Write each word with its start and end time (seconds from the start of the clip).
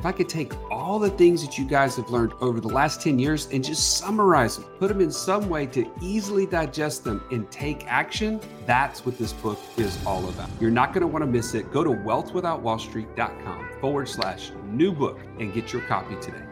if 0.00 0.06
I 0.06 0.12
could 0.12 0.30
take 0.30 0.54
all 0.70 0.98
the 0.98 1.10
things 1.10 1.44
that 1.44 1.58
you 1.58 1.66
guys 1.66 1.96
have 1.96 2.08
learned 2.08 2.32
over 2.40 2.58
the 2.58 2.68
last 2.68 3.02
10 3.02 3.18
years 3.18 3.48
and 3.52 3.62
just 3.62 3.98
summarize 3.98 4.56
them, 4.56 4.64
put 4.78 4.88
them 4.88 5.02
in 5.02 5.12
some 5.12 5.50
way 5.50 5.66
to 5.66 5.86
easily 6.00 6.46
digest 6.46 7.04
them 7.04 7.22
and 7.30 7.50
take 7.50 7.86
action, 7.86 8.40
that's 8.64 9.04
what 9.04 9.18
this 9.18 9.34
book 9.34 9.58
is 9.76 10.02
all 10.06 10.26
about. 10.30 10.48
You're 10.58 10.70
not 10.70 10.94
going 10.94 11.02
to 11.02 11.06
want 11.06 11.22
to 11.22 11.30
miss 11.30 11.52
it. 11.52 11.70
Go 11.70 11.84
to 11.84 11.90
wealthwithoutwallstreet.com 11.90 13.68
forward 13.78 14.08
slash 14.08 14.52
new 14.68 14.90
book 14.90 15.20
and 15.38 15.52
get 15.52 15.70
your 15.70 15.82
copy 15.82 16.16
today. 16.18 16.44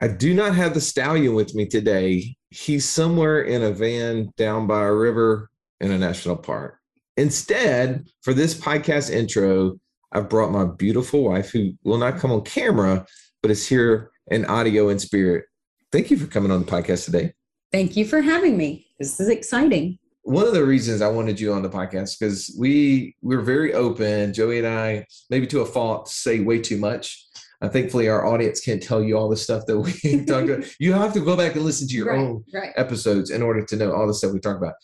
I 0.00 0.08
do 0.08 0.34
not 0.34 0.56
have 0.56 0.74
the 0.74 0.80
stallion 0.80 1.36
with 1.36 1.54
me 1.54 1.66
today. 1.66 2.34
He's 2.50 2.84
somewhere 2.84 3.42
in 3.42 3.62
a 3.62 3.70
van 3.70 4.32
down 4.36 4.66
by 4.66 4.82
a 4.82 4.92
river 4.92 5.50
in 5.80 5.92
a 5.92 5.98
national 5.98 6.34
park. 6.34 6.80
Instead, 7.16 8.08
for 8.22 8.34
this 8.34 8.56
podcast 8.56 9.08
intro, 9.08 9.78
I've 10.14 10.28
brought 10.28 10.52
my 10.52 10.64
beautiful 10.64 11.24
wife 11.24 11.50
who 11.50 11.72
will 11.82 11.98
not 11.98 12.18
come 12.18 12.30
on 12.30 12.42
camera, 12.42 13.04
but 13.42 13.50
is 13.50 13.66
here 13.66 14.12
in 14.30 14.44
audio 14.44 14.88
and 14.88 15.00
spirit. 15.00 15.46
Thank 15.90 16.10
you 16.10 16.16
for 16.16 16.26
coming 16.26 16.52
on 16.52 16.60
the 16.60 16.70
podcast 16.70 17.04
today. 17.04 17.32
Thank 17.72 17.96
you 17.96 18.06
for 18.06 18.20
having 18.20 18.56
me. 18.56 18.86
This 19.00 19.18
is 19.18 19.28
exciting. 19.28 19.98
One 20.22 20.46
of 20.46 20.54
the 20.54 20.64
reasons 20.64 21.02
I 21.02 21.08
wanted 21.08 21.38
you 21.38 21.52
on 21.52 21.62
the 21.62 21.68
podcast 21.68 22.18
because 22.18 22.56
we 22.58 23.14
we're 23.20 23.42
very 23.42 23.74
open. 23.74 24.32
Joey 24.32 24.58
and 24.58 24.66
I, 24.66 25.04
maybe 25.28 25.46
to 25.48 25.60
a 25.60 25.66
fault, 25.66 26.08
say 26.08 26.40
way 26.40 26.60
too 26.60 26.78
much. 26.78 27.26
Uh, 27.60 27.68
thankfully, 27.68 28.08
our 28.08 28.24
audience 28.24 28.60
can't 28.60 28.82
tell 28.82 29.02
you 29.02 29.18
all 29.18 29.28
the 29.28 29.36
stuff 29.36 29.66
that 29.66 29.78
we 29.78 29.92
talk 30.26 30.44
about. 30.44 30.64
You 30.78 30.92
have 30.92 31.12
to 31.14 31.20
go 31.20 31.36
back 31.36 31.56
and 31.56 31.64
listen 31.64 31.88
to 31.88 31.94
your 31.94 32.08
right, 32.08 32.18
own 32.18 32.44
right. 32.54 32.72
episodes 32.76 33.30
in 33.30 33.42
order 33.42 33.64
to 33.64 33.76
know 33.76 33.92
all 33.92 34.06
the 34.06 34.14
stuff 34.14 34.32
we 34.32 34.40
talk 34.40 34.56
about 34.56 34.74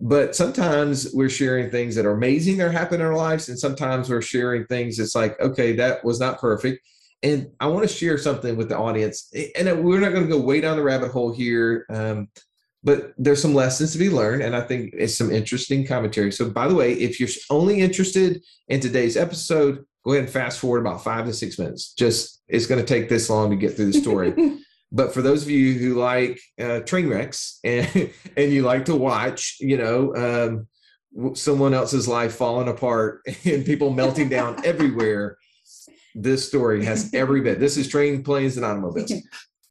but 0.00 0.34
sometimes 0.34 1.12
we're 1.14 1.28
sharing 1.28 1.70
things 1.70 1.94
that 1.94 2.06
are 2.06 2.12
amazing 2.12 2.56
that 2.56 2.72
happen 2.72 3.00
in 3.00 3.06
our 3.06 3.16
lives 3.16 3.48
and 3.48 3.58
sometimes 3.58 4.08
we're 4.08 4.22
sharing 4.22 4.66
things 4.66 4.98
it's 4.98 5.14
like 5.14 5.38
okay 5.40 5.72
that 5.72 6.04
was 6.04 6.20
not 6.20 6.40
perfect. 6.40 6.84
And 7.22 7.50
i 7.60 7.66
want 7.66 7.88
to 7.88 7.94
share 7.94 8.18
something 8.18 8.56
with 8.56 8.68
the 8.68 8.78
audience 8.78 9.32
and 9.56 9.84
we're 9.84 10.00
not 10.00 10.12
going 10.12 10.24
to 10.24 10.30
go 10.30 10.40
way 10.40 10.60
down 10.60 10.76
the 10.76 10.82
rabbit 10.82 11.10
hole 11.10 11.32
here 11.32 11.86
um, 11.90 12.28
but 12.82 13.14
there's 13.16 13.40
some 13.40 13.54
lessons 13.54 13.92
to 13.92 13.98
be 13.98 14.10
learned 14.10 14.42
and 14.42 14.54
i 14.54 14.60
think 14.60 14.92
it's 14.96 15.16
some 15.16 15.30
interesting 15.30 15.86
commentary. 15.86 16.32
So 16.32 16.50
by 16.50 16.68
the 16.68 16.74
way 16.74 16.92
if 16.92 17.18
you're 17.18 17.30
only 17.50 17.80
interested 17.80 18.42
in 18.68 18.80
today's 18.80 19.16
episode 19.16 19.84
go 20.04 20.12
ahead 20.12 20.24
and 20.24 20.32
fast 20.32 20.58
forward 20.58 20.80
about 20.80 21.02
five 21.02 21.24
to 21.26 21.32
six 21.32 21.58
minutes. 21.58 21.92
Just 21.94 22.42
it's 22.48 22.66
going 22.66 22.80
to 22.80 22.86
take 22.86 23.08
this 23.08 23.30
long 23.30 23.50
to 23.50 23.56
get 23.56 23.74
through 23.74 23.86
the 23.86 24.00
story 24.00 24.34
But 24.94 25.12
for 25.12 25.22
those 25.22 25.42
of 25.42 25.50
you 25.50 25.74
who 25.74 25.94
like 25.94 26.40
uh, 26.58 26.80
train 26.80 27.08
wrecks 27.08 27.58
and, 27.64 28.10
and 28.36 28.52
you 28.52 28.62
like 28.62 28.84
to 28.86 28.94
watch, 28.94 29.56
you 29.60 29.76
know, 29.76 30.14
um, 30.14 31.34
someone 31.34 31.74
else's 31.74 32.08
life 32.08 32.34
falling 32.34 32.68
apart 32.68 33.20
and 33.44 33.66
people 33.66 33.90
melting 33.90 34.28
down 34.28 34.56
everywhere, 34.64 35.36
this 36.14 36.46
story 36.46 36.84
has 36.84 37.12
every 37.12 37.40
bit. 37.40 37.58
This 37.58 37.76
is 37.76 37.88
train 37.88 38.22
planes 38.22 38.56
and 38.56 38.64
automobiles. 38.64 39.12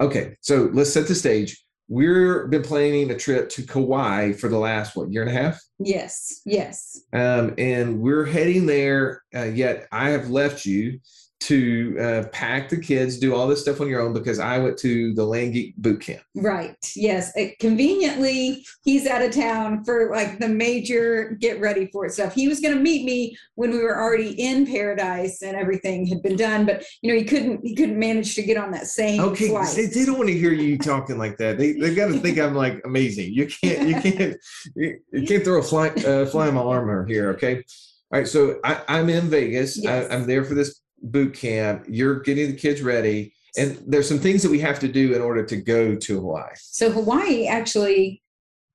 Okay, 0.02 0.36
so 0.42 0.70
let's 0.74 0.92
set 0.92 1.08
the 1.08 1.16
stage. 1.16 1.64
We've 1.88 2.50
been 2.50 2.64
planning 2.64 3.12
a 3.12 3.18
trip 3.18 3.50
to 3.50 3.64
Kauai 3.64 4.34
for 4.34 4.50
the 4.50 4.58
last 4.58 4.96
what 4.96 5.12
year 5.12 5.22
and 5.22 5.32
a 5.32 5.42
half. 5.42 5.62
Yes, 5.80 6.42
yes. 6.46 7.00
Um, 7.14 7.54
and 7.58 8.02
we're 8.02 8.26
heading 8.26 8.66
there. 8.66 9.23
Uh, 9.33 9.44
yet 9.44 9.88
I 9.92 10.10
have 10.10 10.30
left 10.30 10.66
you 10.66 11.00
to 11.43 11.98
uh, 11.99 12.27
pack 12.30 12.70
the 12.70 12.77
kids, 12.77 13.17
do 13.20 13.36
all 13.36 13.48
this 13.48 13.61
stuff 13.61 13.81
on 13.81 13.87
your 13.87 14.02
own 14.02 14.14
because 14.14 14.39
I 14.39 14.58
went 14.59 14.77
to 14.80 15.14
the 15.14 15.26
Land 15.26 15.54
Geek 15.54 15.76
boot 15.77 16.02
camp. 16.02 16.21
Right. 16.36 16.76
Yes. 16.95 17.36
It, 17.36 17.59
conveniently, 17.59 18.65
he's 18.83 19.08
out 19.08 19.21
of 19.21 19.31
town 19.31 19.83
for 19.83 20.09
like 20.11 20.39
the 20.39 20.48
major 20.48 21.37
get 21.39 21.59
ready 21.59 21.87
for 21.87 22.05
it 22.05 22.14
stuff. 22.14 22.33
He 22.33 22.48
was 22.48 22.61
going 22.61 22.73
to 22.73 22.80
meet 22.80 23.05
me 23.05 23.37
when 23.55 23.71
we 23.71 23.80
were 23.80 24.02
already 24.02 24.32
in 24.42 24.65
paradise 24.65 25.42
and 25.42 25.58
everything 25.58 26.05
had 26.05 26.23
been 26.23 26.37
done, 26.37 26.65
but 26.65 26.83
you 27.02 27.11
know 27.11 27.20
he 27.20 27.26
couldn't. 27.26 27.61
He 27.64 27.76
couldn't 27.76 27.99
manage 27.99 28.36
to 28.36 28.43
get 28.43 28.58
on 28.58 28.71
that 28.71 28.87
same. 28.87 29.20
Okay, 29.20 29.49
flight. 29.49 29.76
They, 29.76 29.87
they 29.87 30.05
don't 30.05 30.17
want 30.17 30.30
to 30.30 30.37
hear 30.37 30.53
you 30.53 30.77
talking 30.77 31.17
like 31.17 31.37
that. 31.37 31.58
They 31.58 31.73
they 31.73 31.93
got 31.93 32.08
to 32.08 32.20
think 32.20 32.39
I'm 32.39 32.55
like 32.55 32.82
amazing. 32.86 33.33
You 33.33 33.48
can't 33.48 33.87
you 33.87 34.02
can't 34.11 34.37
you, 34.76 34.99
you 35.11 35.27
can't 35.27 35.43
throw 35.43 35.59
a 35.59 35.64
fly 35.64 35.89
uh, 35.89 36.26
fly 36.26 36.48
in 36.48 36.55
my 36.55 36.61
armor 36.61 37.05
here. 37.05 37.32
Okay. 37.32 37.64
All 38.14 38.20
right, 38.20 38.27
so 38.27 38.59
I, 38.64 38.80
I'm 38.87 39.09
in 39.09 39.27
Vegas. 39.27 39.82
Yes. 39.82 40.08
I, 40.08 40.14
I'm 40.14 40.27
there 40.27 40.45
for 40.45 40.53
this 40.53 40.83
boot 41.03 41.33
camp. 41.33 41.86
You're 41.87 42.21
getting 42.21 42.47
the 42.52 42.58
kids 42.58 42.81
ready, 42.81 43.33
and 43.58 43.77
there's 43.86 44.08
some 44.08 44.19
things 44.19 44.41
that 44.43 44.49
we 44.49 44.59
have 44.59 44.80
to 44.80 44.87
do 44.87 45.14
in 45.14 45.21
order 45.21 45.43
to 45.45 45.58
go 45.58 45.95
to 45.95 46.15
Hawaii. 46.19 46.53
So 46.55 46.89
Hawaii 46.91 47.45
actually 47.47 48.21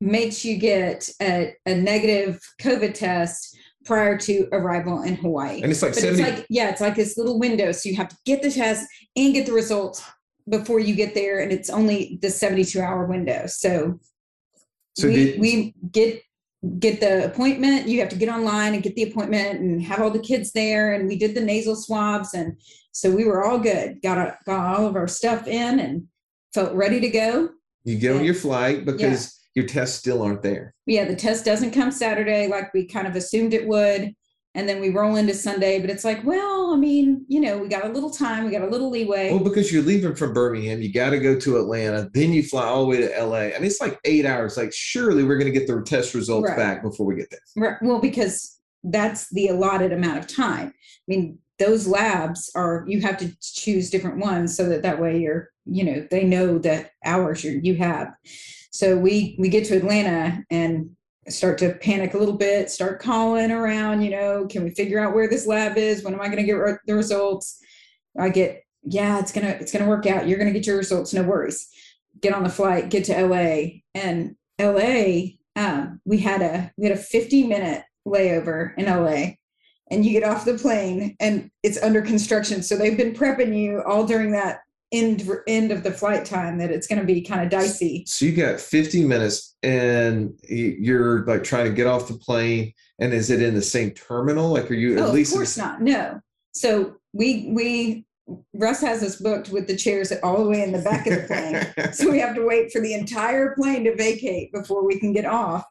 makes 0.00 0.44
you 0.44 0.56
get 0.58 1.08
a, 1.20 1.54
a 1.66 1.74
negative 1.74 2.40
COVID 2.60 2.94
test 2.94 3.56
prior 3.84 4.16
to 4.18 4.46
arrival 4.52 5.02
in 5.02 5.16
Hawaii. 5.16 5.62
And 5.62 5.72
it's 5.72 5.82
like 5.82 5.94
but 5.94 6.02
70 6.02 6.22
it's 6.22 6.30
like 6.30 6.46
yeah, 6.50 6.68
it's 6.68 6.80
like 6.80 6.94
this 6.94 7.16
little 7.16 7.38
window. 7.40 7.72
So 7.72 7.88
you 7.88 7.96
have 7.96 8.08
to 8.08 8.16
get 8.24 8.42
the 8.42 8.50
test 8.50 8.86
and 9.16 9.34
get 9.34 9.46
the 9.46 9.52
results 9.52 10.04
before 10.48 10.80
you 10.80 10.94
get 10.94 11.14
there, 11.14 11.40
and 11.40 11.52
it's 11.52 11.70
only 11.70 12.18
the 12.22 12.30
72 12.30 12.80
hour 12.80 13.04
window. 13.06 13.46
So, 13.46 13.98
So 14.96 15.08
we, 15.08 15.14
did- 15.14 15.40
we 15.40 15.74
get 15.90 16.22
get 16.78 17.00
the 17.00 17.24
appointment. 17.24 17.86
You 17.88 18.00
have 18.00 18.08
to 18.10 18.16
get 18.16 18.28
online 18.28 18.74
and 18.74 18.82
get 18.82 18.94
the 18.94 19.04
appointment 19.04 19.60
and 19.60 19.82
have 19.82 20.00
all 20.00 20.10
the 20.10 20.18
kids 20.18 20.52
there. 20.52 20.92
And 20.92 21.08
we 21.08 21.16
did 21.16 21.34
the 21.34 21.40
nasal 21.40 21.76
swabs 21.76 22.34
and 22.34 22.58
so 22.92 23.10
we 23.10 23.24
were 23.24 23.44
all 23.44 23.58
good. 23.58 24.02
Got, 24.02 24.36
got 24.44 24.76
all 24.76 24.86
of 24.86 24.96
our 24.96 25.06
stuff 25.06 25.46
in 25.46 25.78
and 25.78 26.08
felt 26.52 26.74
ready 26.74 26.98
to 27.00 27.08
go. 27.08 27.50
You 27.84 27.96
get 27.96 28.16
on 28.16 28.24
your 28.24 28.34
flight 28.34 28.84
because 28.84 29.38
your 29.54 29.66
tests 29.66 29.98
still 29.98 30.22
aren't 30.22 30.42
there. 30.42 30.74
yeah 30.86 31.04
the 31.04 31.16
test 31.16 31.44
doesn't 31.44 31.72
come 31.72 31.90
saturday 31.90 32.46
like 32.46 32.72
we 32.74 32.86
kind 32.86 33.08
of 33.08 33.16
assumed 33.16 33.52
it 33.52 33.66
would 33.66 34.14
and 34.54 34.68
then 34.68 34.80
we 34.80 34.88
roll 34.88 35.16
into 35.16 35.34
sunday 35.34 35.80
but 35.80 35.90
it's 35.90 36.04
like 36.04 36.22
well 36.24 36.72
i 36.72 36.76
mean 36.76 37.24
you 37.28 37.40
know 37.40 37.58
we 37.58 37.68
got 37.68 37.84
a 37.84 37.88
little 37.88 38.10
time 38.10 38.44
we 38.44 38.50
got 38.50 38.62
a 38.62 38.70
little 38.70 38.90
leeway 38.90 39.30
Well, 39.30 39.44
because 39.44 39.72
you're 39.72 39.82
leaving 39.82 40.14
from 40.14 40.32
Birmingham, 40.32 40.80
you 40.82 40.92
got 40.92 41.10
to 41.10 41.18
go 41.20 41.38
to 41.38 41.58
Atlanta, 41.58 42.08
then 42.14 42.32
you 42.32 42.42
fly 42.42 42.64
all 42.64 42.82
the 42.82 42.88
way 42.88 42.96
to 43.02 43.24
LA. 43.24 43.36
I 43.36 43.52
mean, 43.58 43.64
it's 43.64 43.80
like 43.80 43.98
eight 44.04 44.24
hours. 44.24 44.56
Like, 44.56 44.72
surely 44.72 45.24
we're 45.24 45.38
going 45.38 45.52
to 45.52 45.58
get 45.58 45.66
the 45.68 45.82
test 45.82 46.14
results 46.14 46.48
Right. 46.48 46.56
back 46.56 46.82
before 46.82 47.06
we 47.06 47.14
get 47.16 47.30
there. 47.30 47.40
Right. 47.56 47.76
Well, 47.82 48.00
because 48.00 48.58
that's 48.84 49.28
the 49.30 49.48
allotted 49.48 49.92
amount 49.92 50.18
of 50.18 50.26
time. 50.26 50.68
I 50.68 50.72
mean, 51.06 51.38
those 51.58 51.86
labs 51.86 52.50
are 52.54 52.84
you 52.86 53.00
have 53.00 53.18
to 53.18 53.32
choose 53.40 53.90
different 53.90 54.18
ones 54.18 54.56
so 54.56 54.68
that 54.68 54.82
that 54.82 55.00
way 55.00 55.18
you're 55.20 55.50
you 55.66 55.84
know 55.84 56.06
they 56.10 56.24
know 56.24 56.58
the 56.58 56.88
hours 57.04 57.42
you 57.44 57.60
you 57.62 57.74
have. 57.76 58.08
So 58.70 58.96
we 58.96 59.36
we 59.38 59.48
get 59.48 59.64
to 59.66 59.76
Atlanta 59.76 60.44
and 60.50 60.90
start 61.30 61.58
to 61.58 61.74
panic 61.74 62.14
a 62.14 62.18
little 62.18 62.36
bit, 62.36 62.70
start 62.70 63.00
calling 63.00 63.50
around. 63.50 64.02
You 64.02 64.10
know, 64.10 64.46
can 64.46 64.64
we 64.64 64.70
figure 64.70 65.00
out 65.00 65.14
where 65.14 65.28
this 65.28 65.46
lab 65.46 65.76
is? 65.76 66.02
When 66.02 66.14
am 66.14 66.20
I 66.20 66.26
going 66.26 66.38
to 66.38 66.44
get 66.44 66.52
re- 66.52 66.78
the 66.86 66.94
results? 66.94 67.60
I 68.18 68.28
get 68.30 68.64
yeah, 68.82 69.18
it's 69.18 69.32
gonna 69.32 69.48
it's 69.48 69.72
gonna 69.72 69.88
work 69.88 70.06
out. 70.06 70.26
You're 70.26 70.38
gonna 70.38 70.52
get 70.52 70.66
your 70.66 70.76
results, 70.76 71.12
no 71.12 71.22
worries. 71.22 71.68
Get 72.20 72.32
on 72.32 72.42
the 72.42 72.48
flight, 72.48 72.88
get 72.88 73.04
to 73.04 73.26
LA, 73.26 73.80
and 73.94 74.36
LA. 74.60 75.36
Um, 75.56 76.00
we 76.04 76.18
had 76.18 76.42
a 76.42 76.72
we 76.76 76.86
had 76.86 76.96
a 76.96 77.00
50 77.00 77.46
minute 77.46 77.84
layover 78.06 78.76
in 78.78 78.86
LA 78.86 79.34
and 79.90 80.04
you 80.04 80.12
get 80.12 80.24
off 80.24 80.44
the 80.44 80.54
plane 80.54 81.16
and 81.20 81.50
it's 81.62 81.82
under 81.82 82.02
construction. 82.02 82.62
So 82.62 82.76
they've 82.76 82.96
been 82.96 83.14
prepping 83.14 83.56
you 83.56 83.82
all 83.82 84.06
during 84.06 84.32
that 84.32 84.60
end 84.92 85.28
end 85.46 85.70
of 85.70 85.82
the 85.82 85.90
flight 85.90 86.24
time 86.24 86.58
that 86.58 86.70
it's 86.70 86.86
going 86.86 86.98
to 87.00 87.04
be 87.04 87.20
kind 87.20 87.42
of 87.42 87.50
dicey. 87.50 88.04
So 88.06 88.24
you 88.24 88.32
got 88.34 88.58
50 88.60 89.04
minutes 89.04 89.56
and 89.62 90.32
you're 90.48 91.24
like 91.26 91.44
trying 91.44 91.66
to 91.66 91.72
get 91.72 91.86
off 91.86 92.08
the 92.08 92.14
plane. 92.14 92.72
And 92.98 93.12
is 93.12 93.30
it 93.30 93.42
in 93.42 93.54
the 93.54 93.62
same 93.62 93.90
terminal? 93.92 94.50
Like, 94.52 94.70
are 94.70 94.74
you 94.74 94.98
Oh, 94.98 95.02
at 95.02 95.08
of 95.08 95.14
least? 95.14 95.32
in 95.32 95.38
course 95.38 95.54
the- 95.54 95.62
not. 95.62 95.82
No. 95.82 96.20
So 96.52 96.94
we 97.12 97.50
we 97.54 98.04
Russ 98.52 98.80
has 98.82 99.02
us 99.02 99.16
booked 99.16 99.48
with 99.50 99.66
the 99.66 99.76
chairs 99.76 100.12
all 100.22 100.42
the 100.44 100.50
way 100.50 100.62
in 100.62 100.72
the 100.72 100.80
back 100.82 101.06
of 101.06 101.14
the 101.14 101.22
plane. 101.74 101.92
so 101.94 102.10
we 102.10 102.18
have 102.18 102.34
to 102.34 102.44
wait 102.46 102.70
for 102.72 102.80
the 102.80 102.92
entire 102.94 103.54
plane 103.54 103.84
to 103.84 103.94
vacate 103.96 104.52
before 104.52 104.84
we 104.86 104.98
can 104.98 105.12
get 105.14 105.24
off. 105.24 105.64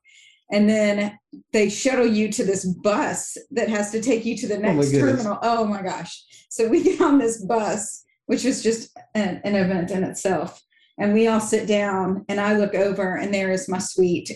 And 0.51 0.67
then 0.69 1.19
they 1.53 1.69
shuttle 1.69 2.07
you 2.07 2.31
to 2.31 2.43
this 2.45 2.65
bus 2.65 3.37
that 3.51 3.69
has 3.69 3.91
to 3.91 4.01
take 4.01 4.25
you 4.25 4.35
to 4.37 4.47
the 4.47 4.55
oh 4.55 4.59
next 4.61 4.91
goodness. 4.91 5.17
terminal. 5.23 5.37
Oh 5.43 5.65
my 5.65 5.81
gosh. 5.83 6.23
So 6.49 6.67
we 6.67 6.81
get 6.81 7.01
on 7.01 7.19
this 7.19 7.43
bus, 7.43 8.03
which 8.27 8.43
was 8.43 8.61
just 8.61 8.95
an, 9.15 9.41
an 9.43 9.55
event 9.55 9.91
in 9.91 10.03
itself. 10.03 10.61
And 10.99 11.13
we 11.13 11.27
all 11.27 11.39
sit 11.39 11.67
down, 11.67 12.25
and 12.29 12.39
I 12.39 12.57
look 12.57 12.73
over, 12.73 13.17
and 13.17 13.33
there 13.33 13.51
is 13.51 13.67
my 13.67 13.79
sweet 13.79 14.31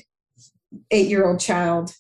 eight 0.90 1.08
year 1.08 1.28
old 1.28 1.40
child 1.40 1.94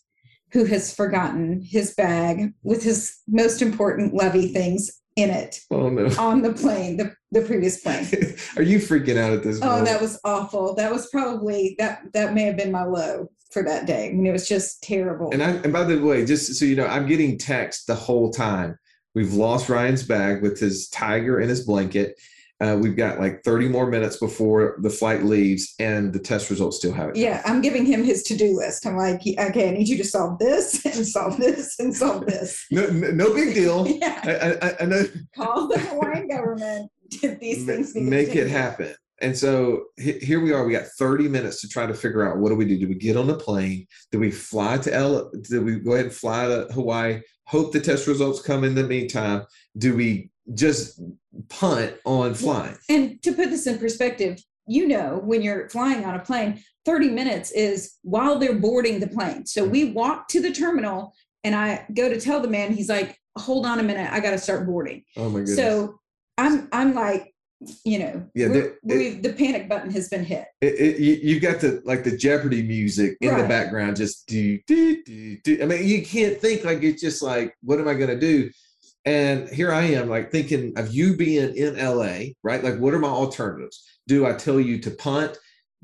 who 0.51 0.65
has 0.65 0.93
forgotten 0.93 1.61
his 1.61 1.93
bag 1.93 2.53
with 2.63 2.83
his 2.83 3.17
most 3.27 3.61
important 3.61 4.13
lovey 4.13 4.47
things 4.47 5.01
in 5.15 5.29
it 5.29 5.59
Oh 5.69 5.89
no. 5.89 6.09
on 6.19 6.41
the 6.41 6.53
plane, 6.53 6.97
the, 6.97 7.13
the 7.31 7.41
previous 7.41 7.81
plane. 7.81 8.07
Are 8.55 8.63
you 8.63 8.79
freaking 8.79 9.17
out 9.17 9.33
at 9.33 9.43
this 9.43 9.59
Oh, 9.61 9.83
that 9.83 10.01
was 10.01 10.19
awful. 10.23 10.75
That 10.75 10.91
was 10.91 11.07
probably 11.07 11.75
that 11.79 12.01
that 12.13 12.33
may 12.33 12.43
have 12.43 12.57
been 12.57 12.71
my 12.71 12.83
low 12.83 13.29
for 13.51 13.63
that 13.63 13.85
day. 13.85 14.09
I 14.09 14.13
mean, 14.13 14.27
it 14.27 14.31
was 14.31 14.47
just 14.47 14.81
terrible. 14.83 15.31
And 15.31 15.43
I 15.43 15.51
and 15.51 15.73
by 15.73 15.83
the 15.83 16.01
way, 16.01 16.25
just 16.25 16.55
so 16.55 16.65
you 16.65 16.75
know, 16.75 16.88
I'm 16.88 17.07
getting 17.07 17.38
text 17.38 17.88
the 17.88 17.95
whole 17.95 18.31
time. 18.31 18.77
We've 19.13 19.34
lost 19.34 19.69
Ryan's 19.69 20.04
bag 20.04 20.42
with 20.42 20.60
his 20.60 20.88
tiger 20.90 21.40
and 21.40 21.50
his 21.50 21.66
blanket. 21.66 22.19
Uh, 22.62 22.78
we've 22.80 22.96
got 22.96 23.19
like 23.19 23.44
30 23.44 23.69
more 23.69 23.88
minutes 23.88 24.18
before 24.18 24.78
the 24.81 24.90
flight 24.90 25.24
leaves, 25.24 25.74
and 25.80 26.13
the 26.13 26.19
test 26.19 26.52
results 26.52 26.78
still 26.78 26.94
haven't. 26.94 27.16
yeah, 27.16 27.42
I'm 27.44 27.60
giving 27.60 27.88
him 27.88 28.04
his 28.04 28.22
to-do 28.22 28.56
list. 28.56 28.86
I'm 28.86 28.96
like, 28.98 29.22
okay, 29.25 29.68
I 29.69 29.72
need 29.72 29.88
you 29.88 29.98
to 29.98 30.04
solve 30.04 30.38
this 30.38 30.86
and 30.86 31.06
solve 31.08 31.38
this 31.38 31.80
and 31.80 31.96
solve 31.96 32.28
this. 32.28 32.63
No, 32.72 32.86
no, 32.88 33.34
big 33.34 33.56
deal. 33.56 33.88
Yeah, 34.00 34.58
I, 34.62 34.68
I, 34.68 34.75
I 34.81 34.86
know. 34.86 35.04
call 35.36 35.68
the 35.68 35.80
Hawaiian 35.80 36.28
government. 36.28 36.92
These 37.42 37.66
things 37.66 37.96
need 37.96 38.04
make 38.04 38.30
it 38.30 38.34
taken 38.34 38.36
care 38.36 38.46
of. 38.46 38.52
happen. 38.52 38.96
And 39.22 39.36
so 39.38 39.86
he- 39.98 40.19
here 40.19 40.40
we 40.40 40.54
are. 40.54 40.63
We 40.63 40.72
got 40.74 40.86
30 41.00 41.28
minutes 41.30 41.62
to 41.62 41.68
try 41.68 41.86
to 41.88 41.94
figure 41.96 42.28
out 42.28 42.38
what 42.38 42.50
do 42.50 42.56
we 42.56 42.66
do? 42.66 42.78
Do 42.80 42.88
we 42.88 42.96
get 42.96 43.18
on 43.18 43.25
the 43.28 43.36
plane? 43.38 43.88
Do 44.12 44.19
we 44.19 44.30
fly 44.31 44.78
to 44.78 44.94
L? 44.94 45.31
Do 45.50 45.62
we 45.63 45.80
go 45.80 45.94
ahead 45.94 46.06
and 46.06 46.13
fly 46.13 46.46
to 46.46 46.68
Hawaii? 46.74 47.22
Hope 47.51 47.74
the 47.74 47.81
test 47.81 48.07
results 48.07 48.42
come 48.42 48.63
in 48.63 48.75
the 48.75 48.83
meantime. 48.83 49.45
Do 49.77 49.94
we 49.94 50.30
just 50.53 51.01
punt 51.50 51.94
on 52.06 52.33
flying? 52.33 52.77
And 52.88 53.21
to 53.24 53.33
put 53.33 53.50
this 53.50 53.68
in 53.68 53.77
perspective, 53.77 54.42
you 54.68 54.88
know, 54.88 55.19
when 55.21 55.42
you're 55.42 55.68
flying 55.68 56.06
on 56.06 56.15
a 56.15 56.19
plane, 56.19 56.63
30 56.86 57.09
minutes 57.09 57.51
is 57.51 57.98
while 58.03 58.39
they're 58.39 58.56
boarding 58.56 59.01
the 59.01 59.07
plane. 59.07 59.45
So 59.45 59.65
we 59.65 59.92
walk 59.92 60.30
to 60.30 60.42
the 60.42 60.53
terminal 60.53 61.13
and 61.44 61.53
I 61.53 61.86
go 61.94 62.07
to 62.07 62.21
tell 62.21 62.39
the 62.39 62.48
man, 62.48 62.71
he's 62.71 62.88
like, 62.88 63.19
hold 63.38 63.65
on 63.65 63.81
a 63.81 63.83
minute, 63.83 64.09
I 64.13 64.21
got 64.21 64.31
to 64.31 64.38
start 64.38 64.65
boarding. 64.65 65.03
Oh 65.18 65.30
my 65.30 65.39
goodness. 65.39 65.57
So 65.57 66.00
I'm, 66.38 66.69
I'm 66.71 66.94
like, 66.94 67.33
you 67.84 68.00
know, 68.00 68.28
Yeah, 68.34 68.48
the- 68.48 68.78
we 68.84 69.10
the 69.12 69.34
panic 69.34 69.69
button 69.69 69.92
has 69.92 70.10
been 70.10 70.24
hit. 70.24 70.46
it, 70.62 70.74
it, 70.74 71.22
you, 71.24 71.36
have 71.36 71.44
got 71.44 71.62
the 71.62 71.81
like 71.86 72.04
the 72.04 72.18
Jeopardy 72.18 72.63
music 72.63 73.18
in 73.22 73.38
the 73.38 73.48
background, 73.48 73.98
just 73.98 74.28
do 74.28 74.60
do 74.68 75.04
do 75.04 75.38
do. 75.44 75.60
I 75.62 75.66
mean, 75.66 75.88
you 75.88 76.04
can't 76.04 76.40
think 76.40 76.63
like 76.63 76.84
it's 76.84 77.02
just 77.02 77.22
like, 77.22 77.56
what 77.62 77.80
am 77.80 77.88
I 77.88 77.94
going 77.94 78.10
to 78.10 78.19
do? 78.19 78.50
And 79.06 79.50
here 79.50 79.72
I 79.72 79.84
am, 79.84 80.10
like 80.10 80.31
thinking 80.31 80.74
of 80.78 80.94
you 80.94 81.16
being 81.16 81.56
in 81.56 81.75
LA, 81.75 82.34
right? 82.44 82.63
Like, 82.63 82.78
what 82.78 82.94
are 82.94 83.00
my 83.00 83.08
alternatives? 83.08 83.84
Do 84.08 84.28
I 84.28 84.34
tell 84.34 84.60
you 84.60 84.80
to 84.80 84.92
punt, 84.92 85.38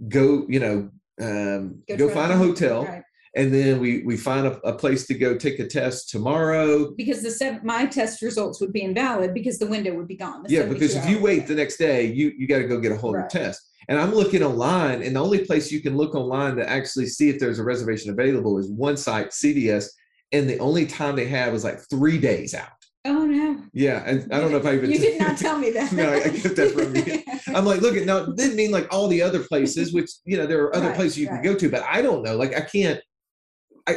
go, 0.08 0.46
you 0.48 0.60
know, 0.60 0.90
um, 1.20 1.82
go, 1.88 2.12
try 2.12 2.14
find 2.14 2.32
a 2.32 2.38
hotel, 2.38 2.86
right. 2.86 3.04
And 3.36 3.54
then 3.54 3.80
we 3.80 4.04
we 4.04 4.18
find 4.18 4.48
a, 4.48 4.58
a 4.68 4.74
place 4.74 5.06
to 5.08 5.14
go 5.14 5.36
take 5.38 5.60
a 5.60 5.68
test 5.68 6.10
tomorrow? 6.10 6.92
Because 6.96 7.22
the 7.22 7.32
seven, 7.32 7.62
my 7.64 7.86
test 7.86 8.22
results 8.22 8.60
would 8.62 8.74
be 8.74 8.82
invalid 8.82 9.34
because 9.34 9.60
the 9.60 9.68
window 9.68 9.94
would 9.96 10.08
be 10.08 10.16
gone. 10.18 10.44
Yeah, 10.48 10.66
because 10.66 10.96
if 10.96 11.10
you 11.10 11.20
wait 11.20 11.48
the 11.48 11.56
next 11.56 11.78
day, 11.78 12.06
you 12.06 12.32
you 12.38 12.48
got 12.48 12.60
to 12.60 12.68
go 12.68 12.80
get 12.80 12.92
a 12.92 12.98
whole 12.98 13.14
new 13.14 13.28
test. 13.30 13.62
And 13.90 13.98
I'm 13.98 14.14
looking 14.14 14.44
online, 14.44 15.02
and 15.02 15.16
the 15.16 15.22
only 15.22 15.46
place 15.46 15.72
you 15.72 15.82
can 15.82 15.96
look 15.96 16.14
online 16.14 16.58
to 16.58 16.70
actually 16.70 17.06
see 17.08 17.30
if 17.30 17.40
there's 17.40 17.60
a 17.60 17.64
reservation 17.64 18.12
available 18.12 18.58
is 18.58 18.70
one 18.70 18.98
site, 18.98 19.30
CVS, 19.30 19.88
and 20.34 20.50
the 20.50 20.60
only 20.60 20.86
time 20.86 21.16
they 21.16 21.26
have 21.28 21.54
is 21.54 21.64
like 21.64 21.80
three 21.90 22.18
days 22.18 22.54
out. 22.54 22.68
Oh 23.06 23.26
no. 23.26 23.64
Yeah, 23.72 24.04
and 24.06 24.34
I 24.34 24.42
don't 24.42 24.52
know 24.52 24.58
if 24.58 24.66
I 24.66 24.74
even 24.76 24.92
You 24.92 25.00
did 25.00 25.20
not 25.20 25.38
tell 25.38 25.58
me 25.58 25.72
that. 25.72 25.92
No, 25.94 26.12
I 26.12 26.28
get 26.28 26.56
that 26.58 26.72
from 26.72 26.94
you. 26.96 27.56
I'm 27.56 27.64
like, 27.64 27.80
look 27.80 27.96
at 27.96 28.06
now. 28.06 28.18
It 28.18 28.36
didn't 28.36 28.58
mean 28.58 28.72
like 28.72 28.94
all 28.94 29.08
the 29.08 29.22
other 29.22 29.42
places, 29.42 29.94
which 29.94 30.10
you 30.26 30.36
know 30.36 30.46
there 30.46 30.64
are 30.64 30.76
other 30.76 30.88
Right, 30.90 30.96
places 30.98 31.18
you 31.20 31.30
right. 31.30 31.42
can 31.42 31.54
go 31.54 31.58
to, 31.58 31.70
but 31.70 31.84
I 31.84 32.02
don't 32.02 32.24
know. 32.24 32.36
Like 32.36 32.54
I 32.56 32.62
can't, 32.62 33.00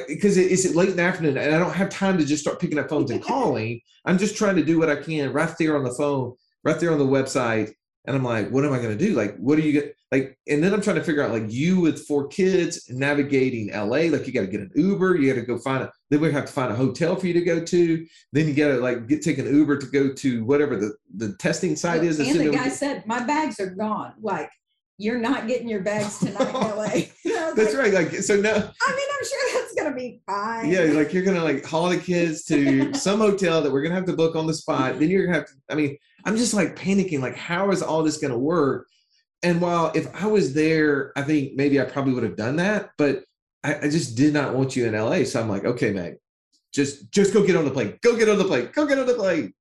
because 0.08 0.37
it, 0.37 0.52
it's 0.52 0.75
late 0.75 0.88
in 0.88 0.96
the 0.96 1.02
afternoon, 1.02 1.37
and 1.37 1.54
I 1.54 1.58
don't 1.58 1.75
have 1.75 1.88
time 1.88 2.19
to 2.19 2.25
just 2.25 2.42
start 2.42 2.60
picking 2.60 2.78
up 2.78 2.88
phones 2.88 3.10
and 3.10 3.22
calling. 3.25 3.81
I'm 4.04 4.19
just 4.19 4.37
trying 4.37 4.56
to 4.56 4.64
do 4.64 4.78
what 4.78 4.88
I 4.88 4.96
can 4.96 5.32
right 5.32 5.52
there 5.58 5.76
on 5.76 5.84
the 5.84 5.92
phone, 5.92 6.34
right 6.64 6.78
there 6.78 6.92
on 6.92 6.98
the 6.98 7.06
website, 7.06 7.72
and 8.06 8.16
I'm 8.16 8.25
like, 8.25 8.50
what 8.50 8.64
am 8.64 8.72
I 8.72 8.78
going 8.78 8.96
to 8.96 9.04
do? 9.04 9.14
Like, 9.14 9.37
what 9.37 9.58
are 9.58 9.62
you 9.62 9.72
get 9.72 9.96
like? 10.10 10.38
And 10.48 10.64
then 10.64 10.72
I'm 10.72 10.81
trying 10.81 10.96
to 10.96 11.04
figure 11.04 11.22
out 11.22 11.32
like 11.32 11.50
you 11.50 11.81
with 11.81 12.06
four 12.06 12.28
kids 12.28 12.88
navigating 12.88 13.72
LA, 13.72 14.08
like 14.08 14.26
you 14.26 14.32
got 14.32 14.40
to 14.40 14.46
get 14.46 14.60
an 14.60 14.70
Uber, 14.75 15.16
you 15.16 15.32
got 15.32 15.40
to 15.40 15.46
go 15.46 15.58
find 15.58 15.84
a. 15.84 15.93
Then 16.08 16.20
we 16.20 16.32
have 16.32 16.46
to 16.46 16.52
find 16.52 16.72
a 16.72 16.76
hotel 16.76 17.14
for 17.16 17.26
you 17.26 17.34
to 17.34 17.43
go 17.43 17.62
to. 17.62 18.06
Then 18.32 18.48
you 18.48 18.54
got 18.54 18.69
to 18.69 18.78
like 18.78 19.06
get 19.06 19.22
take 19.22 19.38
an 19.38 19.54
Uber 19.54 19.78
to 19.78 19.86
go 19.86 20.12
to 20.12 20.44
whatever 20.44 20.76
the 20.76 20.94
the 21.14 21.34
testing 21.36 21.76
site 21.76 22.02
is. 22.04 22.19
that's 22.19 22.31
And 22.31 22.40
the 22.40 22.50
guy 22.50 22.69
said, 22.69 23.06
my 23.06 23.22
bags 23.22 23.60
are 23.60 23.70
gone. 23.70 24.14
Like, 24.20 24.50
you're 25.00 25.19
not 25.19 25.46
getting 25.46 25.69
your 25.69 25.81
bags 25.81 26.19
tonight 26.19 26.52
LA. 26.52 26.84
That's 27.54 27.75
like, 27.75 27.75
right. 27.75 27.93
Like 27.93 28.10
so 28.14 28.36
now, 28.36 28.50
I 28.50 28.56
mean, 28.56 29.08
I'm 29.19 29.25
sure 29.26 29.59
gonna 29.90 30.00
be 30.00 30.20
fine. 30.26 30.70
yeah, 30.70 30.81
like 30.82 31.12
you're 31.12 31.22
gonna 31.22 31.44
like 31.44 31.64
haul 31.64 31.88
the 31.88 31.98
kids 31.98 32.44
to 32.46 32.92
some 33.06 33.20
hotel 33.20 33.62
that 33.62 33.70
we're 33.72 33.82
gonna 33.82 33.94
have 33.94 34.06
to 34.06 34.16
book 34.16 34.37
on 34.37 34.46
the 34.46 34.54
spot. 34.54 34.98
Then 34.98 35.10
you're 35.10 35.26
gonna 35.26 35.38
have 35.38 35.46
to. 35.46 35.52
I 35.70 35.75
mean, 35.75 35.96
I'm 36.25 36.37
just 36.37 36.54
like 36.54 36.76
panicking. 36.76 37.20
Like, 37.20 37.37
how 37.37 37.70
is 37.70 37.82
all 37.82 38.02
this 38.02 38.19
gonna 38.19 38.38
work? 38.38 38.87
And 39.42 39.60
while 39.60 39.90
if 39.94 40.06
I 40.14 40.26
was 40.26 40.52
there, 40.54 41.12
I 41.16 41.22
think 41.22 41.54
maybe 41.54 41.81
I 41.81 41.84
probably 41.84 42.12
would 42.14 42.25
have 42.25 42.37
done 42.37 42.56
that. 42.56 42.90
But 42.98 43.25
I, 43.64 43.76
I 43.76 43.88
just 43.90 44.16
did 44.16 44.34
not 44.34 44.54
want 44.54 44.76
you 44.76 44.87
in 44.87 44.94
LA. 44.94 45.25
So 45.25 45.40
I'm 45.40 45.48
like, 45.48 45.64
okay, 45.64 45.93
Meg, 45.93 46.16
just 46.72 47.10
just 47.12 47.32
go 47.32 47.44
get 47.46 47.56
on 47.56 47.64
the 47.64 47.70
plane. 47.70 47.98
Go 48.02 48.16
get 48.16 48.28
on 48.28 48.38
the 48.38 48.44
plane. 48.44 48.70
Go 48.72 48.86
get 48.86 48.98
on 48.98 49.06
the 49.06 49.14
plane. 49.14 49.52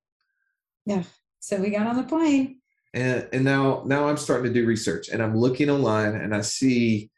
Yeah. 0.86 1.02
So 1.40 1.56
we 1.56 1.70
got 1.70 1.86
on 1.86 1.96
the 1.96 2.02
plane. 2.04 2.60
and 2.92 3.28
and 3.32 3.44
now 3.44 3.82
now 3.86 4.08
i'm 4.08 4.16
starting 4.16 4.52
to 4.52 4.60
do 4.60 4.66
research 4.66 5.08
and 5.08 5.22
i'm 5.22 5.36
looking 5.36 5.70
online 5.70 6.16
and 6.16 6.34
i 6.34 6.40
see 6.40 7.08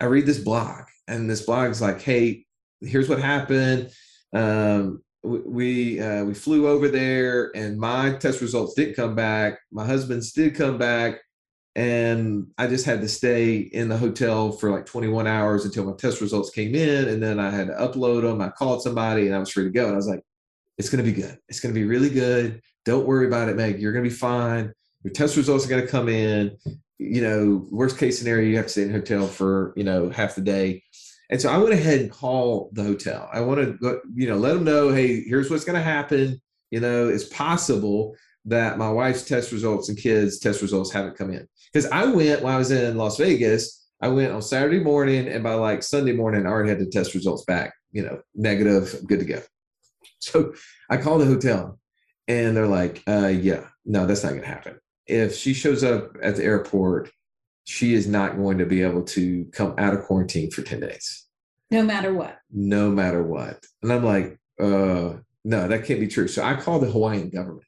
i 0.00 0.06
read 0.06 0.24
this 0.24 0.38
blog 0.38 0.84
and 1.08 1.28
this 1.28 1.42
blog's 1.42 1.82
like 1.82 2.00
hey 2.00 2.46
here's 2.80 3.08
what 3.08 3.20
happened. 3.20 3.90
Um 4.32 5.02
we 5.22 6.00
uh, 6.00 6.24
we 6.24 6.32
flew 6.32 6.66
over 6.66 6.88
there 6.88 7.54
and 7.54 7.78
my 7.78 8.14
test 8.14 8.40
results 8.40 8.74
didn't 8.74 8.94
come 8.94 9.14
back. 9.14 9.58
My 9.70 9.84
husband's 9.84 10.32
did 10.32 10.54
come 10.54 10.78
back 10.78 11.20
and 11.76 12.48
i 12.58 12.66
just 12.66 12.84
had 12.84 13.00
to 13.00 13.06
stay 13.06 13.58
in 13.58 13.88
the 13.88 13.96
hotel 13.96 14.50
for 14.50 14.72
like 14.72 14.84
21 14.84 15.28
hours 15.28 15.64
until 15.64 15.84
my 15.84 15.92
test 15.92 16.20
results 16.20 16.50
came 16.50 16.74
in 16.74 17.06
and 17.06 17.22
then 17.22 17.38
i 17.38 17.48
had 17.48 17.68
to 17.68 17.72
upload 17.74 18.22
them 18.22 18.40
i 18.40 18.48
called 18.48 18.82
somebody 18.82 19.28
and 19.28 19.36
i 19.36 19.38
was 19.38 19.50
free 19.50 19.62
to 19.62 19.70
go. 19.70 19.84
And 19.84 19.92
i 19.92 19.96
was 19.96 20.08
like 20.08 20.24
it's 20.80 20.88
going 20.88 21.04
to 21.04 21.10
be 21.10 21.20
good. 21.20 21.38
It's 21.46 21.60
going 21.60 21.74
to 21.74 21.78
be 21.78 21.86
really 21.86 22.08
good. 22.08 22.62
Don't 22.86 23.06
worry 23.06 23.26
about 23.26 23.50
it 23.50 23.56
meg. 23.56 23.82
You're 23.82 23.92
going 23.92 24.02
to 24.02 24.10
be 24.10 24.16
fine. 24.16 24.72
Your 25.04 25.12
test 25.12 25.36
results 25.36 25.66
are 25.66 25.68
going 25.68 25.82
to 25.82 25.86
come 25.86 26.08
in. 26.08 26.56
You 26.98 27.22
know 27.22 27.66
worst 27.70 27.98
case 27.98 28.18
scenario 28.18 28.48
you 28.48 28.56
have 28.56 28.66
to 28.66 28.72
stay 28.72 28.82
in 28.82 28.90
a 28.90 28.92
hotel 28.92 29.26
for 29.26 29.72
you 29.76 29.84
know 29.84 30.10
half 30.10 30.34
the 30.34 30.40
day 30.40 30.82
and 31.30 31.40
so 31.40 31.50
i 31.50 31.56
went 31.56 31.72
ahead 31.72 32.00
and 32.00 32.10
called 32.10 32.70
the 32.74 32.82
hotel. 32.82 33.28
I 33.32 33.40
want 33.40 33.80
to 33.80 34.00
you 34.14 34.28
know 34.28 34.36
let 34.36 34.54
them 34.54 34.64
know 34.64 34.90
hey 34.90 35.22
here's 35.22 35.50
what's 35.50 35.64
going 35.64 35.78
to 35.78 35.82
happen. 35.82 36.40
You 36.70 36.80
know 36.80 37.08
it's 37.08 37.24
possible 37.24 38.16
that 38.46 38.78
my 38.78 38.90
wife's 38.90 39.24
test 39.24 39.52
results 39.52 39.88
and 39.88 39.98
kids 39.98 40.38
test 40.38 40.62
results 40.62 40.90
haven't 40.92 41.16
come 41.16 41.30
in. 41.30 41.46
Because 41.72 41.90
i 41.90 42.04
went 42.04 42.42
when 42.42 42.52
i 42.52 42.58
was 42.58 42.70
in 42.70 42.96
las 42.96 43.16
vegas 43.16 43.88
i 44.00 44.08
went 44.08 44.32
on 44.32 44.42
saturday 44.42 44.80
morning 44.80 45.28
and 45.28 45.44
by 45.44 45.54
like 45.54 45.82
sunday 45.82 46.12
morning 46.12 46.46
i 46.46 46.50
already 46.50 46.70
had 46.70 46.80
the 46.80 46.86
test 46.86 47.14
results 47.14 47.44
back 47.44 47.74
you 47.92 48.02
know 48.02 48.20
negative 48.34 48.96
good 49.06 49.20
to 49.20 49.24
go. 49.24 49.40
So 50.18 50.52
i 50.90 50.96
called 50.96 51.22
the 51.22 51.26
hotel 51.26 51.78
and 52.28 52.56
they're 52.56 52.66
like 52.66 53.02
uh 53.06 53.28
yeah 53.28 53.64
no 53.84 54.06
that's 54.06 54.22
not 54.22 54.30
going 54.30 54.42
to 54.42 54.48
happen. 54.48 54.78
If 55.06 55.34
she 55.34 55.54
shows 55.54 55.82
up 55.82 56.16
at 56.22 56.36
the 56.36 56.44
airport, 56.44 57.10
she 57.64 57.94
is 57.94 58.06
not 58.06 58.36
going 58.36 58.58
to 58.58 58.66
be 58.66 58.82
able 58.82 59.02
to 59.04 59.44
come 59.52 59.74
out 59.78 59.94
of 59.94 60.02
quarantine 60.04 60.50
for 60.50 60.62
10 60.62 60.80
days, 60.80 61.26
No 61.70 61.82
matter 61.82 62.12
what. 62.14 62.38
no 62.50 62.90
matter 62.90 63.22
what. 63.22 63.64
And 63.82 63.92
I'm 63.92 64.04
like, 64.04 64.38
uh, 64.60 65.14
no, 65.44 65.68
that 65.68 65.84
can't 65.84 66.00
be 66.00 66.08
true. 66.08 66.28
So 66.28 66.42
I 66.42 66.54
call 66.54 66.78
the 66.80 66.90
Hawaiian 66.90 67.30
government. 67.30 67.66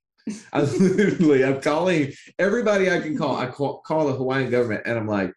I 0.53 0.61
literally, 0.79 1.45
I'm 1.45 1.61
calling 1.61 2.13
everybody 2.39 2.91
I 2.91 3.01
can 3.01 3.17
call. 3.17 3.37
I 3.37 3.47
call, 3.47 3.81
call 3.87 4.07
the 4.07 4.13
Hawaiian 4.13 4.51
government 4.51 4.83
and 4.87 4.99
I'm 4.99 5.07
like, 5.09 5.33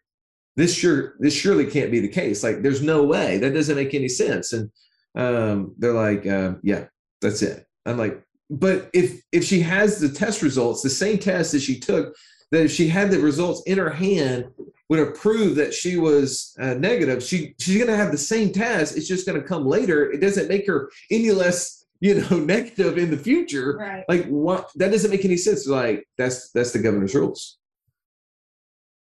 this 0.56 0.74
sure, 0.74 1.16
this 1.18 1.34
surely 1.34 1.66
can't 1.66 1.90
be 1.90 2.00
the 2.00 2.08
case. 2.08 2.42
Like, 2.42 2.62
there's 2.62 2.82
no 2.82 3.04
way. 3.04 3.38
That 3.38 3.52
doesn't 3.52 3.76
make 3.76 3.92
any 3.94 4.08
sense. 4.08 4.52
And 4.54 4.70
um, 5.14 5.74
they're 5.78 5.92
like, 5.92 6.26
uh, 6.26 6.54
yeah, 6.62 6.86
that's 7.20 7.42
it. 7.42 7.66
I'm 7.84 7.98
like, 7.98 8.22
but 8.48 8.88
if 8.94 9.20
if 9.32 9.44
she 9.44 9.60
has 9.60 9.98
the 9.98 10.08
test 10.08 10.40
results, 10.40 10.80
the 10.82 10.88
same 10.90 11.18
test 11.18 11.52
that 11.52 11.60
she 11.60 11.78
took, 11.80 12.14
that 12.52 12.64
if 12.64 12.70
she 12.72 12.88
had 12.88 13.10
the 13.10 13.18
results 13.18 13.62
in 13.66 13.78
her 13.78 13.90
hand, 13.90 14.46
would 14.88 15.00
have 15.00 15.14
proved 15.16 15.56
that 15.56 15.74
she 15.74 15.96
was 15.96 16.54
uh, 16.60 16.74
negative. 16.74 17.22
She 17.22 17.54
she's 17.58 17.76
going 17.76 17.90
to 17.90 17.96
have 17.96 18.12
the 18.12 18.18
same 18.18 18.52
test. 18.52 18.96
It's 18.96 19.08
just 19.08 19.26
going 19.26 19.40
to 19.40 19.46
come 19.46 19.66
later. 19.66 20.10
It 20.12 20.20
doesn't 20.20 20.48
make 20.48 20.66
her 20.68 20.90
any 21.10 21.32
less, 21.32 21.84
you 22.00 22.14
know, 22.20 22.38
negative 22.54 22.96
in 22.98 23.10
the 23.10 23.16
future. 23.18 23.76
Right. 23.78 24.04
Like 24.08 24.26
what? 24.26 24.70
That 24.76 24.92
doesn't 24.92 25.10
make 25.10 25.24
any 25.24 25.36
sense. 25.38 25.66
Like 25.66 26.06
that's 26.16 26.50
that's 26.52 26.72
the 26.72 26.78
governor's 26.78 27.14
rules. 27.16 27.58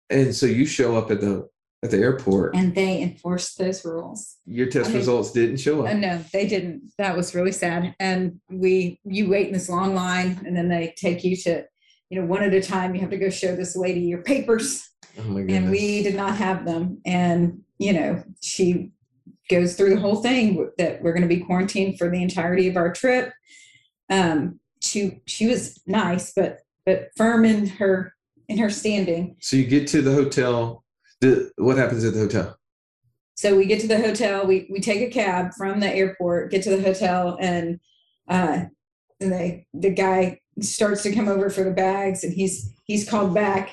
And 0.09 0.33
so 0.35 0.45
you 0.45 0.65
show 0.65 0.95
up 0.95 1.11
at 1.11 1.21
the 1.21 1.49
at 1.83 1.91
the 1.91 1.97
airport. 1.97 2.55
And 2.55 2.73
they 2.73 3.01
enforced 3.01 3.57
those 3.57 3.83
rules. 3.83 4.37
your 4.45 4.67
test 4.67 4.85
I 4.85 4.89
mean, 4.89 4.97
results 4.99 5.31
didn't 5.33 5.57
show 5.57 5.85
Uh, 5.85 5.89
up. 5.91 5.97
no, 5.97 6.23
they 6.31 6.47
didn't. 6.47 6.93
That 6.97 7.17
was 7.17 7.35
really 7.35 7.51
sad. 7.51 7.93
And 7.99 8.39
we, 8.49 9.01
you 9.03 9.29
wait 9.29 9.47
in 9.47 9.53
this 9.53 9.67
long 9.67 9.93
line 9.93 10.41
and 10.45 10.55
then 10.55 10.69
they 10.69 10.93
take 10.95 11.25
you 11.25 11.35
to, 11.43 11.65
you 12.13 12.21
know, 12.21 12.27
one 12.27 12.43
at 12.43 12.53
a 12.53 12.61
time. 12.61 12.93
You 12.93 13.01
have 13.01 13.09
to 13.09 13.17
go 13.17 13.31
show 13.31 13.55
this 13.55 13.75
lady 13.75 14.01
your 14.01 14.21
papers. 14.21 14.87
Oh 15.17 15.23
my 15.23 15.41
and 15.41 15.71
we 15.71 16.03
did 16.03 16.13
not 16.13 16.37
have 16.37 16.63
them. 16.63 17.01
And, 17.05 17.63
you 17.79 17.91
know, 17.91 18.23
she 18.39 18.91
goes 19.49 19.75
through 19.75 19.95
the 19.95 19.99
whole 19.99 20.17
thing 20.17 20.69
that 20.77 21.01
we're 21.01 21.13
going 21.13 21.27
to 21.27 21.35
be 21.35 21.39
quarantined 21.39 21.97
for 21.97 22.11
the 22.11 22.21
entirety 22.21 22.67
of 22.67 22.77
our 22.77 22.93
trip. 22.93 23.33
Um, 24.11 24.59
she 24.79 25.21
she 25.25 25.47
was 25.47 25.81
nice, 25.87 26.33
but 26.35 26.59
but 26.85 27.09
firm 27.17 27.45
in 27.45 27.65
her 27.65 28.13
in 28.47 28.59
her 28.59 28.69
standing. 28.69 29.37
So 29.39 29.57
you 29.57 29.65
get 29.65 29.87
to 29.87 30.03
the 30.03 30.13
hotel. 30.13 30.83
The, 31.21 31.51
what 31.55 31.77
happens 31.77 32.03
at 32.03 32.13
the 32.13 32.19
hotel? 32.19 32.59
So 33.35 33.55
we 33.55 33.65
get 33.65 33.79
to 33.81 33.87
the 33.87 33.99
hotel. 33.99 34.45
We 34.45 34.67
we 34.69 34.81
take 34.81 35.01
a 35.01 35.11
cab 35.11 35.53
from 35.57 35.79
the 35.79 35.89
airport, 35.89 36.51
get 36.51 36.61
to 36.63 36.75
the 36.75 36.83
hotel, 36.83 37.37
and 37.39 37.79
uh, 38.27 38.65
and 39.19 39.31
they 39.31 39.65
the 39.73 39.89
guy 39.89 40.41
starts 40.61 41.03
to 41.03 41.13
come 41.13 41.27
over 41.27 41.49
for 41.49 41.63
the 41.63 41.71
bags, 41.71 42.23
and 42.23 42.33
he's 42.33 42.73
he's 42.85 43.09
called 43.09 43.33
back, 43.33 43.69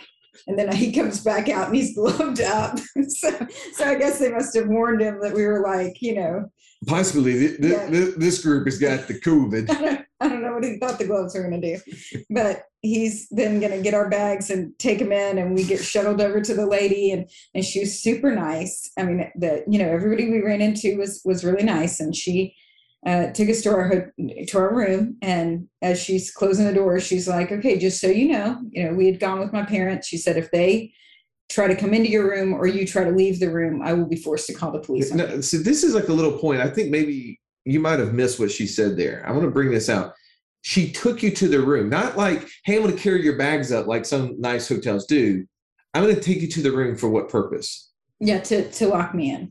and 0.46 0.58
then 0.58 0.70
he 0.74 0.92
comes 0.92 1.22
back 1.22 1.48
out 1.48 1.66
and 1.68 1.76
he's 1.76 1.94
gloved 1.96 2.40
up. 2.40 2.78
so 3.08 3.30
so 3.74 3.84
I 3.84 3.94
guess 3.96 4.18
they 4.18 4.30
must 4.30 4.54
have 4.56 4.68
warned 4.68 5.00
him 5.00 5.20
that 5.22 5.34
we 5.34 5.44
were 5.46 5.60
like 5.62 6.00
you 6.00 6.14
know 6.14 6.50
Possibly 6.86 7.34
th- 7.34 7.60
th- 7.60 7.72
Yeah. 7.72 7.90
th- 7.90 8.14
this 8.16 8.42
group 8.42 8.64
has 8.64 8.78
got 8.78 9.06
the 9.06 9.20
COVID. 9.20 9.68
I 9.70 9.80
don't, 9.82 10.06
I 10.18 10.28
don't 10.28 10.42
know 10.42 10.54
what 10.54 10.64
he 10.64 10.78
thought 10.78 10.98
the 10.98 11.06
gloves 11.06 11.34
were 11.34 11.42
going 11.46 11.60
to 11.60 11.76
do, 11.76 12.22
but 12.30 12.62
he's 12.80 13.28
then 13.28 13.60
going 13.60 13.72
to 13.72 13.82
get 13.82 13.92
our 13.92 14.08
bags 14.08 14.48
and 14.48 14.72
take 14.78 14.98
them 14.98 15.12
in, 15.12 15.36
and 15.36 15.54
we 15.54 15.62
get 15.64 15.84
shuttled 15.84 16.22
over 16.22 16.40
to 16.40 16.54
the 16.54 16.64
lady, 16.64 17.10
and 17.10 17.28
and 17.54 17.66
she 17.66 17.80
was 17.80 18.00
super 18.02 18.34
nice. 18.34 18.90
I 18.98 19.02
mean, 19.02 19.30
the 19.36 19.62
you 19.68 19.78
know 19.78 19.90
everybody 19.90 20.30
we 20.30 20.40
ran 20.40 20.62
into 20.62 20.96
was 20.96 21.20
was 21.22 21.44
really 21.44 21.64
nice, 21.64 22.00
and 22.00 22.16
she 22.16 22.54
uh, 23.06 23.28
took 23.28 23.48
us 23.48 23.62
to 23.62 23.70
our 23.70 24.12
to 24.48 24.58
our 24.58 24.74
room, 24.74 25.16
and 25.22 25.68
as 25.80 26.00
she's 26.00 26.30
closing 26.30 26.66
the 26.66 26.74
door, 26.74 27.00
she's 27.00 27.26
like, 27.26 27.50
"Okay, 27.50 27.78
just 27.78 28.00
so 28.00 28.08
you 28.08 28.28
know, 28.28 28.60
you 28.70 28.84
know, 28.84 28.92
we 28.92 29.06
had 29.06 29.20
gone 29.20 29.40
with 29.40 29.52
my 29.52 29.64
parents." 29.64 30.06
She 30.06 30.18
said, 30.18 30.36
"If 30.36 30.50
they 30.50 30.92
try 31.48 31.66
to 31.66 31.74
come 31.74 31.94
into 31.94 32.10
your 32.10 32.28
room 32.28 32.52
or 32.52 32.66
you 32.66 32.86
try 32.86 33.04
to 33.04 33.10
leave 33.10 33.40
the 33.40 33.50
room, 33.50 33.80
I 33.82 33.94
will 33.94 34.06
be 34.06 34.16
forced 34.16 34.46
to 34.48 34.54
call 34.54 34.70
the 34.70 34.80
police." 34.80 35.12
No, 35.12 35.40
so 35.40 35.56
this 35.58 35.82
is 35.82 35.94
like 35.94 36.08
a 36.08 36.12
little 36.12 36.36
point. 36.36 36.60
I 36.60 36.68
think 36.68 36.90
maybe 36.90 37.40
you 37.64 37.80
might 37.80 37.98
have 38.00 38.12
missed 38.12 38.38
what 38.38 38.50
she 38.50 38.66
said 38.66 38.96
there. 38.96 39.24
I 39.26 39.32
want 39.32 39.44
to 39.44 39.50
bring 39.50 39.70
this 39.70 39.88
out. 39.88 40.12
She 40.62 40.92
took 40.92 41.22
you 41.22 41.30
to 41.30 41.48
the 41.48 41.60
room, 41.60 41.88
not 41.88 42.18
like, 42.18 42.46
hey, 42.64 42.76
I'm 42.76 42.82
going 42.82 42.94
to 42.94 43.02
carry 43.02 43.22
your 43.22 43.38
bags 43.38 43.72
up 43.72 43.86
like 43.86 44.04
some 44.04 44.38
nice 44.38 44.68
hotels 44.68 45.06
do. 45.06 45.46
I'm 45.94 46.02
going 46.02 46.14
to 46.14 46.20
take 46.20 46.42
you 46.42 46.48
to 46.48 46.62
the 46.62 46.70
room 46.70 46.96
for 46.96 47.08
what 47.08 47.30
purpose? 47.30 47.90
Yeah, 48.20 48.40
to 48.40 48.70
to 48.70 48.88
lock 48.88 49.14
me 49.14 49.30
in. 49.30 49.50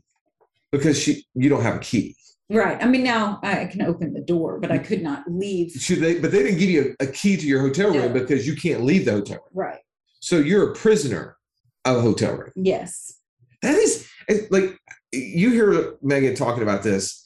Because 0.70 1.00
she, 1.00 1.24
you 1.34 1.48
don't 1.48 1.62
have 1.62 1.76
a 1.76 1.80
key. 1.80 2.14
Right. 2.50 2.82
I 2.82 2.86
mean, 2.86 3.04
now 3.04 3.38
I 3.42 3.66
can 3.66 3.82
open 3.82 4.12
the 4.12 4.20
door, 4.20 4.58
but 4.58 4.72
I 4.72 4.78
mm. 4.78 4.84
could 4.84 5.02
not 5.02 5.22
leave. 5.28 5.72
Should 5.72 6.00
they? 6.00 6.18
But 6.18 6.32
they 6.32 6.42
didn't 6.42 6.58
give 6.58 6.70
you 6.70 6.96
a, 7.00 7.04
a 7.04 7.06
key 7.06 7.36
to 7.36 7.46
your 7.46 7.60
hotel 7.60 7.90
room 7.90 8.12
No. 8.12 8.20
because 8.20 8.46
you 8.46 8.56
can't 8.56 8.82
leave 8.82 9.04
the 9.04 9.12
hotel 9.12 9.36
room. 9.36 9.48
Right. 9.54 9.80
So 10.20 10.38
you're 10.38 10.72
a 10.72 10.74
prisoner 10.74 11.36
of 11.84 11.98
a 11.98 12.00
hotel 12.00 12.34
room. 12.34 12.52
Yes. 12.56 13.14
That 13.62 13.76
is 13.76 14.08
like 14.50 14.78
you 15.12 15.50
hear 15.50 15.94
Megan 16.02 16.34
talking 16.34 16.62
about 16.62 16.82
this. 16.82 17.24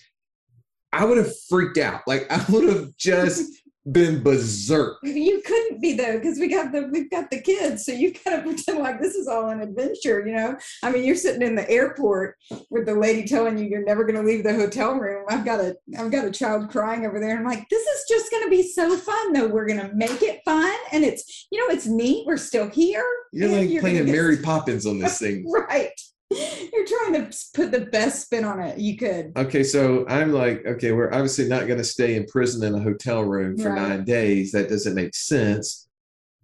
I 0.93 1.05
would 1.05 1.19
have 1.19 1.33
freaked 1.49 1.79
out. 1.79 2.03
Like 2.07 2.31
I 2.31 2.45
would 2.51 2.69
have 2.69 2.97
just 2.97 3.51
been 3.91 4.23
berserk. 4.23 4.99
You 5.25 5.43
couldn't 5.45 5.81
be 5.81 5.95
though, 5.95 6.19
because 6.19 6.39
we 6.39 6.49
got 6.49 6.73
the 6.73 6.89
we've 6.93 7.11
got 7.11 7.31
the 7.31 7.41
kids, 7.41 7.85
so 7.85 7.93
you 7.93 8.13
kind 8.13 8.39
of 8.39 8.45
pretend 8.45 8.79
like 8.79 9.01
this 9.01 9.15
is 9.15 9.29
all 9.29 9.49
an 9.51 9.61
adventure, 9.61 10.27
you 10.27 10.35
know. 10.35 10.57
I 10.83 10.91
mean, 10.91 11.05
you're 11.05 11.17
sitting 11.17 11.43
in 11.43 11.55
the 11.55 11.69
airport 11.71 12.37
with 12.71 12.87
the 12.87 12.95
lady 12.95 13.25
telling 13.27 13.59
you 13.59 13.65
you're 13.65 13.85
never 13.85 14.05
going 14.05 14.17
to 14.17 14.23
leave 14.23 14.45
the 14.45 14.55
hotel 14.55 14.95
room. 14.95 15.25
I've 15.29 15.45
got 15.45 15.61
a 15.61 15.77
I've 15.99 16.11
got 16.11 16.25
a 16.25 16.31
child 16.31 16.71
crying 16.71 17.07
over 17.07 17.21
there. 17.21 17.37
I'm 17.37 17.45
like, 17.45 17.69
this 17.69 17.87
is 17.87 18.05
just 18.09 18.31
going 18.31 18.45
to 18.45 18.51
be 18.51 18.63
so 18.63 18.97
fun, 18.97 19.33
though. 19.33 19.49
We're 19.49 19.67
going 19.67 19.81
to 19.81 19.95
make 19.95 20.23
it 20.23 20.41
fun, 20.45 20.75
and 20.93 21.05
it's 21.05 21.47
you 21.51 21.59
know 21.61 21.73
it's 21.75 21.87
neat. 21.87 22.27
We're 22.27 22.37
still 22.37 22.69
here. 22.69 23.05
You're 23.33 23.49
like 23.49 23.69
gonna 23.69 23.81
playing 23.81 24.07
Mary 24.07 24.39
Poppins 24.39 24.87
on 24.87 24.99
this 24.99 25.19
thing. 25.21 25.51
right. 25.51 25.91
You're 26.73 26.87
trying 26.87 27.15
to 27.31 27.37
put 27.55 27.71
the 27.73 27.87
best 27.93 28.23
spin 28.27 28.45
on 28.45 28.61
it 28.61 28.79
you 28.79 28.97
could. 28.97 29.33
Okay, 29.37 29.63
so 29.63 30.05
I'm 30.09 30.33
like, 30.33 30.65
okay, 30.67 30.93
we're 30.93 31.13
obviously 31.13 31.49
not 31.49 31.67
going 31.67 31.79
to 31.79 31.85
stay 31.85 32.17
in 32.17 32.27
prison 32.27 32.63
in 32.67 32.75
a 32.81 32.83
hotel 32.83 33.23
room 33.23 33.57
for 33.57 33.71
Right. 33.71 33.89
nine 33.89 34.05
days. 34.05 34.53
That 34.53 34.69
doesn't 34.69 34.95
make 34.95 35.15
sense. 35.15 35.89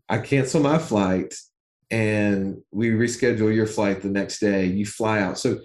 I 0.08 0.18
cancel 0.18 0.60
my 0.60 0.78
flight 0.78 1.34
and 1.90 2.58
we 2.72 2.90
reschedule 2.90 3.54
your 3.54 3.66
flight 3.66 4.02
the 4.02 4.08
next 4.08 4.38
day. 4.40 4.64
You 4.66 4.86
fly 4.86 5.20
out. 5.20 5.38
So 5.38 5.58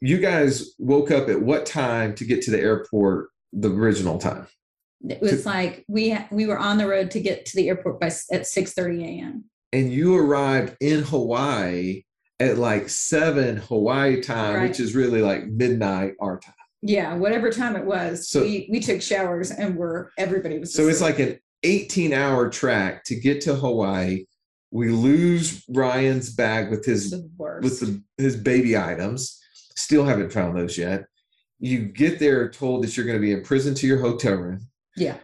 you 0.00 0.18
guys 0.18 0.74
woke 0.78 1.10
up 1.10 1.28
at 1.28 1.40
what 1.40 1.66
time 1.66 2.14
to 2.16 2.24
get 2.24 2.42
to 2.42 2.50
the 2.50 2.60
airport 2.60 3.28
the 3.52 3.70
original 3.70 4.18
time? 4.18 4.46
It 5.06 5.20
was 5.20 5.44
like 5.44 5.84
we 5.86 6.16
we 6.30 6.46
were 6.46 6.58
on 6.58 6.78
the 6.78 6.86
road 6.88 7.10
to 7.10 7.20
get 7.20 7.44
to 7.46 7.56
the 7.56 7.68
airport 7.68 8.00
by 8.00 8.06
s- 8.06 8.26
at 8.32 8.46
six 8.46 8.72
thirty 8.72 9.04
a.m. 9.04 9.44
And 9.72 9.92
you 9.92 10.16
arrived 10.16 10.76
in 10.80 11.02
Hawaii 11.02 12.04
at 12.40 12.58
like 12.58 12.88
seven 12.88 13.56
Hawaii 13.56 14.20
time, 14.20 14.54
Right. 14.56 14.68
which 14.68 14.80
is 14.80 14.94
really 14.94 15.22
like 15.22 15.46
midnight 15.46 16.14
our 16.20 16.38
time. 16.38 16.54
Yeah, 16.82 17.14
whatever 17.14 17.50
time 17.50 17.76
it 17.76 17.84
was, 17.84 18.28
So- 18.28 18.42
we 18.42 18.68
we 18.70 18.80
took 18.80 19.00
showers 19.00 19.50
and 19.50 19.76
we're 19.76 20.08
everybody 20.18 20.58
was. 20.58 20.74
So 20.74 20.88
it's 20.88 21.00
like 21.00 21.18
an 21.18 21.38
18 21.62 22.12
hour 22.12 22.50
track 22.50 23.04
to 23.04 23.14
get 23.14 23.40
to 23.42 23.54
Hawaii. 23.54 24.24
We 24.70 24.88
lose 24.88 25.64
Ryan's 25.68 26.34
bag 26.34 26.70
with 26.70 26.84
his 26.84 27.10
the 27.10 27.28
with 27.62 27.80
the, 27.80 28.02
his 28.18 28.36
baby 28.36 28.76
items. 28.76 29.40
Still 29.76 30.04
haven't 30.04 30.30
found 30.32 30.56
those 30.58 30.76
yet. 30.76 31.04
You 31.60 31.78
get 31.86 32.18
there 32.18 32.50
told 32.50 32.82
that 32.82 32.96
you're 32.96 33.06
going 33.06 33.18
to 33.18 33.22
be 33.22 33.32
in 33.32 33.42
prison 33.42 33.74
to 33.76 33.86
your 33.86 33.98
hotel 34.00 34.34
room, 34.34 34.66
yeah, 34.96 35.16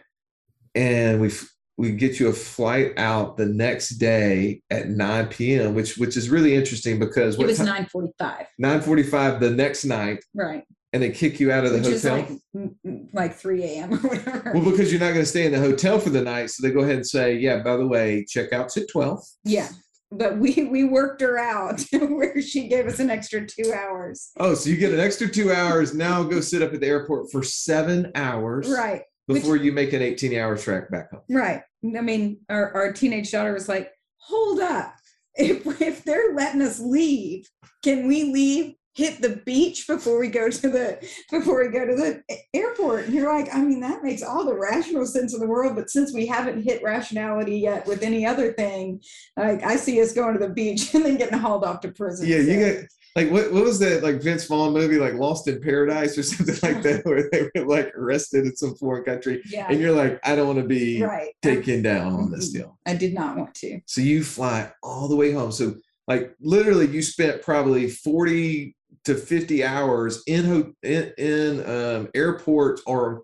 and 0.73 1.19
we 1.21 1.29
we 1.77 1.91
get 1.91 2.19
you 2.19 2.27
a 2.27 2.33
flight 2.33 2.93
out 2.97 3.37
the 3.37 3.45
next 3.45 3.91
day 3.97 4.61
at 4.69 4.89
9 4.89 5.27
p.m., 5.27 5.73
which 5.73 5.97
which 5.97 6.15
is 6.17 6.29
really 6.29 6.53
interesting 6.55 6.99
because 6.99 7.35
it 7.35 7.39
what 7.39 7.47
was 7.47 7.57
ti- 7.57 7.63
nine 7.65 7.85
forty 7.85 8.09
five. 8.19 8.45
9:45 8.61 9.39
the 9.39 9.49
next 9.51 9.85
night, 9.85 10.23
Right, 10.35 10.63
and 10.93 11.01
they 11.01 11.09
kick 11.11 11.39
you 11.39 11.51
out 11.51 11.65
of 11.65 11.71
the 11.71 11.77
which 11.79 12.01
hotel. 12.01 12.17
like 12.17 12.29
mm, 12.55 12.75
mm, 12.85 13.07
like 13.13 13.35
three 13.35 13.63
a.m. 13.63 13.93
or 13.93 13.97
whatever. 13.97 14.51
well, 14.53 14.69
because 14.69 14.91
you're 14.91 14.99
not 15.01 15.13
going 15.13 15.21
to 15.21 15.25
stay 15.25 15.45
in 15.45 15.51
the 15.51 15.59
hotel 15.59 15.97
for 15.99 16.09
the 16.09 16.21
night, 16.21 16.49
so 16.51 16.65
they 16.67 16.73
go 16.73 16.81
ahead 16.81 16.95
and 16.97 17.07
say, 17.07 17.35
"Yeah, 17.37 17.63
by 17.63 17.77
the 17.77 17.87
way, 17.87 18.25
checkout's 18.29 18.77
at 18.77 18.87
12." 18.91 19.19
yeah, 19.45 19.69
but 20.11 20.37
we 20.37 20.67
we 20.69 20.83
worked 20.83 21.21
her 21.21 21.37
out 21.39 21.81
where 21.91 22.41
she 22.41 22.67
gave 22.67 22.85
us 22.85 22.99
an 22.99 23.09
extra 23.09 23.45
two 23.47 23.73
hours. 23.73 24.31
Oh, 24.37 24.53
so 24.53 24.69
you 24.69 24.77
get 24.77 24.93
an 24.93 24.99
extra 24.99 25.27
two 25.27 25.51
hours. 25.51 25.95
Now 25.95 26.21
go 26.23 26.41
sit 26.41 26.61
up 26.61 26.73
at 26.73 26.81
the 26.81 26.87
airport 26.87 27.31
for 27.31 27.41
seven 27.43 28.11
hours 28.13 28.69
Right, 28.69 29.03
which- 29.33 29.41
before 29.43 29.55
you 29.57 29.71
make 29.71 29.93
an 29.93 30.01
18 30.01 30.37
hour 30.37 30.57
trek 30.57 30.89
back 30.91 31.11
home. 31.11 31.21
right. 31.29 31.61
I 31.83 32.01
mean, 32.01 32.39
our 32.49 32.71
our 32.75 32.93
teenage 32.93 33.31
daughter 33.31 33.53
was 33.53 33.67
like, 33.67 33.91
"Hold 34.17 34.59
up, 34.59 34.93
if 35.35 35.65
if 35.81 36.03
they're 36.03 36.33
letting 36.33 36.61
us 36.61 36.79
leave, 36.79 37.49
can 37.83 38.07
we 38.07 38.23
leave?" 38.25 38.75
hit 38.93 39.21
the 39.21 39.37
beach 39.45 39.87
before 39.87 40.19
we 40.19 40.27
go 40.27 40.49
to 40.49 40.69
the 40.69 40.99
before 41.31 41.63
we 41.63 41.71
go 41.71 41.85
to 41.85 41.95
the 41.95 42.21
airport 42.53 43.05
and 43.05 43.13
you're 43.13 43.33
like 43.33 43.47
i 43.55 43.61
mean 43.61 43.79
that 43.79 44.03
makes 44.03 44.21
all 44.21 44.43
the 44.43 44.53
rational 44.53 45.05
sense 45.05 45.33
in 45.33 45.39
the 45.39 45.47
world 45.47 45.77
but 45.77 45.89
since 45.89 46.13
we 46.13 46.25
haven't 46.25 46.61
hit 46.61 46.83
rationality 46.83 47.57
yet 47.57 47.87
with 47.87 48.03
any 48.03 48.25
other 48.25 48.51
thing 48.51 49.01
like 49.37 49.63
i 49.63 49.77
see 49.77 50.01
us 50.01 50.11
going 50.11 50.33
to 50.37 50.45
the 50.45 50.53
beach 50.53 50.93
and 50.93 51.05
then 51.05 51.15
getting 51.15 51.39
hauled 51.39 51.63
off 51.63 51.79
to 51.79 51.87
prison 51.89 52.27
Yeah, 52.27 52.39
you 52.39 52.57
get 52.57 52.85
like 53.15 53.29
what 53.29 53.51
what 53.51 53.63
was 53.63 53.79
that 53.79 54.03
like 54.03 54.21
Vince 54.21 54.45
Vaughn 54.45 54.73
movie 54.73 54.97
like 54.97 55.13
Lost 55.15 55.47
in 55.47 55.61
Paradise 55.61 56.17
or 56.17 56.23
something 56.31 56.55
like 56.63 56.81
that 56.83 57.01
where 57.05 57.29
they 57.31 57.49
were 57.61 57.67
like 57.67 57.95
arrested 57.95 58.45
in 58.45 58.55
some 58.55 58.75
foreign 58.75 59.03
country 59.03 59.41
yeah 59.49 59.67
and 59.69 59.79
you're 59.79 59.91
like 59.95 60.19
I 60.23 60.35
don't 60.35 60.47
want 60.47 60.59
to 60.59 60.65
be 60.67 61.01
right 61.01 61.29
taken 61.41 61.81
down 61.81 62.13
on 62.13 62.31
this 62.31 62.49
deal. 62.49 62.77
i 62.85 62.95
did 62.95 63.13
not 63.13 63.37
want 63.37 63.53
to 63.55 63.81
So 63.85 64.01
you 64.01 64.23
fly 64.23 64.71
all 64.83 65.07
the 65.07 65.15
way 65.15 65.31
home. 65.31 65.51
So 65.51 65.75
like 66.07 66.35
literally 66.41 66.87
you 66.87 67.01
spent 67.01 67.41
probably 67.41 67.89
40 67.89 68.75
to 69.05 69.15
50 69.15 69.63
hours 69.63 70.23
in 70.27 70.75
in, 70.83 71.13
in 71.17 71.69
um, 71.69 72.09
airports 72.13 72.81
or 72.85 73.23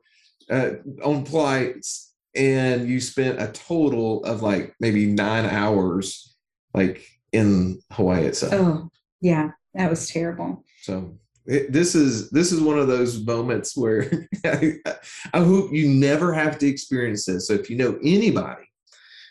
uh, 0.49 0.71
on 1.03 1.25
flights 1.25 2.13
and 2.35 2.87
you 2.87 2.99
spent 3.01 3.41
a 3.41 3.47
total 3.51 4.23
of 4.25 4.41
like 4.41 4.73
maybe 4.79 5.05
nine 5.07 5.45
hours 5.45 6.35
like 6.73 7.05
in 7.33 7.79
Hawaii 7.91 8.25
itself. 8.25 8.53
oh 8.53 8.89
yeah 9.21 9.51
that 9.77 9.89
was 9.89 10.09
terrible 10.09 10.63
So 10.81 11.17
it, 11.47 11.71
this 11.71 11.95
is 11.95 12.29
this 12.29 12.51
is 12.51 12.59
one 12.59 12.77
of 12.77 12.87
those 12.87 13.23
moments 13.25 13.75
where 13.75 14.27
I, 14.45 14.75
I 15.33 15.39
hope 15.39 15.71
you 15.71 15.87
never 15.87 16.33
have 16.33 16.59
to 16.59 16.67
experience 16.67 17.25
this. 17.25 17.47
So 17.47 17.53
if 17.53 17.69
you 17.69 17.77
know 17.77 17.97
anybody 18.03 18.65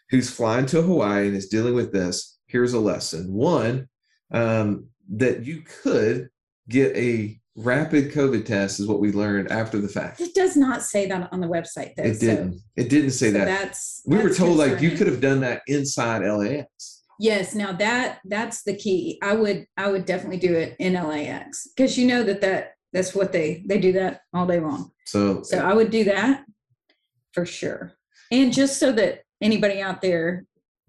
who's 0.09 0.31
flying 0.31 0.67
to 0.67 0.81
Hawaii 0.81 1.27
and 1.29 1.37
is 1.37 1.49
dealing 1.49 1.75
with 1.75 1.93
this, 1.93 2.39
here's 2.47 2.73
a 2.73 2.81
lesson. 2.81 3.33
One, 3.33 3.89
um, 4.33 4.87
that 5.11 5.45
you 5.45 5.63
could 5.83 6.31
get 6.69 6.97
a 6.97 7.39
rapid 7.55 8.13
COVID 8.13 8.45
test 8.45 8.81
is 8.81 8.87
what 8.87 9.01
we 9.01 9.13
learned 9.13 9.51
after 9.51 9.79
the 9.79 9.89
fact. 9.89 10.21
it 10.21 10.35
does 10.35 10.57
not 10.57 10.83
say 10.83 11.07
that 11.07 11.29
on 11.33 11.41
the 11.41 11.47
website 11.47 11.95
though 11.97 12.03
It 12.03 12.21
didn't. 12.21 12.61
It 12.77 12.89
didn't 12.89 13.13
say 13.13 13.31
so 13.31 13.39
that. 13.39 13.45
that's 13.47 14.03
We 14.07 14.17
were 14.17 14.25
that's 14.25 14.39
told 14.39 14.57
like 14.57 14.81
you 14.81 14.93
could 14.93 15.07
have 15.07 15.21
done 15.21 15.41
that 15.41 15.63
inside 15.67 16.27
LAX. 16.27 16.96
Yes, 17.19 17.55
now 17.55 17.73
that 17.73 18.21
that's 18.25 18.63
the 18.63 18.77
key. 18.77 19.19
I 19.23 19.35
would 19.35 19.67
I 19.77 19.91
would 19.91 20.05
definitely 20.05 20.39
do 20.39 20.55
it 20.55 20.77
in 20.79 20.95
LAX 20.95 21.69
because 21.77 21.97
you 21.97 22.07
know 22.07 22.23
that 22.23 22.41
that 22.43 22.75
that's 22.93 23.15
what 23.15 23.33
they 23.33 23.63
they 23.67 23.79
do 23.79 23.93
that 23.93 24.23
all 24.35 24.47
day 24.47 24.61
long. 24.61 24.91
So, 25.07 25.43
So 25.43 25.59
I 25.59 25.73
would 25.73 25.91
do 25.91 26.05
that 26.05 26.45
for 27.33 27.47
sure. 27.47 27.93
And 28.31 28.53
just 28.53 28.79
so 28.79 28.93
that 28.93 29.23
anybody 29.41 29.81
out 29.81 30.03
there 30.03 30.47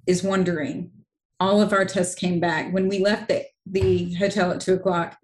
is 0.07 0.23
wondering, 0.23 0.91
all 1.39 1.61
of 1.61 1.71
our 1.71 1.85
tests 1.85 2.15
came 2.15 2.39
back 2.39 2.73
when 2.73 2.87
we 2.87 2.99
left 2.99 3.29
the 3.29 3.45
the 3.65 4.13
hotel 4.15 4.51
at 4.51 4.61
two 4.61 4.73
o'clock. 4.73 5.17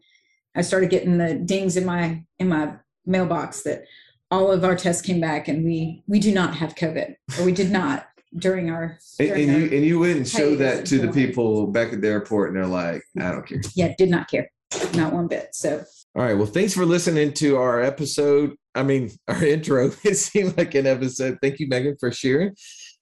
I 0.55 0.61
started 0.61 0.89
getting 0.89 1.17
the 1.17 1.33
dings 1.33 1.75
in 1.77 1.85
my 1.85 2.23
in 2.39 2.49
my 2.49 2.75
mailbox 3.05 3.63
that 3.63 3.85
all 4.29 4.51
of 4.51 4.63
our 4.63 4.75
tests 4.75 5.01
came 5.01 5.19
back 5.19 5.47
and 5.47 5.65
we 5.65 6.03
we 6.07 6.19
do 6.19 6.33
not 6.33 6.55
have 6.55 6.75
COVID 6.75 7.15
or 7.39 7.45
we 7.45 7.51
did 7.51 7.71
not 7.71 8.07
during 8.37 8.69
our. 8.69 8.97
And, 9.19 9.27
during 9.29 9.49
and 9.49 9.51
our- 9.51 9.59
you 9.59 9.77
and 9.77 9.85
you 9.85 9.99
wouldn't 9.99 10.27
show 10.27 10.55
that 10.55 10.85
to 10.87 10.99
the 10.99 11.11
people 11.11 11.67
back 11.67 11.93
at 11.93 12.01
the 12.01 12.07
airport, 12.07 12.49
and 12.49 12.57
they're 12.57 12.65
like, 12.67 13.03
"I 13.19 13.31
don't 13.31 13.45
care." 13.45 13.61
yeah, 13.75 13.93
did 13.97 14.09
not 14.09 14.29
care, 14.29 14.49
not 14.95 15.13
one 15.13 15.27
bit. 15.27 15.49
So 15.53 15.83
All 16.15 16.23
right. 16.23 16.35
Well, 16.37 16.45
thanks 16.47 16.73
for 16.73 16.85
listening 16.85 17.33
to 17.33 17.57
our 17.57 17.81
episode. 17.81 18.55
I 18.75 18.83
mean, 18.83 19.11
our 19.27 19.43
intro. 19.43 19.91
It 20.03 20.15
seemed 20.17 20.57
like 20.57 20.75
an 20.75 20.87
episode. 20.87 21.37
Thank 21.41 21.59
you, 21.59 21.67
Megan, 21.67 21.95
for 21.99 22.11
sharing. 22.11 22.55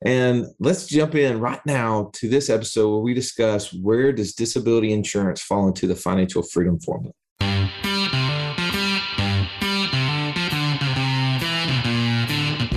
And 0.04 0.46
let's 0.60 0.88
jump 0.88 1.14
in 1.14 1.40
right 1.40 1.64
now 1.66 2.10
to 2.14 2.28
this 2.28 2.50
episode 2.50 2.90
where 2.90 3.02
we 3.02 3.14
discuss 3.14 3.72
where 3.72 4.12
does 4.12 4.34
disability 4.34 4.94
insurance 4.94 5.42
fall 5.42 5.68
into 5.68 5.86
the 5.86 5.96
financial 5.96 6.42
freedom 6.42 6.80
formula. 6.80 7.14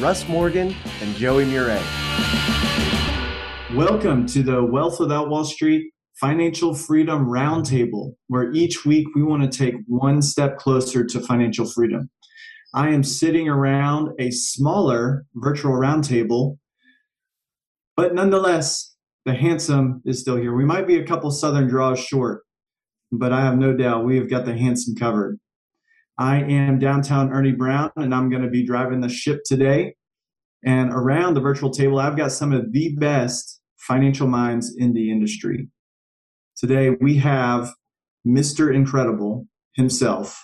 Russ 0.00 0.28
Morgan 0.28 0.76
and 1.00 1.14
Joey 1.16 1.46
Mure. 1.46 1.80
Welcome 3.74 4.26
to 4.26 4.42
the 4.42 4.62
Wealth 4.62 5.00
Without 5.00 5.30
Wall 5.30 5.44
Street 5.44 5.90
Financial 6.20 6.74
Freedom 6.74 7.24
Roundtable, 7.24 8.12
where 8.26 8.52
each 8.52 8.84
week 8.84 9.06
we 9.14 9.22
want 9.22 9.50
to 9.50 9.58
take 9.58 9.74
one 9.86 10.20
step 10.20 10.58
closer 10.58 11.02
to 11.06 11.20
financial 11.20 11.64
freedom. 11.64 12.10
I 12.74 12.90
am 12.90 13.02
sitting 13.02 13.48
around 13.48 14.10
a 14.20 14.30
smaller 14.32 15.24
virtual 15.34 15.72
roundtable, 15.72 16.58
but 17.96 18.14
nonetheless, 18.14 18.94
the 19.24 19.32
handsome 19.32 20.02
is 20.04 20.20
still 20.20 20.36
here. 20.36 20.54
We 20.54 20.66
might 20.66 20.86
be 20.86 20.98
a 20.98 21.06
couple 21.06 21.30
Southern 21.30 21.68
draws 21.68 21.98
short, 21.98 22.42
but 23.10 23.32
I 23.32 23.40
have 23.40 23.56
no 23.56 23.74
doubt 23.74 24.04
we 24.04 24.18
have 24.18 24.28
got 24.28 24.44
the 24.44 24.58
handsome 24.58 24.94
covered. 24.94 25.38
I 26.18 26.42
am 26.42 26.78
downtown 26.78 27.30
Ernie 27.30 27.52
Brown, 27.52 27.90
and 27.96 28.14
I'm 28.14 28.30
going 28.30 28.42
to 28.42 28.48
be 28.48 28.64
driving 28.64 29.00
the 29.00 29.08
ship 29.08 29.40
today. 29.44 29.94
And 30.64 30.90
around 30.90 31.34
the 31.34 31.40
virtual 31.40 31.70
table, 31.70 31.98
I've 31.98 32.16
got 32.16 32.32
some 32.32 32.52
of 32.52 32.72
the 32.72 32.94
best 32.96 33.60
financial 33.76 34.26
minds 34.26 34.74
in 34.76 34.94
the 34.94 35.10
industry. 35.10 35.68
Today, 36.56 36.90
we 37.00 37.16
have 37.18 37.74
Mr. 38.26 38.74
Incredible 38.74 39.46
himself, 39.74 40.42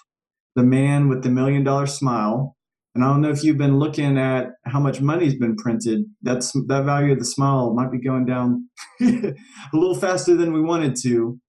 the 0.55 0.63
man 0.63 1.09
with 1.09 1.23
the 1.23 1.31
million 1.31 1.65
dollar 1.65 1.87
smile. 1.87 2.55
And 2.95 3.03
I 3.03 3.09
don't 3.09 3.23
know 3.23 3.31
if 3.31 3.43
you've 3.43 3.57
been 3.57 3.79
looking 3.79 4.19
at 4.19 4.51
how 4.67 4.79
much 4.79 5.01
money's 5.01 5.35
been 5.35 5.57
printed. 5.57 6.05
That's 6.21 6.53
that 6.53 6.85
value 6.85 7.13
of 7.13 7.19
the 7.19 7.25
smile 7.25 7.73
might 7.73 7.91
be 7.91 7.99
going 7.99 8.27
down 8.27 8.69
a 9.01 9.35
little 9.73 9.95
faster 9.95 10.37
than 10.37 10.53
we 10.53 10.61
wanted 10.61 10.97
to. 11.05 11.41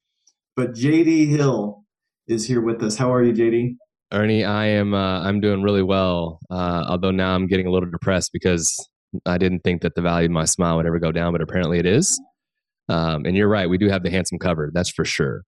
But 0.55 0.71
JD 0.71 1.27
Hill 1.27 1.83
is 2.27 2.47
here 2.47 2.61
with 2.61 2.81
us. 2.81 2.95
How 2.95 3.13
are 3.13 3.21
you, 3.21 3.33
JD? 3.33 3.75
Ernie, 4.13 4.43
I 4.43 4.67
am 4.67 4.93
uh, 4.93 5.21
I'm 5.21 5.39
doing 5.41 5.63
really 5.63 5.81
well. 5.81 6.39
Uh, 6.51 6.85
although 6.87 7.11
now 7.11 7.33
I'm 7.33 7.47
getting 7.47 7.65
a 7.65 7.71
little 7.71 7.89
depressed 7.89 8.31
because 8.31 8.87
I 9.25 9.39
didn't 9.39 9.61
think 9.61 9.81
that 9.81 9.95
the 9.95 10.01
value 10.01 10.27
of 10.27 10.31
my 10.31 10.45
smile 10.45 10.77
would 10.77 10.85
ever 10.85 10.99
go 10.99 11.11
down, 11.11 11.33
but 11.33 11.41
apparently 11.41 11.79
it 11.79 11.87
is. 11.87 12.21
Um, 12.89 13.25
and 13.25 13.35
you're 13.35 13.49
right, 13.49 13.69
we 13.69 13.77
do 13.79 13.89
have 13.89 14.03
the 14.03 14.11
handsome 14.11 14.37
cover, 14.37 14.69
That's 14.73 14.89
for 14.89 15.03
sure. 15.03 15.43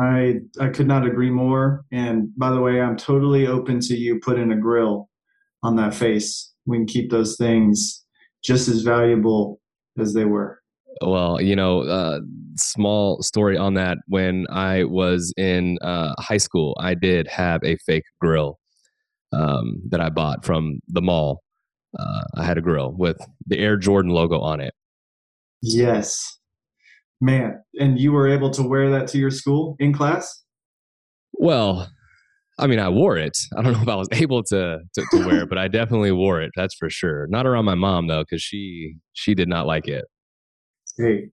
I 0.00 0.36
I 0.58 0.68
could 0.68 0.86
not 0.86 1.06
agree 1.06 1.30
more. 1.30 1.84
And 1.92 2.30
by 2.38 2.50
the 2.50 2.60
way, 2.60 2.80
I'm 2.80 2.96
totally 2.96 3.46
open 3.46 3.80
to 3.80 3.96
you 3.96 4.18
putting 4.20 4.50
a 4.50 4.56
grill 4.56 5.10
on 5.62 5.76
that 5.76 5.94
face. 5.94 6.54
We 6.64 6.78
can 6.78 6.86
keep 6.86 7.10
those 7.10 7.36
things 7.36 8.02
just 8.42 8.68
as 8.68 8.80
valuable 8.80 9.60
as 9.98 10.14
they 10.14 10.24
were. 10.24 10.59
Well, 11.00 11.40
you 11.40 11.56
know, 11.56 11.80
uh, 11.82 12.20
small 12.56 13.22
story 13.22 13.56
on 13.56 13.74
that. 13.74 13.98
When 14.06 14.46
I 14.50 14.84
was 14.84 15.32
in 15.36 15.78
uh, 15.80 16.14
high 16.18 16.36
school, 16.36 16.76
I 16.78 16.94
did 16.94 17.26
have 17.28 17.62
a 17.64 17.76
fake 17.78 18.04
grill 18.20 18.58
um, 19.32 19.80
that 19.90 20.00
I 20.00 20.10
bought 20.10 20.44
from 20.44 20.80
the 20.88 21.00
mall. 21.00 21.42
Uh, 21.98 22.22
I 22.36 22.44
had 22.44 22.58
a 22.58 22.60
grill 22.60 22.92
with 22.96 23.16
the 23.46 23.58
Air 23.58 23.76
Jordan 23.76 24.12
logo 24.12 24.40
on 24.40 24.60
it. 24.60 24.74
Yes. 25.62 26.38
Man, 27.20 27.62
and 27.78 27.98
you 27.98 28.12
were 28.12 28.28
able 28.28 28.50
to 28.50 28.62
wear 28.62 28.90
that 28.90 29.08
to 29.08 29.18
your 29.18 29.30
school 29.30 29.76
in 29.78 29.92
class? 29.92 30.42
Well, 31.32 31.90
I 32.58 32.66
mean, 32.66 32.78
I 32.78 32.88
wore 32.88 33.16
it. 33.16 33.36
I 33.56 33.62
don't 33.62 33.72
know 33.74 33.82
if 33.82 33.88
I 33.88 33.94
was 33.96 34.08
able 34.12 34.42
to 34.44 34.78
to, 34.94 35.04
to 35.10 35.26
wear 35.26 35.42
it, 35.42 35.48
but 35.48 35.58
I 35.58 35.68
definitely 35.68 36.12
wore 36.12 36.40
it. 36.40 36.50
That's 36.56 36.74
for 36.74 36.88
sure. 36.88 37.26
Not 37.28 37.46
around 37.46 37.64
my 37.64 37.74
mom 37.74 38.06
though, 38.06 38.22
because 38.22 38.42
she 38.42 38.96
she 39.12 39.34
did 39.34 39.48
not 39.48 39.66
like 39.66 39.88
it. 39.88 40.04
Hey. 41.00 41.30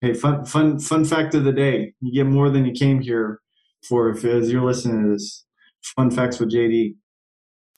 Hey, 0.00 0.14
fun 0.14 0.44
fun 0.44 0.78
fun 0.78 1.04
fact 1.04 1.34
of 1.34 1.42
the 1.42 1.52
day. 1.52 1.94
You 2.00 2.12
get 2.12 2.30
more 2.30 2.48
than 2.48 2.64
you 2.64 2.72
came 2.72 3.00
here 3.00 3.40
for 3.82 4.08
if 4.10 4.24
as 4.24 4.52
you're 4.52 4.64
listening 4.64 5.02
to 5.02 5.12
this. 5.14 5.44
Fun 5.96 6.12
facts 6.12 6.38
with 6.38 6.52
JD. 6.52 6.94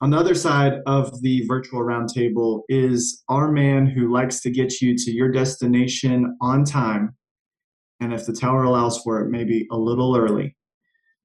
On 0.01 0.11
the 0.11 0.17
other 0.17 0.35
side 0.35 0.73
of 0.85 1.21
the 1.23 1.43
virtual 1.47 1.81
roundtable 1.81 2.61
is 2.69 3.23
our 3.29 3.51
man 3.51 3.87
who 3.87 4.13
likes 4.13 4.41
to 4.41 4.51
get 4.51 4.79
you 4.79 4.95
to 4.95 5.11
your 5.11 5.31
destination 5.31 6.37
on 6.39 6.65
time. 6.65 7.15
And 7.99 8.13
if 8.13 8.27
the 8.27 8.33
tower 8.33 8.63
allows 8.63 9.01
for 9.01 9.21
it, 9.21 9.31
maybe 9.31 9.67
a 9.71 9.77
little 9.77 10.15
early. 10.15 10.55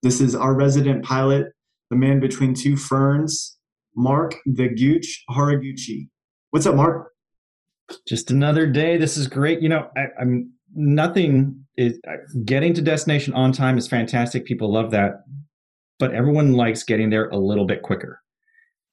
This 0.03 0.23
is 0.23 0.35
our 0.35 0.55
resident 0.55 1.05
pilot, 1.05 1.49
the 1.91 1.97
man 1.97 2.21
between 2.21 2.55
two 2.55 2.77
ferns, 2.77 3.59
Mark 3.95 4.37
the 4.47 4.69
Gooch 4.69 5.23
Haraguchi. 5.31 6.09
What's 6.51 6.65
up, 6.65 6.77
Mark? 6.77 7.13
Just 8.07 8.31
another 8.31 8.67
day. 8.67 8.97
This 8.97 9.17
is 9.17 9.27
great. 9.27 9.61
You 9.61 9.69
know, 9.69 9.91
I, 9.97 10.07
I'm 10.21 10.53
nothing 10.75 11.65
is 11.77 11.99
getting 12.45 12.75
to 12.75 12.83
destination 12.83 13.33
on 13.35 13.53
time 13.53 13.79
is 13.79 13.89
fantastic. 13.89 14.45
People 14.45 14.73
love 14.73 14.91
that, 14.91 15.25
but 15.99 16.15
everyone 16.15 16.53
likes 16.53 16.83
getting 16.83 17.11
there 17.11 17.29
a 17.29 17.37
little 17.37 17.67
bit 17.67 17.83
quicker. 17.83 18.21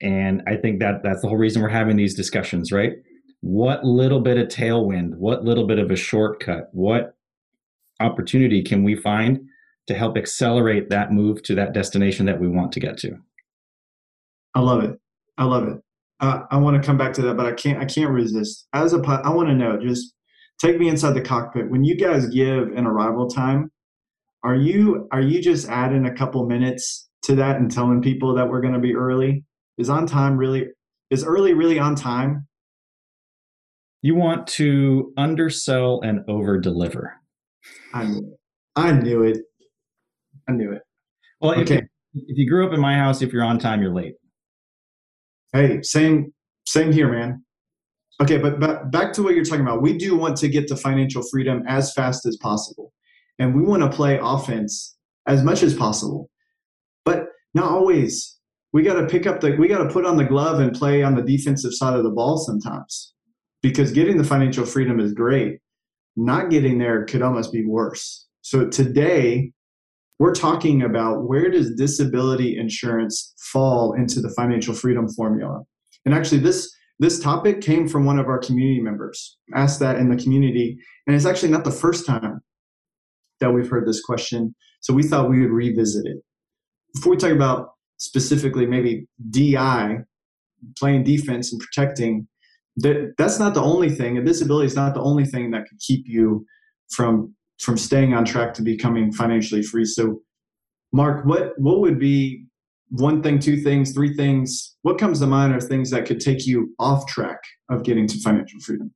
And 0.02 0.44
I 0.48 0.58
think 0.58 0.80
that 0.80 1.02
that's 1.04 1.22
the 1.22 1.28
whole 1.28 1.38
reason 1.38 1.62
we're 1.62 1.70
having 1.70 1.96
these 1.96 2.16
discussions, 2.16 2.72
right? 2.72 2.94
What 3.42 3.84
little 3.84 4.20
bit 4.20 4.38
of 4.38 4.48
tailwind, 4.48 5.16
what 5.16 5.44
little 5.44 5.66
bit 5.66 5.80
of 5.80 5.92
a 5.92 5.96
shortcut, 5.96 6.70
what 6.72 7.16
opportunity 8.00 8.62
can 8.62 8.84
we 8.84 8.96
find 8.96 9.42
to 9.88 9.94
help 9.94 10.18
accelerate 10.18 10.90
that 10.90 11.12
move 11.12 11.44
to 11.44 11.56
that 11.56 11.74
destination 11.74 12.26
that 12.26 12.40
we 12.40 12.48
want 12.48 12.72
to 12.74 12.80
get 12.80 12.98
to? 13.00 13.18
I 14.56 14.60
love 14.60 14.84
it. 14.84 15.00
I 15.38 15.46
love 15.46 15.68
it. 15.68 15.82
Uh, 16.20 16.42
I 16.52 16.58
want 16.58 16.82
to 16.82 16.86
come 16.86 16.98
back 16.98 17.14
to 17.14 17.22
that, 17.24 17.36
but 17.38 17.46
I 17.46 17.52
can't. 17.54 17.80
I 17.82 17.86
can't 17.86 18.12
resist. 18.12 18.68
As 18.74 18.94
a, 18.94 18.98
I 19.24 19.30
want 19.30 19.50
to 19.50 19.56
know. 19.56 19.78
Just 19.82 20.14
take 20.60 20.78
me 20.80 20.88
inside 20.88 21.14
the 21.14 21.22
cockpit. 21.22 21.70
When 21.70 21.84
you 21.84 21.96
guys 21.98 22.28
give 22.28 22.70
an 22.76 22.86
arrival 22.86 23.28
time, 23.28 23.72
are 24.44 24.56
you 24.56 25.08
are 25.12 25.22
you 25.22 25.42
just 25.42 25.68
adding 25.68 26.06
a 26.06 26.14
couple 26.14 26.46
minutes 26.46 27.10
to 27.24 27.36
that 27.36 27.58
and 27.58 27.70
telling 27.72 28.02
people 28.02 28.34
that 28.36 28.48
we're 28.48 28.62
going 28.62 28.74
to 28.74 28.80
be 28.80 28.96
early? 28.96 29.44
Is 29.78 29.90
on 29.90 30.06
time 30.08 30.38
really? 30.38 30.68
Is 31.10 31.24
early 31.24 31.54
really 31.54 31.80
on 31.80 31.96
time? 31.96 32.48
You 34.02 34.16
want 34.16 34.48
to 34.48 35.14
undersell 35.18 36.02
and 36.04 36.20
over 36.30 36.60
deliver. 36.60 37.14
I 37.94 38.04
knew 38.06 38.18
it. 38.20 38.40
I 38.76 38.92
knew 38.92 39.24
it. 39.24 39.38
I 40.48 40.52
knew 40.52 40.72
it. 40.74 40.82
Well, 41.40 41.52
if, 41.52 41.60
Okay. 41.60 41.82
if 42.14 42.38
you 42.38 42.50
grew 42.50 42.68
up 42.68 42.74
in 42.74 42.82
my 42.82 42.96
house, 42.96 43.22
if 43.22 43.32
you're 43.32 43.44
on 43.46 43.60
time, 43.60 43.82
you're 43.82 43.94
late. 43.94 44.16
Hey, 45.54 45.82
same 45.84 46.34
same 46.66 46.92
here, 46.92 47.12
man. 47.12 47.44
Okay, 48.22 48.38
but 48.38 48.60
ba- 48.60 48.86
back 48.92 49.14
to 49.14 49.24
what 49.24 49.36
you're 49.36 49.46
talking 49.46 49.62
about. 49.62 49.82
We 49.82 49.98
do 49.98 50.16
want 50.18 50.38
to 50.38 50.48
get 50.48 50.68
to 50.68 50.76
financial 50.76 51.24
freedom 51.32 51.64
as 51.68 51.94
fast 51.94 52.26
as 52.26 52.38
possible, 52.38 52.92
and 53.38 53.56
we 53.56 53.62
want 53.62 53.84
to 53.84 53.90
play 53.90 54.20
offense 54.22 54.96
as 55.28 55.44
much 55.44 55.64
as 55.64 55.74
possible, 55.76 56.30
but 57.06 57.28
not 57.54 57.72
always. 57.72 58.38
We 58.72 58.82
got 58.82 59.00
to 59.00 59.06
pick 59.06 59.28
up 59.28 59.42
the. 59.42 59.56
We 59.56 59.68
got 59.68 59.84
to 59.84 59.94
put 59.94 60.06
on 60.06 60.18
the 60.18 60.24
glove 60.24 60.60
and 60.60 60.76
play 60.76 61.04
on 61.04 61.16
the 61.16 61.22
defensive 61.22 61.74
side 61.74 61.96
of 61.96 62.04
the 62.04 62.10
ball 62.10 62.38
sometimes, 62.38 63.14
because 63.62 63.92
getting 63.92 64.18
the 64.18 64.24
financial 64.24 64.66
freedom 64.66 65.00
is 65.00 65.14
great. 65.14 65.60
Not 66.16 66.50
getting 66.50 66.80
there 66.80 67.06
could 67.06 67.22
almost 67.22 67.52
be 67.52 67.66
worse. 67.66 68.28
So 68.42 68.68
today, 68.68 69.52
we're 70.20 70.34
talking 70.34 70.82
about 70.82 71.28
where 71.28 71.50
does 71.50 71.76
disability 71.76 72.58
insurance 72.58 73.34
fall 73.52 73.94
into 73.94 74.22
the 74.22 74.34
financial 74.36 74.74
freedom 74.74 75.08
formula 75.10 75.62
and 76.06 76.14
actually 76.14 76.40
this 76.40 76.72
this 77.00 77.20
topic 77.20 77.60
came 77.62 77.88
from 77.88 78.06
one 78.06 78.20
of 78.20 78.28
our 78.28 78.40
community 78.40 78.82
members 78.82 79.38
asked 79.56 79.80
that 79.80 79.98
in 79.98 80.10
the 80.10 80.22
community 80.22 80.78
and 81.08 81.16
it's 81.16 81.26
actually 81.26 81.52
not 81.52 81.64
the 81.64 81.72
first 81.72 82.06
time 82.06 82.40
that 83.40 83.52
we've 83.52 83.70
heard 83.70 83.88
this 83.88 84.02
question 84.02 84.54
so 84.82 84.94
we 84.94 85.04
thought 85.04 85.30
we 85.30 85.42
would 85.42 85.52
revisit 85.52 86.06
it 86.06 86.18
before 86.94 87.12
we 87.12 87.18
talk 87.18 87.32
about 87.32 87.70
specifically 87.98 88.66
maybe 88.66 89.08
di 89.30 89.56
playing 90.78 91.04
defense 91.04 91.52
and 91.52 91.62
protecting 91.62 92.28
that 92.78 93.14
that's 93.18 93.40
not 93.40 93.54
the 93.54 93.62
only 93.62 93.90
thing. 93.90 94.18
And 94.18 94.26
disability 94.26 94.68
is 94.68 94.76
not 94.76 94.94
the 94.94 95.02
only 95.02 95.26
thing 95.26 95.52
that 95.52 95.68
could 95.68 95.80
keep 95.80 96.06
you 96.08 96.46
from 96.90 97.36
from 97.64 97.78
staying 97.78 98.14
on 98.14 98.26
track 98.26 98.54
to 98.56 98.62
becoming 98.62 99.12
financially 99.12 99.64
free. 99.64 99.86
So, 99.86 100.22
Mark, 100.92 101.26
what 101.26 101.54
what 101.58 101.80
would 101.80 102.00
be 102.00 102.46
one 102.90 103.24
thing, 103.24 103.40
two 103.40 103.58
things, 103.58 103.94
three 103.94 104.16
things? 104.16 104.76
What 104.84 105.00
comes 105.00 105.20
to 105.20 105.28
mind 105.28 105.54
are 105.54 105.62
things 105.62 105.90
that 105.90 106.06
could 106.06 106.20
take 106.20 106.46
you 106.46 106.76
off 106.80 107.08
track 107.08 107.40
of 107.70 107.84
getting 107.84 108.08
to 108.08 108.20
financial 108.20 108.60
freedom? 108.60 108.94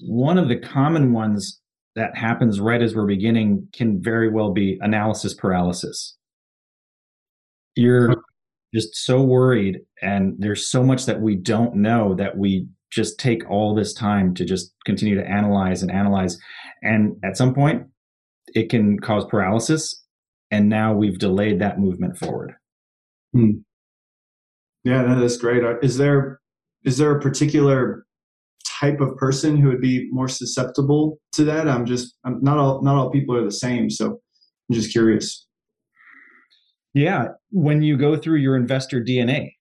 One 0.00 0.38
of 0.38 0.48
the 0.48 0.56
common 0.56 1.12
ones 1.12 1.60
that 1.96 2.16
happens 2.16 2.60
right 2.60 2.80
as 2.80 2.94
we're 2.94 3.06
beginning 3.06 3.66
can 3.72 4.00
very 4.00 4.30
well 4.30 4.52
be 4.52 4.78
analysis 4.80 5.34
paralysis. 5.34 6.16
You're 7.74 8.14
just 8.72 8.94
so 8.94 9.22
worried, 9.22 9.80
and 10.00 10.34
there's 10.38 10.68
so 10.68 10.82
much 10.82 11.06
that 11.06 11.20
we 11.20 11.34
don't 11.34 11.74
know 11.74 12.14
that 12.14 12.36
we 12.36 12.68
just 12.90 13.18
take 13.18 13.48
all 13.48 13.74
this 13.74 13.92
time 13.94 14.34
to 14.34 14.44
just 14.44 14.72
continue 14.84 15.14
to 15.14 15.26
analyze 15.26 15.82
and 15.82 15.90
analyze. 15.90 16.38
And 16.82 17.16
at 17.24 17.36
some 17.36 17.54
point, 17.54 17.86
it 18.54 18.70
can 18.70 18.98
cause 18.98 19.24
paralysis. 19.24 20.04
And 20.50 20.68
now 20.68 20.94
we've 20.94 21.18
delayed 21.18 21.60
that 21.60 21.78
movement 21.78 22.16
forward. 22.16 22.54
Hmm. 23.32 23.50
Yeah, 24.84 25.02
no, 25.02 25.20
that's 25.20 25.36
great. 25.36 25.62
Is 25.82 25.98
there 25.98 26.40
is 26.84 26.96
there 26.96 27.14
a 27.14 27.20
particular 27.20 28.04
type 28.80 29.00
of 29.00 29.16
person 29.16 29.56
who 29.56 29.68
would 29.68 29.80
be 29.80 30.08
more 30.10 30.28
susceptible 30.28 31.18
to 31.34 31.44
that? 31.44 31.68
I'm 31.68 31.84
just 31.84 32.16
I'm, 32.24 32.42
not 32.42 32.58
all 32.58 32.82
not 32.82 32.96
all 32.96 33.10
people 33.10 33.36
are 33.36 33.44
the 33.44 33.52
same, 33.52 33.90
so 33.90 34.18
I'm 34.68 34.74
just 34.74 34.90
curious. 34.90 35.46
Yeah, 36.94 37.28
when 37.50 37.82
you 37.82 37.96
go 37.96 38.16
through 38.16 38.38
your 38.38 38.56
investor 38.56 39.00
DNA, 39.04 39.52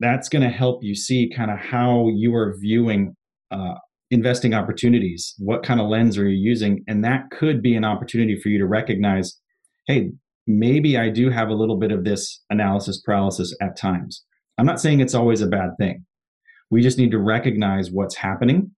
that's 0.00 0.28
going 0.28 0.42
to 0.42 0.50
help 0.50 0.82
you 0.82 0.94
see 0.94 1.30
kind 1.34 1.50
of 1.50 1.58
how 1.58 2.08
you 2.08 2.34
are 2.34 2.56
viewing 2.60 3.16
uh, 3.50 3.74
investing 4.10 4.54
opportunities. 4.54 5.34
What 5.38 5.62
kind 5.62 5.80
of 5.80 5.88
lens 5.88 6.18
are 6.18 6.28
you 6.28 6.36
using? 6.36 6.84
And 6.86 7.04
that 7.04 7.30
could 7.30 7.62
be 7.62 7.74
an 7.74 7.84
opportunity 7.84 8.38
for 8.40 8.48
you 8.48 8.58
to 8.58 8.66
recognize, 8.66 9.38
hey, 9.86 10.10
maybe 10.46 10.98
I 10.98 11.08
do 11.08 11.30
have 11.30 11.48
a 11.48 11.54
little 11.54 11.76
bit 11.76 11.92
of 11.92 12.04
this 12.04 12.42
analysis 12.50 13.00
paralysis 13.00 13.56
at 13.60 13.76
times. 13.76 14.24
I'm 14.58 14.66
not 14.66 14.80
saying 14.80 15.00
it's 15.00 15.14
always 15.14 15.40
a 15.40 15.46
bad 15.46 15.70
thing. 15.78 16.04
We 16.70 16.82
just 16.82 16.98
need 16.98 17.10
to 17.10 17.18
recognize 17.18 17.90
what's 17.90 18.16
happening. 18.16 18.70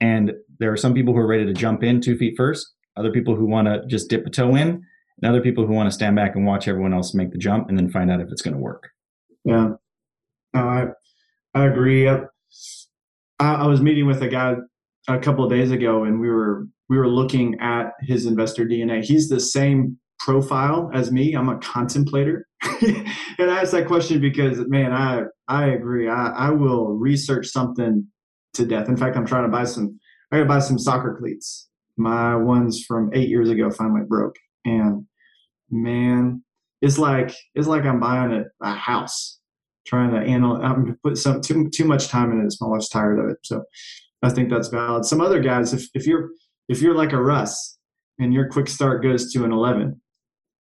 And 0.00 0.32
there 0.58 0.72
are 0.72 0.76
some 0.76 0.94
people 0.94 1.14
who 1.14 1.20
are 1.20 1.26
ready 1.26 1.46
to 1.46 1.52
jump 1.52 1.82
in 1.82 2.00
two 2.00 2.16
feet 2.16 2.34
first, 2.36 2.66
other 2.96 3.12
people 3.12 3.36
who 3.36 3.46
want 3.46 3.66
to 3.66 3.82
just 3.86 4.08
dip 4.08 4.26
a 4.26 4.30
toe 4.30 4.54
in, 4.54 4.82
and 5.22 5.30
other 5.30 5.40
people 5.40 5.66
who 5.66 5.74
want 5.74 5.86
to 5.88 5.94
stand 5.94 6.16
back 6.16 6.34
and 6.34 6.46
watch 6.46 6.68
everyone 6.68 6.94
else 6.94 7.14
make 7.14 7.32
the 7.32 7.38
jump 7.38 7.68
and 7.68 7.78
then 7.78 7.90
find 7.90 8.10
out 8.10 8.20
if 8.20 8.28
it's 8.30 8.42
going 8.42 8.54
to 8.54 8.60
work. 8.60 8.88
Yeah. 9.44 9.70
I, 10.54 10.86
I 11.54 11.66
agree. 11.66 12.08
I, 13.40 13.54
I 13.54 13.66
was 13.66 13.80
meeting 13.80 14.06
with 14.06 14.22
a 14.22 14.28
guy 14.28 14.54
a 15.08 15.18
couple 15.18 15.44
of 15.44 15.50
days 15.50 15.70
ago 15.70 16.04
and 16.04 16.20
we 16.20 16.28
were 16.28 16.66
we 16.88 16.98
were 16.98 17.08
looking 17.08 17.58
at 17.60 17.92
his 18.00 18.26
investor 18.26 18.66
DNA. 18.66 19.02
He's 19.02 19.28
the 19.28 19.40
same 19.40 19.98
profile 20.18 20.90
as 20.92 21.10
me. 21.10 21.34
I'm 21.34 21.48
a 21.48 21.58
contemplator. 21.58 22.46
and 22.82 23.50
I 23.50 23.62
asked 23.62 23.72
that 23.72 23.86
question 23.86 24.20
because 24.20 24.58
man, 24.68 24.92
I 24.92 25.22
I 25.48 25.68
agree. 25.68 26.08
I, 26.08 26.28
I 26.28 26.50
will 26.50 26.92
research 26.92 27.46
something 27.46 28.06
to 28.54 28.66
death. 28.66 28.88
In 28.88 28.96
fact, 28.96 29.16
I'm 29.16 29.26
trying 29.26 29.44
to 29.44 29.48
buy 29.48 29.64
some 29.64 29.98
I 30.30 30.36
gotta 30.36 30.48
buy 30.48 30.60
some 30.60 30.78
soccer 30.78 31.16
cleats. 31.18 31.68
My 31.96 32.36
ones 32.36 32.84
from 32.86 33.10
eight 33.14 33.28
years 33.28 33.50
ago 33.50 33.70
finally 33.70 34.02
broke. 34.06 34.36
And 34.64 35.06
man, 35.70 36.44
it's 36.82 36.98
like 36.98 37.34
it's 37.54 37.66
like 37.66 37.84
I'm 37.84 38.00
buying 38.00 38.32
a, 38.32 38.44
a 38.62 38.74
house. 38.74 39.39
Trying 39.86 40.12
to 40.12 40.18
analyze 40.18 40.62
I'm 40.62 40.98
put 41.02 41.16
some 41.16 41.40
too 41.40 41.68
too 41.70 41.84
much 41.84 42.08
time 42.08 42.32
in 42.32 42.44
it. 42.44 42.54
My 42.60 42.68
wife's 42.68 42.88
tired 42.88 43.18
of 43.18 43.30
it. 43.30 43.38
So 43.42 43.64
I 44.22 44.30
think 44.30 44.50
that's 44.50 44.68
valid. 44.68 45.04
Some 45.04 45.20
other 45.20 45.40
guys, 45.40 45.72
if 45.72 45.88
if 45.94 46.06
you're 46.06 46.30
if 46.68 46.82
you're 46.82 46.94
like 46.94 47.12
a 47.12 47.20
Russ 47.20 47.78
and 48.18 48.32
your 48.32 48.48
quick 48.48 48.68
start 48.68 49.02
goes 49.02 49.32
to 49.32 49.44
an 49.44 49.52
11, 49.52 50.00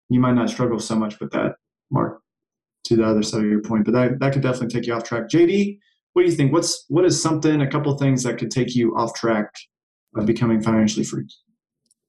you 0.09 0.20
might 0.20 0.35
not 0.35 0.51
struggle 0.51 0.79
so 0.79 0.96
much 0.96 1.20
with 1.20 1.31
that, 1.33 1.57
Mark, 1.90 2.20
to 2.85 2.96
the 2.96 3.05
other 3.05 3.22
side 3.22 3.44
of 3.44 3.51
your 3.51 3.62
point. 3.62 3.85
But 3.85 3.92
that, 3.92 4.18
that 4.20 4.33
could 4.33 4.42
definitely 4.42 4.68
take 4.68 4.87
you 4.87 4.94
off 4.94 5.05
track. 5.05 5.29
JD, 5.29 5.79
what 6.12 6.22
do 6.22 6.29
you 6.29 6.35
think? 6.35 6.53
What's 6.53 6.85
what 6.88 7.05
is 7.05 7.20
something, 7.20 7.61
a 7.61 7.70
couple 7.70 7.96
things 7.96 8.22
that 8.25 8.38
could 8.38 8.51
take 8.51 8.75
you 8.75 8.96
off 8.96 9.14
track 9.14 9.55
of 10.16 10.27
becoming 10.27 10.61
financially 10.61 11.05
free? 11.05 11.29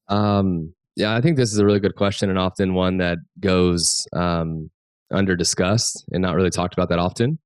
Um, 0.08 0.74
yeah, 0.96 1.16
I 1.16 1.22
think 1.22 1.38
this 1.38 1.52
is 1.52 1.60
a 1.60 1.66
really 1.66 1.80
good 1.80 1.96
question 1.96 2.30
and 2.30 2.40
often 2.40 2.74
one 2.74 2.98
that 2.98 3.18
goes 3.40 4.08
um, 4.14 4.70
under 5.14 5.36
discussed 5.36 6.06
and 6.12 6.22
not 6.22 6.36
really 6.36 6.50
talked 6.50 6.74
about 6.74 6.90
that 6.90 7.00
often. 7.00 7.40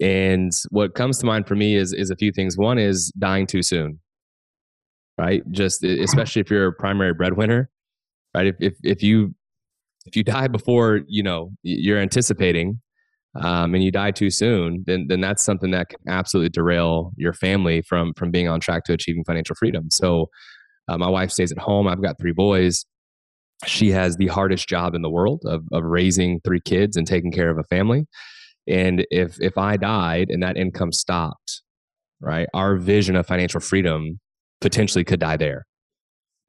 And 0.00 0.52
what 0.70 0.94
comes 0.94 1.18
to 1.18 1.26
mind 1.26 1.46
for 1.46 1.54
me 1.54 1.76
is 1.76 1.92
is 1.92 2.10
a 2.10 2.16
few 2.16 2.32
things. 2.32 2.58
One 2.58 2.78
is 2.78 3.12
dying 3.18 3.46
too 3.46 3.62
soon, 3.62 4.00
right? 5.18 5.42
Just 5.52 5.84
especially 5.84 6.40
if 6.40 6.50
you're 6.50 6.68
a 6.68 6.72
primary 6.72 7.14
breadwinner, 7.14 7.70
right? 8.34 8.46
If 8.46 8.56
if, 8.58 8.74
if 8.82 9.02
you 9.02 9.34
if 10.06 10.16
you 10.16 10.22
die 10.22 10.48
before 10.48 11.00
you 11.06 11.22
know 11.22 11.50
you're 11.62 11.98
anticipating 11.98 12.80
um, 13.36 13.74
and 13.74 13.82
you 13.82 13.90
die 13.90 14.10
too 14.10 14.30
soon 14.30 14.84
then 14.86 15.06
then 15.08 15.20
that's 15.20 15.44
something 15.44 15.70
that 15.70 15.88
can 15.88 15.98
absolutely 16.08 16.50
derail 16.50 17.12
your 17.16 17.32
family 17.32 17.82
from 17.82 18.12
from 18.14 18.30
being 18.30 18.48
on 18.48 18.60
track 18.60 18.84
to 18.84 18.92
achieving 18.92 19.24
financial 19.24 19.56
freedom 19.56 19.90
so 19.90 20.28
uh, 20.88 20.98
my 20.98 21.08
wife 21.08 21.30
stays 21.30 21.50
at 21.52 21.58
home 21.58 21.88
i've 21.88 22.02
got 22.02 22.18
three 22.18 22.32
boys 22.32 22.84
she 23.66 23.90
has 23.90 24.16
the 24.16 24.26
hardest 24.28 24.68
job 24.68 24.94
in 24.94 25.02
the 25.02 25.10
world 25.10 25.42
of, 25.44 25.64
of 25.72 25.84
raising 25.84 26.40
three 26.40 26.60
kids 26.60 26.96
and 26.96 27.06
taking 27.06 27.32
care 27.32 27.50
of 27.50 27.58
a 27.58 27.64
family 27.64 28.06
and 28.66 29.06
if 29.10 29.40
if 29.40 29.58
i 29.58 29.76
died 29.76 30.28
and 30.30 30.42
that 30.42 30.56
income 30.56 30.92
stopped 30.92 31.62
right 32.20 32.48
our 32.54 32.76
vision 32.76 33.16
of 33.16 33.26
financial 33.26 33.60
freedom 33.60 34.18
potentially 34.60 35.04
could 35.04 35.20
die 35.20 35.36
there 35.36 35.64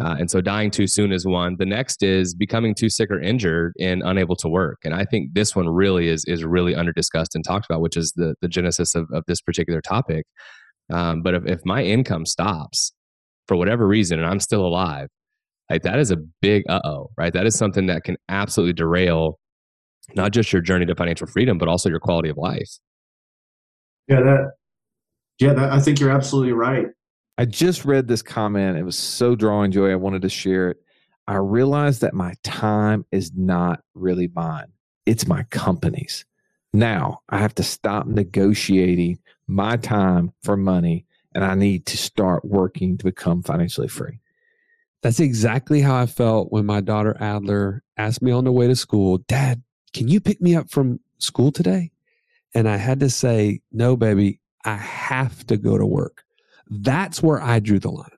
uh, 0.04 0.16
and 0.20 0.30
so 0.30 0.42
dying 0.42 0.72
too 0.72 0.88
soon 0.88 1.14
is 1.14 1.26
one. 1.26 1.56
The 1.58 1.66
next 1.66 2.04
is 2.04 2.36
becoming 2.36 2.76
too 2.76 2.90
sick 2.90 3.10
or 3.10 3.20
injured 3.20 3.74
and 3.80 4.02
unable 4.04 4.36
to 4.38 4.50
work. 4.50 4.80
And 4.84 4.94
I 4.94 5.06
think 5.06 5.34
this 5.34 5.56
one 5.56 5.70
really 5.70 6.10
is 6.10 6.26
is 6.26 6.44
really 6.44 6.76
under 6.76 6.92
discussed 6.92 7.34
and 7.34 7.46
talked 7.46 7.66
about, 7.70 7.82
which 7.82 7.96
is 7.96 8.12
the 8.16 8.36
the 8.42 8.50
genesis 8.50 8.94
of, 8.94 9.08
of 9.14 9.24
this 9.28 9.40
particular 9.42 9.82
topic. 9.82 10.26
Um, 10.92 11.22
but 11.24 11.34
if, 11.34 11.46
if 11.46 11.62
my 11.66 11.82
income 11.82 12.26
stops 12.26 12.94
for 13.48 13.56
whatever 13.56 13.88
reason 13.88 14.20
and 14.20 14.28
I'm 14.28 14.42
still 14.42 14.66
alive, 14.66 15.08
like 15.70 15.84
that 15.84 16.00
is 16.00 16.12
a 16.12 16.18
big 16.42 16.64
uh 16.70 16.82
oh, 16.84 17.10
right? 17.18 17.34
That 17.34 17.46
is 17.46 17.56
something 17.56 17.88
that 17.88 18.04
can 18.04 18.18
absolutely 18.30 18.74
derail 18.74 19.40
not 20.16 20.32
just 20.32 20.54
your 20.54 20.62
journey 20.62 20.86
to 20.86 20.96
financial 20.96 21.28
freedom, 21.28 21.58
but 21.58 21.68
also 21.68 21.90
your 21.90 22.00
quality 22.00 22.30
of 22.30 22.38
life. 22.38 22.78
Yeah, 24.08 24.22
that 24.22 24.52
yeah, 25.40 25.54
that, 25.54 25.72
I 25.72 25.80
think 25.80 26.00
you're 26.00 26.12
absolutely 26.12 26.54
right. 26.54 26.88
I 27.38 27.46
just 27.46 27.84
read 27.84 28.08
this 28.08 28.22
comment. 28.22 28.78
It 28.78 28.84
was 28.84 28.98
so 28.98 29.36
drawing 29.36 29.72
joy. 29.72 29.92
I 29.92 29.96
wanted 29.96 30.22
to 30.22 30.30
share 30.30 30.70
it. 30.70 30.78
I 31.28 31.36
realized 31.36 32.02
that 32.02 32.14
my 32.14 32.34
time 32.44 33.06
is 33.12 33.32
not 33.36 33.82
really 33.96 34.30
mine, 34.36 34.72
it's 35.06 35.28
my 35.28 35.44
company's. 35.44 36.26
Now 36.74 37.22
I 37.30 37.40
have 37.40 37.56
to 37.56 37.64
stop 37.64 38.06
negotiating 38.06 39.20
my 39.48 39.78
time 39.78 40.32
for 40.44 40.58
money 40.58 41.06
and 41.34 41.44
I 41.44 41.56
need 41.56 41.86
to 41.88 41.98
start 41.98 42.46
working 42.46 42.98
to 42.98 43.06
become 43.06 43.44
financially 43.44 43.88
free. 43.88 44.20
That's 45.06 45.20
exactly 45.20 45.82
how 45.82 45.96
I 45.96 46.08
felt 46.08 46.52
when 46.52 46.66
my 46.66 46.82
daughter 46.82 47.16
Adler 47.20 47.84
asked 47.96 48.24
me 48.24 48.32
on 48.32 48.44
the 48.44 48.52
way 48.52 48.66
to 48.66 48.76
school, 48.76 49.20
Dad, 49.20 49.62
can 49.94 50.08
you 50.08 50.20
pick 50.20 50.42
me 50.42 50.56
up 50.56 50.72
from 50.72 51.00
school 51.20 51.52
today? 51.52 51.92
And 52.56 52.68
I 52.68 52.78
had 52.78 53.02
to 53.02 53.12
say, 53.12 53.62
No, 53.72 53.96
baby, 53.96 54.40
I 54.64 54.78
have 54.78 55.46
to 55.46 55.58
go 55.58 55.78
to 55.78 55.86
work. 55.86 56.24
That's 56.72 57.22
where 57.22 57.40
I 57.40 57.60
drew 57.60 57.78
the 57.78 57.92
line. 57.92 58.10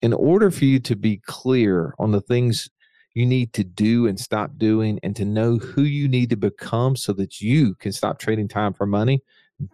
In 0.00 0.12
order 0.12 0.50
for 0.50 0.64
you 0.64 0.80
to 0.80 0.96
be 0.96 1.18
clear 1.18 1.94
on 2.00 2.10
the 2.10 2.20
things 2.20 2.68
you 3.14 3.24
need 3.24 3.52
to 3.52 3.62
do 3.62 4.08
and 4.08 4.18
stop 4.18 4.58
doing 4.58 4.98
and 5.04 5.14
to 5.14 5.24
know 5.24 5.58
who 5.58 5.82
you 5.82 6.08
need 6.08 6.28
to 6.30 6.36
become 6.36 6.96
so 6.96 7.12
that 7.12 7.40
you 7.40 7.76
can 7.76 7.92
stop 7.92 8.18
trading 8.18 8.48
time 8.48 8.72
for 8.72 8.84
money, 8.84 9.22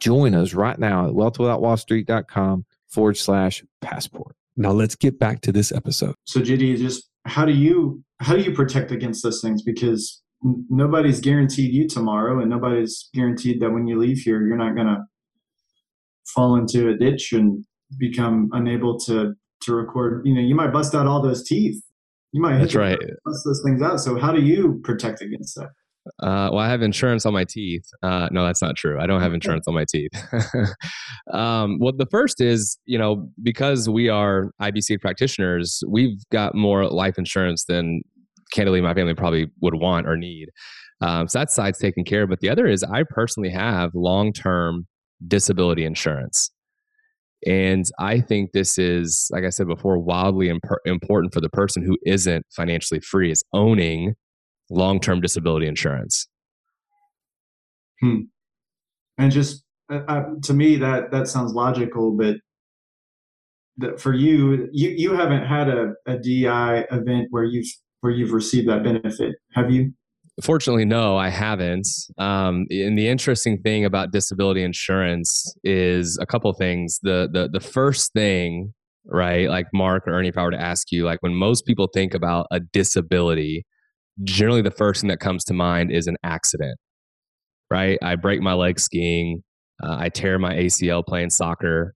join 0.01 0.35
us 0.35 0.53
right 0.53 0.79
now 0.79 1.09
at 1.09 1.15
wealthwithoutwallstreet.com 1.15 2.67
forward 2.89 3.17
slash 3.17 3.65
passport. 3.81 4.37
Now 4.59 4.73
let's 4.73 4.97
get 4.97 5.19
back 5.19 5.41
to 5.43 5.53
this 5.53 5.71
episode. 5.73 6.15
So 6.25 6.41
JD, 6.41 6.79
just 6.79 7.09
how 7.25 7.45
do 7.45 7.53
you 7.53 8.03
how 8.21 8.35
do 8.35 8.43
you 8.43 8.53
protect 8.53 8.91
against 8.91 9.23
those 9.23 9.41
things? 9.41 9.63
Because 9.63 10.21
nobody's 10.43 11.21
guaranteed 11.21 11.73
you 11.73 11.89
tomorrow 11.89 12.41
and 12.41 12.51
nobody's 12.51 13.09
guaranteed 13.15 13.61
that 13.61 13.71
when 13.71 13.87
you 13.87 13.99
leave 13.99 14.19
here 14.19 14.45
you're 14.47 14.57
not 14.57 14.77
gonna 14.77 14.99
fall 16.35 16.57
into 16.57 16.91
a 16.91 16.97
ditch 16.97 17.33
and 17.33 17.65
become 17.99 18.49
unable 18.53 18.99
to 19.01 19.35
to 19.63 19.75
record. 19.75 20.27
You 20.27 20.35
know, 20.35 20.41
you 20.41 20.55
might 20.55 20.73
bust 20.73 20.95
out 20.95 21.07
all 21.07 21.23
those 21.23 21.45
teeth. 21.45 21.81
You 22.33 22.43
might 22.43 22.59
that's 22.59 22.75
right 22.75 22.99
bust 23.25 23.43
those 23.45 23.63
things 23.65 23.81
out. 23.81 24.01
So 24.01 24.19
how 24.19 24.33
do 24.33 24.43
you 24.43 24.81
protect 24.83 25.23
against 25.23 25.55
that? 25.55 25.71
Uh, 26.23 26.51
well, 26.53 26.59
I 26.59 26.69
have 26.69 26.83
insurance 26.83 27.27
on 27.27 27.33
my 27.33 27.45
teeth. 27.45 27.85
Uh, 28.03 28.29
no, 28.31 28.45
that's 28.45 28.63
not 28.63 28.77
true. 28.77 29.01
I 29.01 29.07
don't 29.07 29.21
have 29.21 29.35
insurance 29.35 29.67
on 29.69 29.75
my 29.75 29.85
teeth. 29.89 30.11
um, 31.33 31.79
well, 31.81 31.93
the 31.97 32.07
first 32.11 32.41
is, 32.41 32.79
you 32.87 32.99
know, 32.99 33.29
because 33.43 33.89
we 33.89 34.09
are 34.09 34.51
IBC 34.61 35.01
practitioners, 35.01 35.83
we've 35.89 36.19
got 36.31 36.55
more 36.55 36.89
life 36.89 37.19
insurance 37.19 37.65
than 37.65 38.03
candidly 38.53 38.81
my 38.81 38.95
family 38.95 39.15
probably 39.15 39.47
would 39.61 39.75
want 39.75 40.09
or 40.09 40.17
need. 40.17 40.49
Um, 41.01 41.29
so 41.29 41.39
that 41.39 41.51
side's 41.51 41.79
taken 41.79 42.05
care 42.05 42.25
of. 42.25 42.31
But 42.31 42.41
the 42.41 42.51
other 42.51 42.67
is 42.67 42.83
I 42.83 43.05
personally 43.09 43.51
have 43.51 43.91
long 43.95 44.33
term 44.33 44.87
disability 45.27 45.85
insurance. 45.85 46.51
And 47.47 47.85
I 48.01 48.21
think 48.21 48.51
this 48.53 48.79
is, 48.79 49.29
like 49.31 49.45
I 49.45 49.51
said 49.51 49.69
before, 49.69 49.99
wildly 49.99 50.49
imp- 50.49 50.65
important 50.85 51.33
for 51.33 51.41
the 51.41 51.49
person 51.49 51.85
who 51.85 51.97
isn't 52.05 52.45
financially 52.51 53.01
free 53.01 53.31
is 53.31 53.45
owning 53.53 54.15
long 54.71 55.01
term 55.01 55.21
disability 55.21 55.67
insurance. 55.67 56.29
Hmm. 58.01 58.23
And 59.17 59.33
just 59.33 59.65
uh, 59.91 60.01
uh, 60.09 60.25
to 60.43 60.55
me, 60.55 60.77
that 60.77 61.11
that 61.11 61.29
sounds 61.29 61.53
logical, 61.53 62.13
but 62.13 62.37
that 63.79 64.01
for 64.01 64.15
you, 64.15 64.69
you 64.73 64.91
you 64.91 65.15
haven't 65.15 65.47
had 65.47 65.69
a, 65.69 65.95
a 66.07 66.19
DI 66.19 66.87
event 66.91 67.29
where 67.31 67.45
you've 67.45 67.69
where 68.01 68.13
you've 68.13 68.33
received 68.33 68.69
that 68.69 68.85
benefit, 68.85 69.37
have 69.55 69.71
you? 69.71 69.93
Fortunately, 70.43 70.85
no, 70.85 71.17
I 71.17 71.31
haven't. 71.31 71.89
Um, 72.17 72.67
and 72.71 72.97
the 72.97 73.09
interesting 73.09 73.61
thing 73.61 73.85
about 73.85 74.13
disability 74.13 74.63
insurance 74.63 75.53
is 75.65 76.17
a 76.21 76.27
couple 76.27 76.53
things. 76.53 77.01
The 77.03 77.29
the 77.33 77.49
the 77.53 77.61
first 77.61 78.13
thing, 78.13 78.73
right? 79.07 79.49
Like 79.49 79.67
Mark 79.73 80.07
or 80.07 80.13
Ernie, 80.13 80.29
if 80.29 80.39
I 80.39 80.45
were 80.45 80.53
to 80.53 80.61
ask 80.61 80.93
you, 80.93 81.05
like 81.05 81.21
when 81.23 81.35
most 81.35 81.67
people 81.67 81.89
think 81.93 82.15
about 82.15 82.47
a 82.53 82.61
disability, 82.61 83.67
generally 84.25 84.63
the 84.63 84.71
first 84.71 85.01
thing 85.01 85.09
that 85.09 85.21
comes 85.21 85.45
to 85.45 85.55
mind 85.55 85.93
is 85.93 86.07
an 86.07 86.17
accident, 86.23 86.79
right? 87.71 87.99
I 88.03 88.17
break 88.17 88.41
my 88.41 88.55
leg 88.55 88.81
skiing, 88.81 89.43
uh, 89.83 89.97
I 89.99 90.09
tear 90.09 90.39
my 90.39 90.55
ACL 90.55 91.05
playing 91.07 91.31
soccer, 91.31 91.95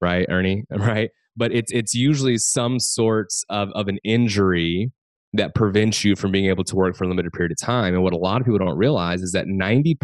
right, 0.00 0.26
Ernie, 0.28 0.64
right? 0.70 1.10
But 1.36 1.52
it's 1.52 1.72
it's 1.72 1.94
usually 1.94 2.38
some 2.38 2.78
sorts 2.78 3.44
of 3.48 3.70
of 3.74 3.88
an 3.88 3.98
injury 4.04 4.90
that 5.32 5.54
prevents 5.54 6.04
you 6.04 6.16
from 6.16 6.32
being 6.32 6.46
able 6.46 6.64
to 6.64 6.74
work 6.74 6.96
for 6.96 7.04
a 7.04 7.08
limited 7.08 7.32
period 7.32 7.52
of 7.52 7.58
time. 7.58 7.94
And 7.94 8.02
what 8.02 8.12
a 8.12 8.16
lot 8.16 8.40
of 8.40 8.46
people 8.46 8.58
don't 8.58 8.76
realize 8.76 9.22
is 9.22 9.30
that 9.30 9.46
90%, 9.46 9.94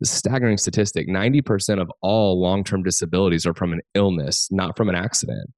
the 0.00 0.06
staggering 0.06 0.56
statistic, 0.56 1.06
90% 1.06 1.80
of 1.80 1.92
all 2.00 2.40
long 2.40 2.64
term 2.64 2.82
disabilities 2.82 3.46
are 3.46 3.52
from 3.52 3.72
an 3.72 3.80
illness, 3.94 4.48
not 4.50 4.76
from 4.76 4.88
an 4.88 4.94
accident. 4.94 5.50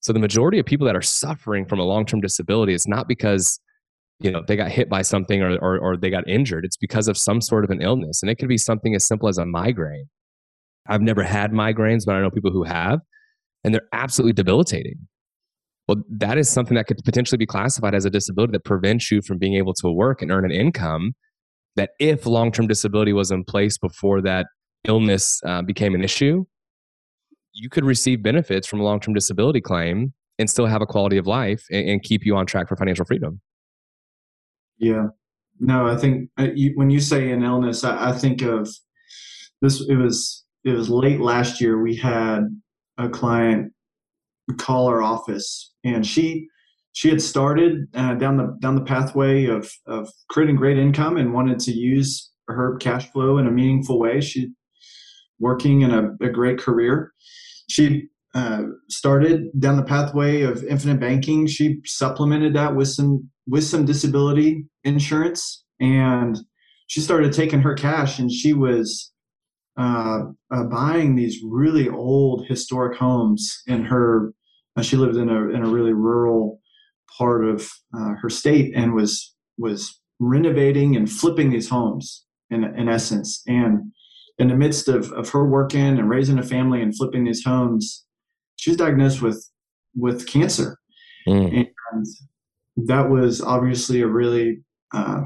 So 0.00 0.12
the 0.12 0.18
majority 0.18 0.58
of 0.58 0.66
people 0.66 0.86
that 0.86 0.96
are 0.96 1.02
suffering 1.02 1.64
from 1.64 1.78
a 1.78 1.84
long 1.84 2.04
term 2.04 2.20
disability, 2.20 2.74
it's 2.74 2.88
not 2.88 3.08
because 3.08 3.60
you 4.20 4.30
know 4.30 4.42
they 4.46 4.56
got 4.56 4.70
hit 4.70 4.88
by 4.88 5.02
something 5.02 5.42
or, 5.42 5.56
or, 5.58 5.78
or 5.78 5.96
they 5.96 6.10
got 6.10 6.26
injured 6.28 6.64
it's 6.64 6.76
because 6.76 7.08
of 7.08 7.16
some 7.16 7.40
sort 7.40 7.64
of 7.64 7.70
an 7.70 7.82
illness 7.82 8.22
and 8.22 8.30
it 8.30 8.36
could 8.36 8.48
be 8.48 8.58
something 8.58 8.94
as 8.94 9.04
simple 9.04 9.28
as 9.28 9.38
a 9.38 9.44
migraine 9.44 10.06
i've 10.88 11.02
never 11.02 11.22
had 11.22 11.52
migraines 11.52 12.04
but 12.06 12.14
i 12.14 12.20
know 12.20 12.30
people 12.30 12.50
who 12.50 12.62
have 12.62 13.00
and 13.64 13.74
they're 13.74 13.88
absolutely 13.92 14.32
debilitating 14.32 15.06
well, 15.86 16.02
that 16.08 16.38
is 16.38 16.48
something 16.48 16.76
that 16.76 16.86
could 16.86 16.98
potentially 17.04 17.36
be 17.36 17.46
classified 17.46 17.94
as 17.94 18.04
a 18.04 18.10
disability 18.10 18.52
that 18.52 18.64
prevents 18.64 19.10
you 19.10 19.20
from 19.20 19.38
being 19.38 19.54
able 19.54 19.74
to 19.74 19.90
work 19.90 20.22
and 20.22 20.30
earn 20.30 20.44
an 20.44 20.50
income. 20.50 21.14
That 21.76 21.90
if 21.98 22.24
long 22.24 22.52
term 22.52 22.68
disability 22.68 23.12
was 23.12 23.30
in 23.30 23.44
place 23.44 23.76
before 23.76 24.22
that 24.22 24.46
illness 24.84 25.40
uh, 25.44 25.60
became 25.62 25.94
an 25.94 26.02
issue, 26.02 26.44
you 27.52 27.68
could 27.68 27.84
receive 27.84 28.22
benefits 28.22 28.66
from 28.66 28.80
a 28.80 28.84
long 28.84 29.00
term 29.00 29.12
disability 29.12 29.60
claim 29.60 30.14
and 30.38 30.48
still 30.48 30.66
have 30.66 30.82
a 30.82 30.86
quality 30.86 31.16
of 31.16 31.26
life 31.26 31.64
and, 31.70 31.88
and, 31.88 32.02
keep 32.02 32.24
you 32.24 32.36
on 32.36 32.46
track 32.46 32.68
for 32.68 32.76
financial 32.76 33.04
freedom. 33.04 33.40
Yeah. 34.78 35.08
No, 35.60 35.86
I 35.86 35.96
think 35.96 36.30
uh, 36.38 36.48
you, 36.54 36.72
when 36.74 36.90
you 36.90 37.00
say 37.00 37.30
an 37.30 37.44
illness, 37.44 37.84
I, 37.84 38.10
I 38.10 38.12
think 38.12 38.42
of 38.42 38.68
this. 39.62 39.80
It 39.88 39.96
was 39.96 40.44
it 40.64 40.72
was 40.72 40.90
late 40.90 41.20
last 41.20 41.60
year. 41.60 41.80
We 41.80 41.94
had 41.94 42.40
a 42.98 43.08
client 43.08 43.72
call 44.58 44.88
our 44.88 45.02
office, 45.02 45.72
and 45.84 46.06
she 46.06 46.48
she 46.92 47.08
had 47.08 47.22
started 47.22 47.86
uh, 47.94 48.14
down 48.14 48.36
the 48.36 48.56
down 48.60 48.74
the 48.74 48.84
pathway 48.84 49.46
of 49.46 49.70
of 49.86 50.08
creating 50.28 50.56
great 50.56 50.78
income 50.78 51.16
and 51.16 51.32
wanted 51.32 51.60
to 51.60 51.72
use 51.72 52.30
her 52.48 52.76
cash 52.76 53.10
flow 53.12 53.38
in 53.38 53.46
a 53.46 53.50
meaningful 53.50 53.98
way. 53.98 54.20
She 54.20 54.52
working 55.38 55.82
in 55.82 55.92
a, 55.92 56.16
a 56.20 56.30
great 56.30 56.58
career. 56.58 57.12
She 57.68 58.08
uh, 58.34 58.62
started 58.88 59.48
down 59.58 59.76
the 59.76 59.84
pathway 59.84 60.42
of 60.42 60.64
infinite 60.64 61.00
banking. 61.00 61.46
She 61.46 61.80
supplemented 61.84 62.54
that 62.54 62.74
with 62.74 62.88
some 62.88 63.30
with 63.46 63.64
some 63.64 63.84
disability 63.84 64.66
insurance, 64.82 65.64
and 65.80 66.38
she 66.88 67.00
started 67.00 67.32
taking 67.32 67.60
her 67.60 67.74
cash, 67.74 68.18
and 68.18 68.30
she 68.30 68.52
was 68.52 69.12
uh, 69.78 70.20
uh, 70.52 70.64
buying 70.64 71.14
these 71.14 71.40
really 71.44 71.88
old 71.88 72.46
historic 72.46 72.98
homes 72.98 73.62
in 73.66 73.84
her. 73.84 74.32
Uh, 74.76 74.82
she 74.82 74.96
lived 74.96 75.16
in 75.16 75.28
a 75.28 75.48
in 75.50 75.62
a 75.62 75.68
really 75.68 75.92
rural 75.92 76.60
part 77.16 77.44
of 77.44 77.70
uh, 77.96 78.14
her 78.20 78.30
state 78.30 78.72
and 78.74 78.94
was 78.94 79.34
was 79.58 80.00
renovating 80.18 80.96
and 80.96 81.10
flipping 81.10 81.50
these 81.50 81.68
homes 81.68 82.24
in 82.50 82.64
in 82.64 82.88
essence. 82.88 83.42
And 83.46 83.92
in 84.38 84.48
the 84.48 84.56
midst 84.56 84.88
of 84.88 85.12
of 85.12 85.28
her 85.30 85.48
working 85.48 85.98
and 85.98 86.10
raising 86.10 86.38
a 86.38 86.42
family 86.42 86.82
and 86.82 86.96
flipping 86.96 87.24
these 87.24 87.44
homes, 87.44 88.03
she 88.64 88.70
was 88.70 88.78
diagnosed 88.78 89.20
with 89.20 89.46
with 89.94 90.26
cancer, 90.26 90.78
mm. 91.28 91.68
and 91.92 92.06
that 92.88 93.10
was 93.10 93.42
obviously 93.42 94.00
a 94.00 94.06
really 94.06 94.62
uh, 94.94 95.20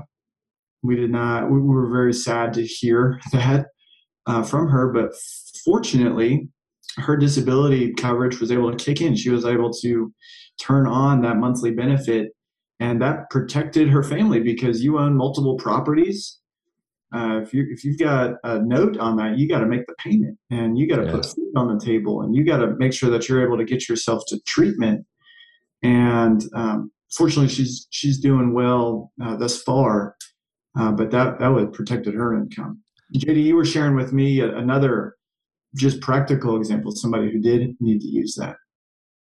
we 0.83 0.97
did 0.97 1.13
not 1.13 1.49
we 1.49 1.61
were 1.61 1.89
very 1.89 2.13
sad 2.13 2.53
to 2.55 2.67
hear 2.67 3.21
that 3.33 3.67
uh, 4.27 4.43
from 4.43 4.67
her, 4.67 4.93
but 4.93 5.13
fortunately, 5.65 6.49
her 6.97 7.17
disability 7.17 7.93
coverage 7.93 8.41
was 8.41 8.51
able 8.51 8.75
to 8.75 8.85
kick 8.85 9.01
in. 9.01 9.15
She 9.15 9.31
was 9.31 9.45
able 9.45 9.73
to 9.83 10.13
turn 10.61 10.89
on 10.89 11.21
that 11.23 11.37
monthly 11.37 11.71
benefit, 11.71 12.33
and 12.81 13.01
that 13.01 13.31
protected 13.31 13.89
her 13.89 14.03
family 14.03 14.41
because 14.41 14.83
you 14.83 14.99
own 14.99 15.17
multiple 15.17 15.57
properties. 15.57 16.41
Uh, 17.15 17.41
if 17.43 17.55
you 17.55 17.67
if 17.71 17.85
you've 17.85 17.99
got 17.99 18.35
a 18.45 18.59
note 18.59 18.99
on 18.99 19.17
that, 19.17 19.39
you 19.39 19.49
got 19.49 19.61
to 19.61 19.67
make 19.67 19.87
the 19.87 19.95
payment, 19.95 20.37
and 20.51 20.79
you 20.79 20.87
got 20.87 20.97
to 20.97 21.11
put 21.11 21.25
food 21.25 21.53
on 21.57 21.75
the 21.75 21.83
table, 21.83 22.23
and 22.23 22.35
you 22.35 22.45
got 22.45 22.59
to 22.59 22.75
make 22.77 22.93
sure 22.93 23.11
that 23.11 23.29
you're 23.29 23.45
able 23.45 23.57
to 23.57 23.65
get 23.65 23.89
yourself 23.89 24.23
to 24.29 24.39
treatment. 24.47 25.07
And 25.83 26.43
um, 26.55 26.91
fortunately, 27.11 27.49
she's 27.49 27.87
she's 27.91 28.21
doing 28.21 28.53
well 28.53 29.11
uh, 29.23 29.37
thus 29.37 29.63
far, 29.63 30.17
uh, 30.79 30.93
but 30.93 31.11
that 31.11 31.39
that 31.39 31.49
would 31.49 31.73
protected 31.73 32.15
her 32.15 32.35
income. 32.35 32.83
JD, 33.17 33.43
you 33.43 33.57
were 33.57 33.65
sharing 33.65 33.97
with 33.97 34.13
me 34.13 34.41
another 34.41 35.17
just 35.77 36.01
practical 36.01 36.57
example, 36.57 36.93
somebody 36.93 37.33
who 37.33 37.41
did 37.41 37.75
need 37.81 38.01
to 38.01 38.07
use 38.07 38.35
that. 38.35 38.57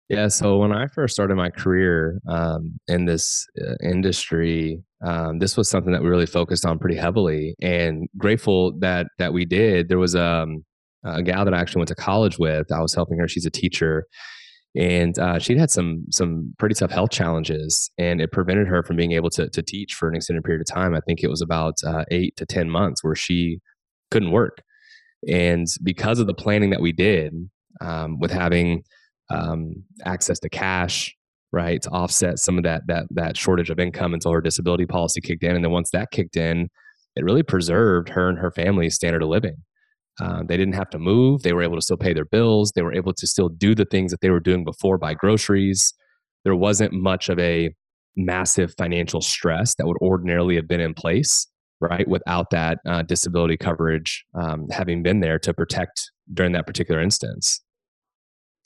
Yeah. 0.10 0.28
So 0.30 0.58
when 0.58 0.72
I 0.72 0.88
first 0.88 1.14
started 1.14 1.36
my 1.36 1.50
career 1.50 2.20
um, 2.28 2.80
in 2.88 3.06
this 3.06 3.46
uh, 3.62 3.74
industry, 3.84 4.82
um, 5.04 5.40
this 5.40 5.56
was 5.58 5.70
something 5.70 5.94
that 5.94 6.02
we 6.02 6.10
really 6.10 6.26
focused 6.26 6.66
on 6.66 6.80
pretty 6.80 6.98
heavily, 6.98 7.56
and 7.62 8.08
grateful 8.18 8.78
that 8.80 9.08
that 9.20 9.34
we 9.34 9.46
did. 9.46 9.90
There 9.90 10.00
was 10.00 10.16
um, 10.16 10.64
a 11.04 11.22
gal 11.22 11.46
that 11.46 11.54
I 11.54 11.60
actually 11.60 11.82
went 11.82 11.90
to 11.90 11.96
college 11.96 12.40
with. 12.40 12.72
I 12.72 12.82
was 12.82 12.94
helping 12.94 13.20
her. 13.20 13.28
She's 13.28 13.46
a 13.46 13.52
teacher, 13.52 14.06
and 14.76 15.18
uh, 15.20 15.40
she'd 15.40 15.60
had 15.60 15.72
some 15.72 16.06
some 16.12 16.54
pretty 16.58 16.76
tough 16.76 16.92
health 16.92 17.12
challenges, 17.12 17.92
and 17.98 18.20
it 18.22 18.32
prevented 18.32 18.68
her 18.68 18.84
from 18.84 18.96
being 18.96 19.12
able 19.12 19.30
to 19.32 19.50
to 19.50 19.62
teach 19.62 19.94
for 19.94 20.10
an 20.10 20.16
extended 20.16 20.44
period 20.44 20.62
of 20.62 20.74
time. 20.74 20.96
I 20.96 21.02
think 21.02 21.24
it 21.24 21.30
was 21.30 21.42
about 21.42 21.76
uh, 21.86 22.06
eight 22.12 22.36
to 22.38 22.46
ten 22.46 22.70
months 22.70 23.04
where 23.04 23.16
she 23.16 23.60
couldn't 24.12 24.32
work. 24.32 24.62
And 25.28 25.66
because 25.84 26.20
of 26.20 26.28
the 26.28 26.34
planning 26.34 26.70
that 26.70 26.82
we 26.82 26.92
did 26.92 27.34
um, 27.82 28.20
with 28.20 28.32
having 28.32 28.84
um, 29.30 29.84
access 30.06 30.40
to 30.40 30.50
cash, 30.50 31.16
right, 31.52 31.82
to 31.82 31.90
offset 31.90 32.40
some 32.40 32.58
of 32.58 32.64
that 32.64 32.84
that 32.88 33.06
that 33.12 33.38
shortage 33.38 33.70
of 33.70 33.80
income 33.80 34.14
until 34.14 34.32
her 34.32 34.42
disability 34.42 34.86
policy 34.86 35.22
kicked 35.22 35.44
in, 35.44 35.56
and 35.56 35.64
then 35.64 35.72
once 35.72 35.92
that 35.92 36.12
kicked 36.12 36.38
in, 36.38 36.70
it 37.16 37.24
really 37.24 37.44
preserved 37.44 38.10
her 38.10 38.30
and 38.30 38.40
her 38.40 38.52
family's 38.52 38.96
standard 38.96 39.24
of 39.24 39.30
living. 39.30 39.56
Uh, 40.20 40.42
they 40.48 40.58
didn't 40.58 40.74
have 40.74 40.90
to 40.90 40.98
move. 41.00 41.44
They 41.44 41.54
were 41.54 41.62
able 41.62 41.76
to 41.76 41.82
still 41.82 41.98
pay 41.98 42.14
their 42.14 42.26
bills. 42.26 42.72
They 42.72 42.82
were 42.82 42.94
able 42.94 43.14
to 43.14 43.28
still 43.28 43.50
do 43.50 43.76
the 43.76 43.86
things 43.86 44.12
that 44.12 44.22
they 44.22 44.32
were 44.32 44.40
doing 44.40 44.64
before, 44.64 44.98
buy 44.98 45.14
groceries. 45.14 45.94
There 46.44 46.56
wasn't 46.56 46.94
much 46.94 47.30
of 47.30 47.38
a 47.38 47.70
massive 48.16 48.74
financial 48.80 49.22
stress 49.22 49.76
that 49.76 49.86
would 49.86 49.98
ordinarily 50.02 50.56
have 50.56 50.68
been 50.68 50.82
in 50.82 50.96
place 50.96 51.48
right? 51.80 52.08
Without 52.08 52.50
that 52.52 52.80
uh, 52.86 53.04
disability 53.04 53.58
coverage 53.58 54.26
um, 54.34 54.68
having 54.72 55.04
been 55.04 55.20
there 55.20 55.40
to 55.40 55.54
protect 55.54 56.12
during 56.34 56.52
that 56.54 56.66
particular 56.66 57.02
instance. 57.02 57.62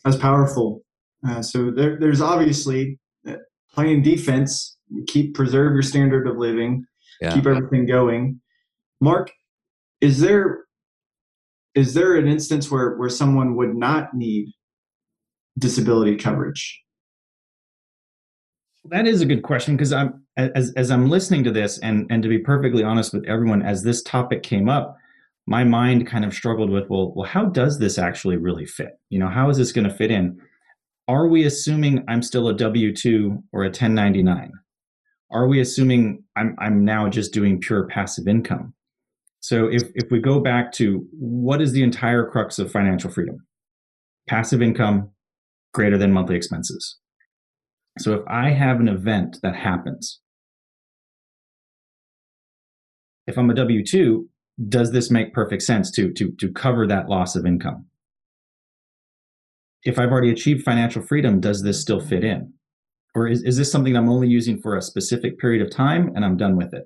That's 0.03 0.17
powerful. 0.17 0.81
Uh, 1.27 1.41
so 1.41 1.71
there, 1.71 1.97
there's 1.99 2.21
obviously 2.21 2.99
uh, 3.27 3.35
playing 3.73 4.01
defense, 4.01 4.77
keep 5.07 5.35
preserve 5.35 5.73
your 5.73 5.83
standard 5.83 6.27
of 6.27 6.37
living, 6.37 6.85
yeah. 7.19 7.33
keep 7.33 7.45
everything 7.45 7.85
going. 7.85 8.39
Mark, 8.99 9.31
is 10.01 10.19
there 10.19 10.65
is 11.75 11.93
there 11.93 12.15
an 12.15 12.27
instance 12.27 12.69
where 12.69 12.97
where 12.97 13.09
someone 13.09 13.55
would 13.55 13.75
not 13.75 14.13
need 14.13 14.51
disability 15.57 16.15
coverage? 16.15 16.81
That 18.85 19.05
is 19.05 19.21
a 19.21 19.25
good 19.25 19.43
question 19.43 19.75
because 19.75 19.93
I'm 19.93 20.23
as 20.37 20.73
as 20.75 20.91
I'm 20.91 21.09
listening 21.09 21.43
to 21.43 21.51
this 21.51 21.77
and 21.79 22.07
and 22.09 22.23
to 22.23 22.29
be 22.29 22.39
perfectly 22.39 22.83
honest 22.83 23.13
with 23.13 23.25
everyone 23.25 23.61
as 23.61 23.83
this 23.83 24.01
topic 24.01 24.43
came 24.43 24.69
up, 24.69 24.97
my 25.45 25.63
mind 25.63 26.07
kind 26.07 26.25
of 26.25 26.33
struggled 26.33 26.69
with 26.69 26.89
well 26.89 27.13
well 27.15 27.27
how 27.27 27.45
does 27.45 27.77
this 27.77 27.97
actually 27.97 28.37
really 28.37 28.65
fit? 28.65 28.99
You 29.09 29.19
know, 29.19 29.29
how 29.29 29.49
is 29.49 29.57
this 29.57 29.71
going 29.71 29.87
to 29.87 29.93
fit 29.93 30.11
in? 30.11 30.41
Are 31.07 31.27
we 31.27 31.45
assuming 31.45 32.03
I'm 32.07 32.21
still 32.21 32.47
a 32.47 32.55
W2 32.55 33.43
or 33.51 33.63
a 33.63 33.67
1099? 33.67 34.51
Are 35.31 35.47
we 35.47 35.59
assuming 35.59 36.23
I'm 36.35 36.55
I'm 36.59 36.85
now 36.85 37.09
just 37.09 37.33
doing 37.33 37.59
pure 37.59 37.87
passive 37.87 38.27
income? 38.27 38.73
So 39.39 39.67
if 39.67 39.83
if 39.95 40.11
we 40.11 40.19
go 40.19 40.39
back 40.39 40.71
to 40.73 41.07
what 41.11 41.61
is 41.61 41.71
the 41.71 41.83
entire 41.83 42.29
crux 42.29 42.59
of 42.59 42.71
financial 42.71 43.09
freedom? 43.09 43.45
passive 44.27 44.61
income 44.61 45.11
greater 45.73 45.97
than 45.97 46.11
monthly 46.11 46.35
expenses. 46.35 46.97
So 47.99 48.13
if 48.13 48.21
I 48.27 48.49
have 48.51 48.79
an 48.79 48.87
event 48.87 49.37
that 49.43 49.55
happens, 49.55 50.19
if 53.27 53.37
I'm 53.37 53.49
a 53.49 53.53
W 53.53 53.85
2, 53.85 54.27
does 54.69 54.91
this 54.91 55.11
make 55.11 55.33
perfect 55.33 55.63
sense 55.63 55.91
to, 55.91 56.11
to, 56.13 56.31
to 56.39 56.51
cover 56.51 56.87
that 56.87 57.09
loss 57.09 57.35
of 57.35 57.45
income? 57.45 57.85
If 59.83 59.97
I've 59.97 60.11
already 60.11 60.31
achieved 60.31 60.63
financial 60.63 61.01
freedom, 61.01 61.39
does 61.39 61.63
this 61.63 61.81
still 61.81 61.99
fit 61.99 62.23
in? 62.23 62.53
Or 63.15 63.27
is, 63.27 63.43
is 63.43 63.57
this 63.57 63.71
something 63.71 63.95
I'm 63.95 64.09
only 64.09 64.27
using 64.27 64.61
for 64.61 64.77
a 64.77 64.81
specific 64.81 65.39
period 65.39 65.61
of 65.61 65.71
time 65.71 66.11
and 66.15 66.23
I'm 66.23 66.37
done 66.37 66.55
with 66.55 66.73
it? 66.73 66.85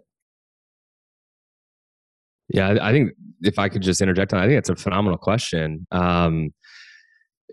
Yeah, 2.50 2.78
I 2.82 2.92
think 2.92 3.12
if 3.42 3.60
I 3.60 3.70
could 3.70 3.82
just 3.82 4.02
interject 4.02 4.34
on, 4.34 4.40
I 4.40 4.48
think 4.48 4.60
it's 4.60 4.70
a 4.70 4.76
phenomenal 4.76 5.18
question. 5.18 5.86
Um, 5.92 6.54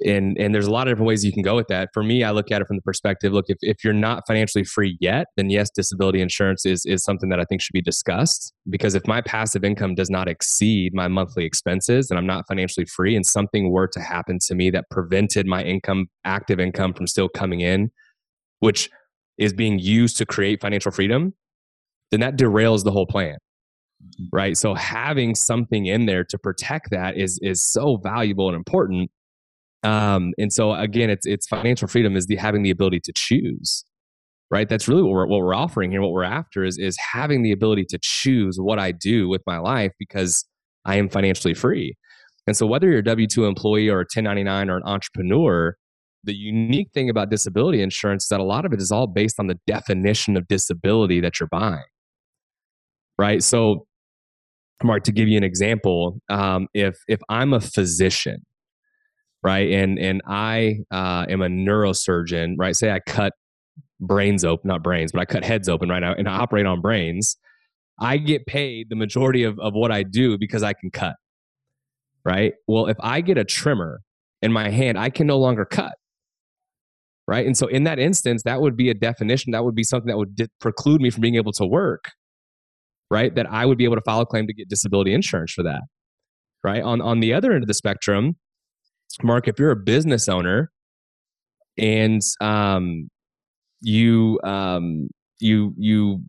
and 0.05 0.37
and 0.38 0.55
there's 0.55 0.66
a 0.66 0.70
lot 0.70 0.88
of 0.88 0.92
different 0.92 1.07
ways 1.07 1.24
you 1.24 1.33
can 1.33 1.42
go 1.42 1.55
with 1.55 1.68
that. 1.68 1.90
For 1.92 2.02
me, 2.02 2.24
I 2.24 2.31
look 2.31 2.50
at 2.50 2.61
it 2.62 2.66
from 2.66 2.76
the 2.76 2.83
perspective: 2.83 3.33
look, 3.33 3.46
if, 3.48 3.59
if 3.61 3.85
you're 3.85 3.92
not 3.92 4.24
financially 4.26 4.64
free 4.64 4.96
yet, 5.00 5.26
then 5.37 5.50
yes, 5.50 5.70
disability 5.70 6.20
insurance 6.20 6.64
is 6.66 6.85
is 6.87 7.05
something 7.05 7.28
that 7.28 7.38
I 7.38 7.44
think 7.44 7.61
should 7.61 7.72
be 7.72 7.83
discussed. 7.83 8.52
Because 8.68 8.94
if 8.94 9.07
my 9.07 9.20
passive 9.20 9.64
income 9.64 9.94
does 9.94 10.11
not 10.11 10.28
exceed 10.28 10.94
my 10.94 11.09
monthly 11.09 11.44
expenses, 11.44 12.11
and 12.11 12.18
I'm 12.18 12.26
not 12.26 12.44
financially 12.48 12.87
free, 12.87 13.14
and 13.14 13.24
something 13.24 13.70
were 13.70 13.88
to 13.88 14.00
happen 14.00 14.38
to 14.46 14.55
me 14.55 14.70
that 14.70 14.88
prevented 14.90 15.46
my 15.46 15.62
income, 15.62 16.07
active 16.24 16.59
income, 16.59 16.94
from 16.94 17.07
still 17.07 17.28
coming 17.28 17.61
in, 17.61 17.90
which 18.61 18.90
is 19.38 19.52
being 19.52 19.78
used 19.78 20.16
to 20.18 20.26
create 20.26 20.61
financial 20.61 20.92
freedom, 20.92 21.35
then 22.11 22.20
that 22.20 22.37
derails 22.37 22.85
the 22.85 22.92
whole 22.92 23.07
plan 23.07 23.35
mm-hmm. 23.35 24.24
right 24.33 24.57
so 24.57 24.74
having 24.74 25.35
something 25.35 25.87
in 25.87 26.07
there 26.07 26.22
to 26.22 26.38
protect 26.38 26.90
that 26.90 27.16
is 27.16 27.40
is 27.42 27.61
so 27.62 27.96
valuable 27.96 28.48
and 28.48 28.57
important 28.57 29.11
um 29.84 30.32
and 30.38 30.52
so 30.52 30.72
again 30.74 31.10
it's 31.10 31.26
it's 31.26 31.46
financial 31.46 31.88
freedom 31.88 32.16
is 32.16 32.26
the 32.26 32.36
having 32.36 32.62
the 32.62 32.70
ability 32.70 33.00
to 33.00 33.12
choose 33.14 33.84
right? 34.50 34.68
That's 34.68 34.86
really 34.86 35.02
what 35.02 35.12
we're, 35.12 35.26
what 35.26 35.40
we're 35.40 35.54
offering 35.54 35.90
here 35.90 36.02
what 36.02 36.12
we're 36.12 36.24
after 36.24 36.62
is 36.62 36.76
is 36.78 36.96
having 37.12 37.42
the 37.42 37.52
ability 37.52 37.86
to 37.86 37.98
choose 38.02 38.58
what 38.60 38.78
i 38.78 38.92
do 38.92 39.28
with 39.28 39.42
my 39.46 39.58
life 39.58 39.92
because 39.98 40.44
i 40.84 40.96
am 40.96 41.08
financially 41.08 41.54
free. 41.54 41.96
And 42.46 42.56
so 42.56 42.66
whether 42.66 42.88
you're 42.88 42.98
a 42.98 43.02
w2 43.02 43.48
employee 43.48 43.88
or 43.88 44.00
a 44.00 44.08
1099 44.14 44.70
or 44.70 44.76
an 44.76 44.82
entrepreneur 44.84 45.76
the 46.24 46.34
unique 46.34 46.88
thing 46.94 47.10
about 47.10 47.30
disability 47.30 47.82
insurance 47.82 48.24
is 48.24 48.28
that 48.28 48.40
a 48.40 48.44
lot 48.44 48.64
of 48.64 48.72
it 48.72 48.80
is 48.80 48.92
all 48.92 49.08
based 49.08 49.40
on 49.40 49.48
the 49.48 49.58
definition 49.66 50.36
of 50.36 50.46
disability 50.48 51.20
that 51.20 51.40
you're 51.40 51.48
buying 51.48 51.82
right? 53.18 53.42
So 53.42 53.86
Mark, 54.82 55.04
to 55.04 55.12
give 55.12 55.28
you 55.28 55.36
an 55.36 55.44
example, 55.44 56.18
um, 56.28 56.66
if 56.74 56.96
if 57.08 57.20
I'm 57.28 57.52
a 57.52 57.60
physician, 57.60 58.44
right, 59.42 59.70
and 59.70 59.98
and 59.98 60.22
I 60.26 60.81
uh, 60.90 61.26
am 61.28 61.42
a 61.42 61.48
neurosurgeon, 61.48 62.55
right, 62.59 62.74
say 62.76 62.90
I 62.90 63.00
cut 63.00 63.33
brains 64.00 64.44
open, 64.44 64.68
not 64.68 64.83
brains, 64.83 65.12
but 65.12 65.20
I 65.20 65.24
cut 65.24 65.44
heads 65.44 65.68
open 65.68 65.88
right 65.88 66.00
now, 66.00 66.14
and 66.14 66.28
I 66.28 66.37
operate 66.37 66.66
on 66.66 66.81
brains, 66.81 67.37
I 68.00 68.16
get 68.16 68.46
paid 68.46 68.88
the 68.90 68.96
majority 68.96 69.44
of, 69.44 69.59
of 69.59 69.74
what 69.74 69.92
I 69.92 70.02
do 70.02 70.38
because 70.38 70.62
I 70.62 70.72
can 70.72 70.90
cut, 70.90 71.14
right? 72.24 72.55
Well, 72.66 72.87
if 72.87 72.96
I 73.00 73.20
get 73.20 73.38
a 73.38 73.44
trimmer 73.44 74.00
in 74.40 74.52
my 74.52 74.70
hand, 74.70 74.98
I 74.98 75.11
can 75.11 75.26
no 75.26 75.38
longer 75.38 75.64
cut. 75.64 75.94
Right. 77.28 77.46
And 77.46 77.57
so, 77.57 77.68
in 77.68 77.85
that 77.85 78.00
instance, 78.00 78.42
that 78.42 78.61
would 78.61 78.76
be 78.76 78.90
a 78.90 78.94
definition. 78.94 79.52
That 79.52 79.64
would 79.64 79.76
be 79.76 79.85
something 79.85 80.09
that 80.09 80.18
would 80.18 80.35
di- 80.35 80.48
preclude 80.61 81.00
me 81.00 81.09
from 81.09 81.20
being 81.20 81.37
able 81.37 81.52
to 81.52 81.64
work 81.64 82.11
right? 83.12 83.35
That 83.35 83.46
I 83.52 83.66
would 83.66 83.76
be 83.76 83.85
able 83.85 83.96
to 83.96 84.02
file 84.02 84.22
a 84.22 84.26
claim 84.26 84.46
to 84.46 84.55
get 84.55 84.70
disability 84.70 85.12
insurance 85.12 85.52
for 85.52 85.62
that, 85.64 85.83
right? 86.64 86.83
On 86.83 87.02
on 87.02 87.20
the 87.20 87.35
other 87.35 87.52
end 87.52 87.62
of 87.62 87.68
the 87.68 87.74
spectrum, 87.74 88.37
Mark, 89.22 89.48
if 89.48 89.59
you're 89.59 89.70
a 89.70 89.77
business 89.77 90.29
owner 90.29 90.70
and 91.79 92.22
um, 92.40 93.11
you 93.81 94.40
um, 94.44 95.09
you 95.40 95.75
you 95.77 96.22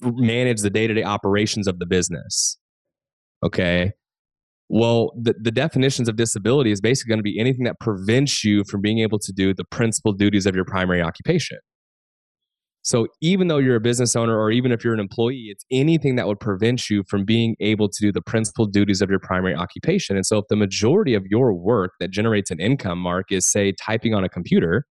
manage 0.00 0.60
the 0.60 0.70
day 0.70 0.86
to 0.86 0.94
day 0.94 1.02
operations 1.02 1.66
of 1.66 1.78
the 1.78 1.86
business, 1.86 2.58
okay. 3.42 3.92
Well, 4.70 5.12
the, 5.20 5.34
the 5.38 5.50
definitions 5.50 6.08
of 6.08 6.16
disability 6.16 6.70
is 6.72 6.80
basically 6.80 7.10
going 7.10 7.18
to 7.18 7.22
be 7.22 7.38
anything 7.38 7.64
that 7.64 7.78
prevents 7.80 8.42
you 8.42 8.64
from 8.64 8.80
being 8.80 9.00
able 9.00 9.18
to 9.18 9.32
do 9.32 9.52
the 9.52 9.64
principal 9.64 10.12
duties 10.12 10.46
of 10.46 10.54
your 10.54 10.64
primary 10.64 11.02
occupation. 11.02 11.58
So 12.84 13.08
even 13.22 13.48
though 13.48 13.56
you're 13.56 13.76
a 13.76 13.80
business 13.80 14.14
owner 14.14 14.38
or 14.38 14.50
even 14.50 14.70
if 14.70 14.84
you're 14.84 14.92
an 14.92 15.00
employee, 15.00 15.46
it's 15.48 15.64
anything 15.70 16.16
that 16.16 16.26
would 16.26 16.38
prevent 16.38 16.90
you 16.90 17.02
from 17.08 17.24
being 17.24 17.56
able 17.60 17.88
to 17.88 17.98
do 17.98 18.12
the 18.12 18.20
principal 18.20 18.66
duties 18.66 19.00
of 19.00 19.08
your 19.08 19.18
primary 19.18 19.54
occupation. 19.54 20.16
And 20.16 20.26
so 20.26 20.36
if 20.36 20.44
the 20.50 20.56
majority 20.56 21.14
of 21.14 21.24
your 21.26 21.54
work 21.54 21.92
that 21.98 22.10
generates 22.10 22.50
an 22.50 22.60
income 22.60 22.98
mark 22.98 23.32
is 23.32 23.46
say 23.46 23.72
typing 23.72 24.12
on 24.12 24.22
a 24.22 24.28
computer 24.28 24.84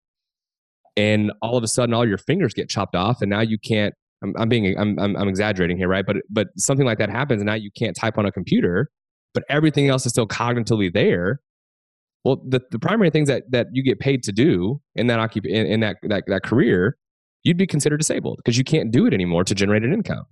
and 0.97 1.33
all 1.43 1.59
of 1.59 1.63
a 1.63 1.69
sudden 1.69 1.93
all 1.93 2.09
your 2.09 2.17
fingers 2.17 2.55
get 2.55 2.71
chopped 2.71 2.97
off 2.97 3.21
and 3.21 3.29
now 3.29 3.43
you 3.43 3.59
can't 3.59 3.95
I'm, 4.25 4.33
I'm 4.39 4.49
being 4.49 4.75
I'm, 4.79 4.99
I'm, 4.99 5.15
I'm 5.15 5.29
exaggerating 5.29 5.77
here, 5.77 5.89
right? 5.89 6.07
But 6.07 6.17
but 6.31 6.49
something 6.57 6.87
like 6.87 6.99
that 6.99 7.11
happens 7.11 7.43
and 7.43 7.47
now 7.47 7.55
you 7.55 7.71
can't 7.77 7.95
type 7.95 8.17
on 8.17 8.25
a 8.25 8.33
computer, 8.33 8.89
but 9.35 9.45
everything 9.51 9.91
else 9.91 10.07
is 10.07 10.13
still 10.13 10.27
cognitively 10.27 10.91
there. 10.93 11.41
Well, 12.25 12.41
the, 12.49 12.61
the 12.71 12.79
primary 12.79 13.11
things 13.11 13.29
that 13.29 13.51
that 13.51 13.67
you 13.73 13.83
get 13.83 13.99
paid 13.99 14.23
to 14.23 14.33
do 14.33 14.81
in 14.95 15.09
that 15.09 15.19
occup- 15.19 15.45
in, 15.45 15.67
in 15.67 15.81
that, 15.81 15.97
that 16.05 16.25
that 16.29 16.43
career 16.43 16.97
you'd 17.45 17.57
be 17.57 17.67
considered 17.67 17.99
disabled 17.99 18.39
because 18.39 18.57
you 18.57 18.65
can't 18.65 18.91
do 18.91 19.07
it 19.07 19.15
anymore 19.15 19.45
to 19.45 19.55
generate 19.55 19.83
an 19.83 19.93
income. 19.93 20.25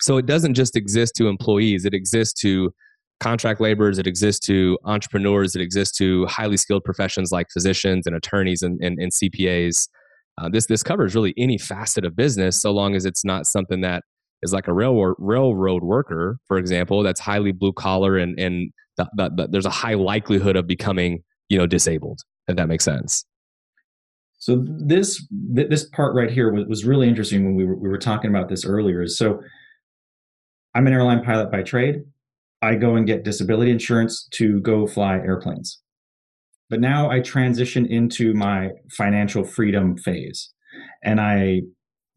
So 0.00 0.16
it 0.16 0.26
doesn't 0.26 0.54
just 0.54 0.76
exist 0.76 1.14
to 1.16 1.28
employees, 1.28 1.84
it 1.84 1.94
exists 1.94 2.40
to 2.42 2.72
contract 3.20 3.60
laborers, 3.60 3.98
it 3.98 4.06
exists 4.06 4.44
to 4.46 4.78
entrepreneurs, 4.84 5.54
it 5.54 5.62
exists 5.62 5.96
to 5.98 6.26
highly 6.26 6.56
skilled 6.56 6.84
professions 6.84 7.30
like 7.30 7.46
physicians 7.52 8.06
and 8.06 8.16
attorneys 8.16 8.62
and, 8.62 8.80
and, 8.82 8.98
and 8.98 9.12
CPAs. 9.12 9.88
Uh, 10.36 10.48
this, 10.48 10.66
this 10.66 10.82
covers 10.82 11.14
really 11.14 11.32
any 11.38 11.56
facet 11.56 12.04
of 12.04 12.16
business 12.16 12.60
so 12.60 12.72
long 12.72 12.96
as 12.96 13.04
it's 13.04 13.24
not 13.24 13.46
something 13.46 13.82
that 13.82 14.02
is 14.42 14.52
like 14.52 14.66
a 14.66 14.72
railroad, 14.72 15.14
railroad 15.18 15.84
worker, 15.84 16.38
for 16.48 16.58
example, 16.58 17.02
that's 17.02 17.20
highly 17.20 17.52
blue 17.52 17.72
collar 17.72 18.18
and, 18.18 18.38
and 18.38 18.72
the, 18.96 19.08
the, 19.16 19.30
the, 19.36 19.48
there's 19.48 19.66
a 19.66 19.70
high 19.70 19.94
likelihood 19.94 20.56
of 20.56 20.66
becoming 20.66 21.22
you 21.48 21.58
know 21.58 21.66
disabled, 21.66 22.20
if 22.48 22.56
that 22.56 22.68
makes 22.68 22.84
sense. 22.84 23.24
So 24.44 24.62
this 24.62 25.26
this 25.30 25.88
part 25.88 26.14
right 26.14 26.30
here 26.30 26.52
was, 26.52 26.66
was 26.66 26.84
really 26.84 27.08
interesting 27.08 27.46
when 27.46 27.54
we 27.54 27.64
were, 27.64 27.76
we 27.76 27.88
were 27.88 27.96
talking 27.96 28.28
about 28.28 28.50
this 28.50 28.66
earlier. 28.66 29.06
So 29.06 29.40
I'm 30.74 30.86
an 30.86 30.92
airline 30.92 31.24
pilot 31.24 31.50
by 31.50 31.62
trade. 31.62 32.02
I 32.60 32.74
go 32.74 32.94
and 32.94 33.06
get 33.06 33.24
disability 33.24 33.70
insurance 33.70 34.28
to 34.34 34.60
go 34.60 34.86
fly 34.86 35.14
airplanes. 35.14 35.80
But 36.68 36.80
now 36.80 37.10
I 37.10 37.20
transition 37.20 37.86
into 37.86 38.34
my 38.34 38.72
financial 38.90 39.44
freedom 39.44 39.96
phase. 39.96 40.52
And 41.02 41.22
I 41.22 41.62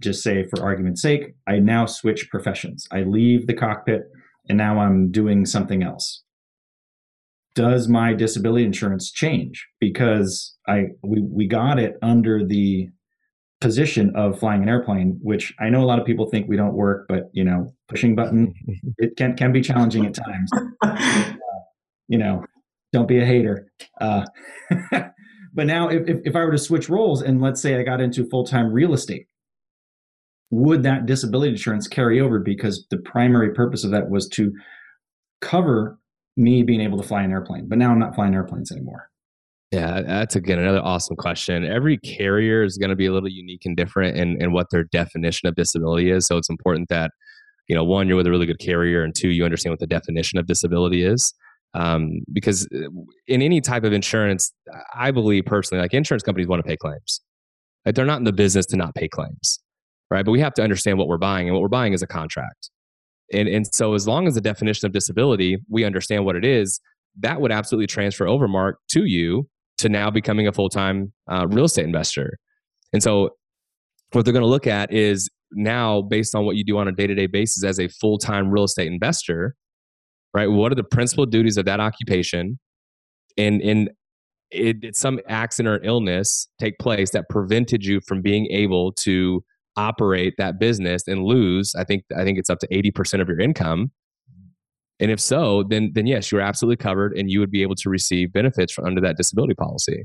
just 0.01 0.21
say, 0.21 0.47
for 0.49 0.61
argument's 0.61 1.01
sake, 1.01 1.33
I 1.47 1.59
now 1.59 1.85
switch 1.85 2.29
professions. 2.29 2.85
I 2.91 3.03
leave 3.03 3.47
the 3.47 3.53
cockpit 3.53 4.01
and 4.49 4.57
now 4.57 4.81
I'm 4.81 5.11
doing 5.11 5.45
something 5.45 5.81
else 5.81 6.23
does 7.58 7.88
my 7.88 8.13
disability 8.13 8.63
insurance 8.63 9.12
change? 9.12 9.67
Because 9.80 10.56
i 10.67 10.86
we, 11.04 11.22
we 11.22 11.48
got 11.48 11.80
it 11.80 11.96
under 12.04 12.46
the 12.46 12.88
position 13.60 14.13
of 14.15 14.38
flying 14.39 14.62
an 14.62 14.70
airplane 14.70 15.17
which 15.24 15.52
i 15.60 15.67
know 15.67 15.82
a 15.82 15.88
lot 15.91 15.98
of 15.98 16.06
people 16.06 16.30
think 16.30 16.48
we 16.48 16.56
don't 16.56 16.76
work 16.76 17.08
but 17.10 17.24
you 17.34 17.43
know 17.43 17.74
pushing 17.89 18.15
button 18.15 18.54
it 19.00 19.17
can 19.17 19.36
can 19.36 19.52
be 19.52 19.62
challenging 19.62 20.06
at 20.06 20.13
times. 20.13 20.52
Uh, 20.84 21.34
you 22.08 22.20
know 22.20 22.43
don't 22.93 23.08
be 23.08 23.20
a 23.20 23.26
hater. 23.26 23.67
Uh, 24.00 24.24
but 24.91 25.65
now 25.65 25.89
if, 25.89 26.08
if, 26.08 26.17
if 26.26 26.36
i 26.36 26.39
were 26.39 26.52
to 26.52 26.58
switch 26.58 26.88
roles 26.88 27.24
and 27.24 27.41
let's 27.41 27.62
say 27.62 27.80
i 27.80 27.84
got 27.84 28.00
into 28.00 28.30
full-time 28.30 28.72
real 28.72 28.93
estate 28.93 29.26
would 30.50 30.84
that 30.84 31.06
disability 31.06 31.52
insurance 31.52 31.88
carry 31.88 32.22
over? 32.22 32.39
Because 32.39 32.86
the 32.89 32.98
primary 32.98 33.54
purpose 33.54 33.84
of 33.84 33.91
that 33.91 34.10
was 34.10 34.28
to 34.30 34.54
cover 35.41 36.00
me 36.38 36.63
being 36.63 36.82
able 36.82 36.97
to 37.02 37.08
fly 37.08 37.23
an 37.23 37.32
airplane. 37.32 37.67
But 37.67 37.78
now 37.80 37.91
I'm 37.91 38.00
not 38.00 38.15
flying 38.15 38.34
airplanes 38.34 38.71
anymore. 38.71 39.10
Yeah, 39.71 40.02
that's 40.02 40.36
again 40.38 40.60
another 40.60 40.82
awesome 40.82 41.17
question. 41.17 41.65
Every 41.65 41.97
carrier 41.97 42.64
is 42.64 42.78
going 42.78 42.89
to 42.89 42.95
be 42.95 43.07
a 43.07 43.11
little 43.11 43.28
unique 43.28 43.66
and 43.66 43.76
different 43.76 44.16
in, 44.16 44.41
in 44.41 44.53
what 44.53 44.68
their 44.72 44.86
definition 44.86 45.49
of 45.49 45.55
disability 45.55 46.09
is. 46.09 46.26
So 46.26 46.38
it's 46.38 46.49
important 46.49 46.88
that, 46.88 47.11
you 47.68 47.76
know, 47.76 47.84
one, 47.84 48.07
you're 48.07 48.16
with 48.16 48.28
a 48.28 48.32
really 48.32 48.45
good 48.45 48.59
carrier, 48.59 49.03
and 49.03 49.14
two, 49.14 49.30
you 49.30 49.43
understand 49.43 49.74
what 49.74 49.80
the 49.80 49.88
definition 49.88 50.39
of 50.39 50.47
disability 50.47 51.03
is. 51.03 51.34
Um, 51.74 52.22
because 52.32 52.66
uh, 52.74 52.88
in 53.28 53.41
any 53.41 53.59
type 53.59 53.84
of 53.84 53.91
insurance, 53.91 54.53
I 54.95 55.11
believe 55.11 55.43
personally, 55.45 55.82
like 55.82 55.93
insurance 55.93 56.24
companies 56.24 56.47
want 56.47 56.64
to 56.64 56.68
pay 56.68 56.78
claims. 56.78 57.20
Like 57.86 57.95
they're 57.95 58.05
not 58.05 58.20
in 58.20 58.24
the 58.24 58.32
business 58.32 58.66
to 58.68 58.78
not 58.78 58.95
pay 58.95 59.09
claims, 59.09 59.59
right? 60.09 60.24
But 60.24 60.32
we 60.32 60.39
have 60.39 60.53
to 60.53 60.64
understand 60.64 60.97
what 60.97 61.09
we're 61.09 61.18
buying, 61.18 61.47
and 61.47 61.53
what 61.53 61.61
we're 61.61 61.68
buying 61.68 61.91
is 61.91 62.01
a 62.01 62.07
contract. 62.07 62.70
And, 63.34 63.47
and 63.47 63.67
so, 63.73 63.93
as 63.93 64.07
long 64.07 64.28
as 64.28 64.36
the 64.36 64.41
definition 64.41 64.86
of 64.86 64.93
disability, 64.93 65.57
we 65.69 65.84
understand 65.84 66.25
what 66.25 66.36
it 66.36 66.45
is, 66.45 66.80
that 67.19 67.41
would 67.41 67.51
absolutely 67.51 67.88
transfer 67.88 68.28
over, 68.28 68.47
Mark, 68.47 68.80
to 68.89 69.05
you 69.05 69.49
to 69.80 69.89
now 69.89 70.09
becoming 70.09 70.47
a 70.47 70.53
full 70.53 70.69
time 70.69 71.11
uh, 71.30 71.47
real 71.47 71.65
estate 71.65 71.86
investor. 71.86 72.38
And 72.93 73.03
so, 73.03 73.32
what 74.11 74.23
they're 74.23 74.34
going 74.34 74.43
to 74.43 74.49
look 74.49 74.67
at 74.67 74.93
is 74.93 75.30
now, 75.51 76.01
based 76.01 76.36
on 76.36 76.45
what 76.45 76.55
you 76.55 76.63
do 76.63 76.78
on 76.78 76.88
a 76.88 76.91
day 76.91 77.07
to 77.07 77.15
day 77.15 77.28
basis 77.28 77.63
as 77.63 77.80
a 77.80 77.88
full 77.88 78.17
time 78.17 78.49
real 78.49 78.63
estate 78.63 78.88
investor, 78.88 79.55
right? 80.34 80.47
What 80.47 80.71
are 80.71 80.75
the 80.75 80.84
principal 80.84 81.25
duties 81.25 81.57
of 81.57 81.65
that 81.65 81.80
occupation? 81.80 82.59
And, 83.38 83.61
and 83.61 83.89
it, 84.51 84.84
it, 84.84 84.95
some 84.95 85.19
accident 85.28 85.82
or 85.82 85.86
illness 85.86 86.47
take 86.59 86.78
place 86.80 87.11
that 87.11 87.30
prevented 87.30 87.86
you 87.86 87.99
from 88.07 88.21
being 88.21 88.47
able 88.47 88.93
to 88.93 89.43
operate 89.78 90.34
that 90.38 90.59
business 90.59 91.07
and 91.07 91.23
lose 91.23 91.73
i 91.78 91.84
think 91.84 92.03
i 92.17 92.23
think 92.23 92.38
it's 92.38 92.49
up 92.49 92.59
to 92.59 92.67
80% 92.67 93.21
of 93.21 93.28
your 93.28 93.39
income. 93.39 93.91
And 94.99 95.11
if 95.11 95.19
so 95.19 95.63
then 95.63 95.91
then 95.93 96.07
yes 96.07 96.32
you're 96.32 96.41
absolutely 96.41 96.78
covered 96.78 97.15
and 97.15 97.30
you 97.30 97.39
would 97.39 97.51
be 97.51 97.61
able 97.61 97.75
to 97.75 97.89
receive 97.89 98.34
benefits 98.34 98.73
from 98.73 98.86
under 98.86 99.01
that 99.01 99.15
disability 99.15 99.53
policy. 99.53 100.03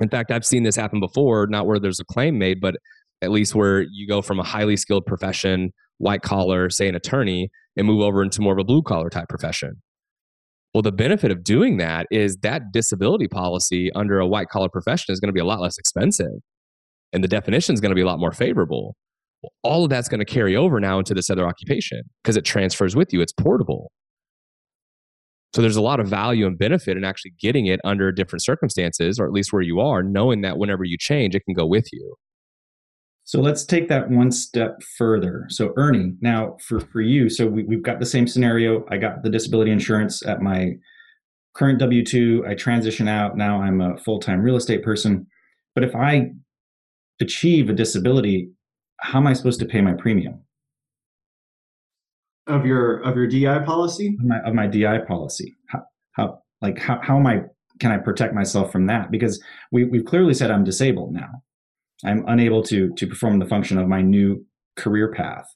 In 0.00 0.08
fact 0.08 0.30
i've 0.30 0.46
seen 0.46 0.62
this 0.62 0.76
happen 0.76 1.00
before 1.00 1.46
not 1.48 1.66
where 1.66 1.80
there's 1.80 2.00
a 2.00 2.04
claim 2.04 2.38
made 2.38 2.60
but 2.60 2.76
at 3.22 3.30
least 3.30 3.54
where 3.54 3.82
you 3.82 4.06
go 4.06 4.22
from 4.22 4.38
a 4.38 4.44
highly 4.44 4.76
skilled 4.76 5.06
profession 5.06 5.72
white 5.98 6.22
collar 6.22 6.70
say 6.70 6.88
an 6.88 6.94
attorney 6.94 7.50
and 7.76 7.86
move 7.86 8.02
over 8.02 8.22
into 8.22 8.40
more 8.40 8.52
of 8.52 8.58
a 8.58 8.64
blue 8.64 8.82
collar 8.82 9.10
type 9.10 9.28
profession. 9.28 9.82
Well, 10.74 10.82
the 10.82 10.92
benefit 10.92 11.30
of 11.30 11.42
doing 11.42 11.78
that 11.78 12.06
is 12.10 12.36
that 12.38 12.72
disability 12.72 13.28
policy 13.28 13.90
under 13.94 14.18
a 14.18 14.26
white 14.26 14.48
collar 14.48 14.68
profession 14.68 15.12
is 15.12 15.20
going 15.20 15.28
to 15.28 15.32
be 15.32 15.40
a 15.40 15.44
lot 15.44 15.60
less 15.60 15.78
expensive 15.78 16.42
and 17.12 17.22
the 17.22 17.28
definition 17.28 17.74
is 17.74 17.80
going 17.80 17.90
to 17.90 17.94
be 17.94 18.02
a 18.02 18.06
lot 18.06 18.18
more 18.18 18.32
favorable. 18.32 18.96
All 19.62 19.84
of 19.84 19.90
that's 19.90 20.08
going 20.08 20.18
to 20.18 20.24
carry 20.24 20.56
over 20.56 20.80
now 20.80 20.98
into 20.98 21.14
this 21.14 21.30
other 21.30 21.46
occupation 21.46 22.02
because 22.22 22.36
it 22.36 22.44
transfers 22.44 22.96
with 22.96 23.12
you, 23.12 23.20
it's 23.20 23.32
portable. 23.32 23.92
So 25.54 25.62
there's 25.62 25.76
a 25.76 25.82
lot 25.82 26.00
of 26.00 26.08
value 26.08 26.46
and 26.46 26.58
benefit 26.58 26.96
in 26.96 27.04
actually 27.04 27.32
getting 27.40 27.66
it 27.66 27.80
under 27.84 28.12
different 28.12 28.42
circumstances, 28.42 29.18
or 29.18 29.26
at 29.26 29.32
least 29.32 29.52
where 29.52 29.62
you 29.62 29.80
are, 29.80 30.02
knowing 30.02 30.42
that 30.42 30.58
whenever 30.58 30.84
you 30.84 30.98
change, 30.98 31.34
it 31.34 31.44
can 31.44 31.54
go 31.54 31.64
with 31.64 31.86
you. 31.92 32.14
So 33.24 33.40
let's 33.40 33.64
take 33.64 33.88
that 33.88 34.10
one 34.10 34.30
step 34.30 34.82
further. 34.98 35.46
So 35.48 35.72
Ernie, 35.76 36.12
now 36.20 36.56
for 36.66 36.80
for 36.80 37.00
you, 37.00 37.28
so 37.28 37.46
we, 37.46 37.64
we've 37.64 37.82
got 37.82 38.00
the 38.00 38.06
same 38.06 38.28
scenario. 38.28 38.84
I 38.90 38.98
got 38.98 39.22
the 39.22 39.30
disability 39.30 39.70
insurance 39.70 40.24
at 40.24 40.42
my 40.42 40.72
current 41.54 41.78
W 41.78 42.04
two. 42.04 42.44
I 42.46 42.54
transition 42.54 43.08
out. 43.08 43.36
Now 43.36 43.60
I'm 43.60 43.80
a 43.80 43.96
full 43.96 44.20
time 44.20 44.42
real 44.42 44.56
estate 44.56 44.82
person. 44.84 45.26
But 45.74 45.84
if 45.84 45.96
I 45.96 46.30
achieve 47.20 47.68
a 47.70 47.72
disability, 47.72 48.50
how 49.00 49.18
am 49.18 49.26
I 49.26 49.32
supposed 49.32 49.60
to 49.60 49.66
pay 49.66 49.80
my 49.80 49.94
premium? 49.94 50.42
Of 52.46 52.64
your 52.64 53.00
of 53.00 53.16
your 53.16 53.26
DI 53.26 53.64
policy? 53.64 54.16
Of 54.20 54.24
my, 54.24 54.40
of 54.40 54.54
my 54.54 54.66
DI 54.66 54.98
policy. 55.06 55.54
How, 55.68 55.82
how 56.12 56.38
like 56.62 56.78
how, 56.78 57.00
how 57.02 57.18
am 57.18 57.26
I 57.26 57.42
can 57.80 57.92
I 57.92 57.98
protect 57.98 58.34
myself 58.34 58.72
from 58.72 58.86
that? 58.86 59.10
Because 59.10 59.42
we, 59.72 59.84
we've 59.84 60.04
clearly 60.04 60.32
said 60.32 60.50
I'm 60.50 60.64
disabled 60.64 61.12
now. 61.12 61.42
I'm 62.04 62.24
unable 62.28 62.62
to 62.64 62.92
to 62.94 63.06
perform 63.06 63.38
the 63.38 63.46
function 63.46 63.78
of 63.78 63.88
my 63.88 64.00
new 64.00 64.44
career 64.76 65.12
path. 65.12 65.46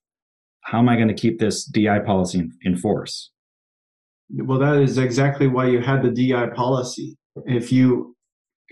How 0.63 0.79
am 0.79 0.89
I 0.89 0.97
going 0.97 1.09
to 1.09 1.15
keep 1.15 1.39
this 1.39 1.65
DI 1.65 2.01
policy 2.01 2.39
in, 2.39 2.53
in 2.63 2.77
force? 2.77 3.31
Well, 4.31 4.59
that 4.59 4.77
is 4.77 4.99
exactly 4.99 5.49
why 5.49 5.67
you 5.67 5.81
had 5.81 6.03
the 6.03 6.11
DI 6.11 6.49
policy. 6.55 7.17
If 7.47 7.73
you 7.73 8.17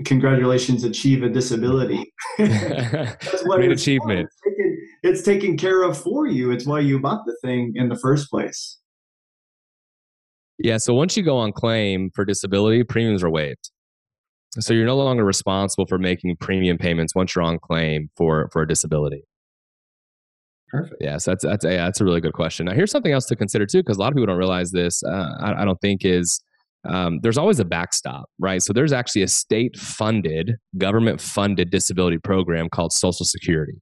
congratulations 0.04 0.84
achieve 0.84 1.22
a 1.22 1.28
disability 1.28 2.12
that's 2.38 3.44
what 3.44 3.56
Great 3.56 3.72
achievement 3.72 4.28
it's 4.28 4.40
taken, 4.44 4.88
it's 5.02 5.22
taken 5.22 5.56
care 5.56 5.82
of 5.82 6.00
for 6.00 6.26
you 6.26 6.50
it's 6.50 6.66
why 6.66 6.80
you 6.80 7.00
bought 7.00 7.24
the 7.26 7.36
thing 7.42 7.72
in 7.74 7.88
the 7.88 7.96
first 7.96 8.30
place 8.30 8.78
yeah 10.58 10.76
so 10.76 10.94
once 10.94 11.16
you 11.16 11.22
go 11.22 11.36
on 11.36 11.52
claim 11.52 12.10
for 12.14 12.24
disability 12.24 12.84
premiums 12.84 13.24
are 13.24 13.30
waived 13.30 13.70
so 14.52 14.72
you're 14.72 14.86
no 14.86 14.96
longer 14.96 15.24
responsible 15.24 15.86
for 15.86 15.98
making 15.98 16.36
premium 16.36 16.78
payments 16.78 17.14
once 17.14 17.34
you're 17.34 17.44
on 17.44 17.58
claim 17.58 18.10
for 18.16 18.48
for 18.52 18.62
a 18.62 18.68
disability. 18.68 19.22
Perfect. 20.70 20.96
Yes, 21.00 21.24
that's 21.24 21.44
that's 21.44 21.64
a, 21.64 21.68
that's 21.68 22.00
a 22.00 22.04
really 22.04 22.20
good 22.20 22.32
question. 22.32 22.66
Now, 22.66 22.72
here's 22.72 22.90
something 22.90 23.12
else 23.12 23.26
to 23.26 23.36
consider 23.36 23.66
too, 23.66 23.78
because 23.78 23.96
a 23.96 24.00
lot 24.00 24.08
of 24.08 24.14
people 24.14 24.26
don't 24.26 24.38
realize 24.38 24.70
this. 24.70 25.02
Uh, 25.02 25.36
I, 25.40 25.62
I, 25.62 25.64
don't 25.64 25.80
think 25.80 26.04
is 26.04 26.40
um, 26.86 27.18
there's 27.22 27.38
always 27.38 27.60
a 27.60 27.64
backstop, 27.64 28.26
right? 28.38 28.62
So 28.62 28.72
there's 28.72 28.92
actually 28.92 29.22
a 29.22 29.28
state-funded, 29.28 30.56
government-funded 30.76 31.70
disability 31.70 32.18
program 32.18 32.68
called 32.68 32.92
Social 32.92 33.26
Security, 33.26 33.80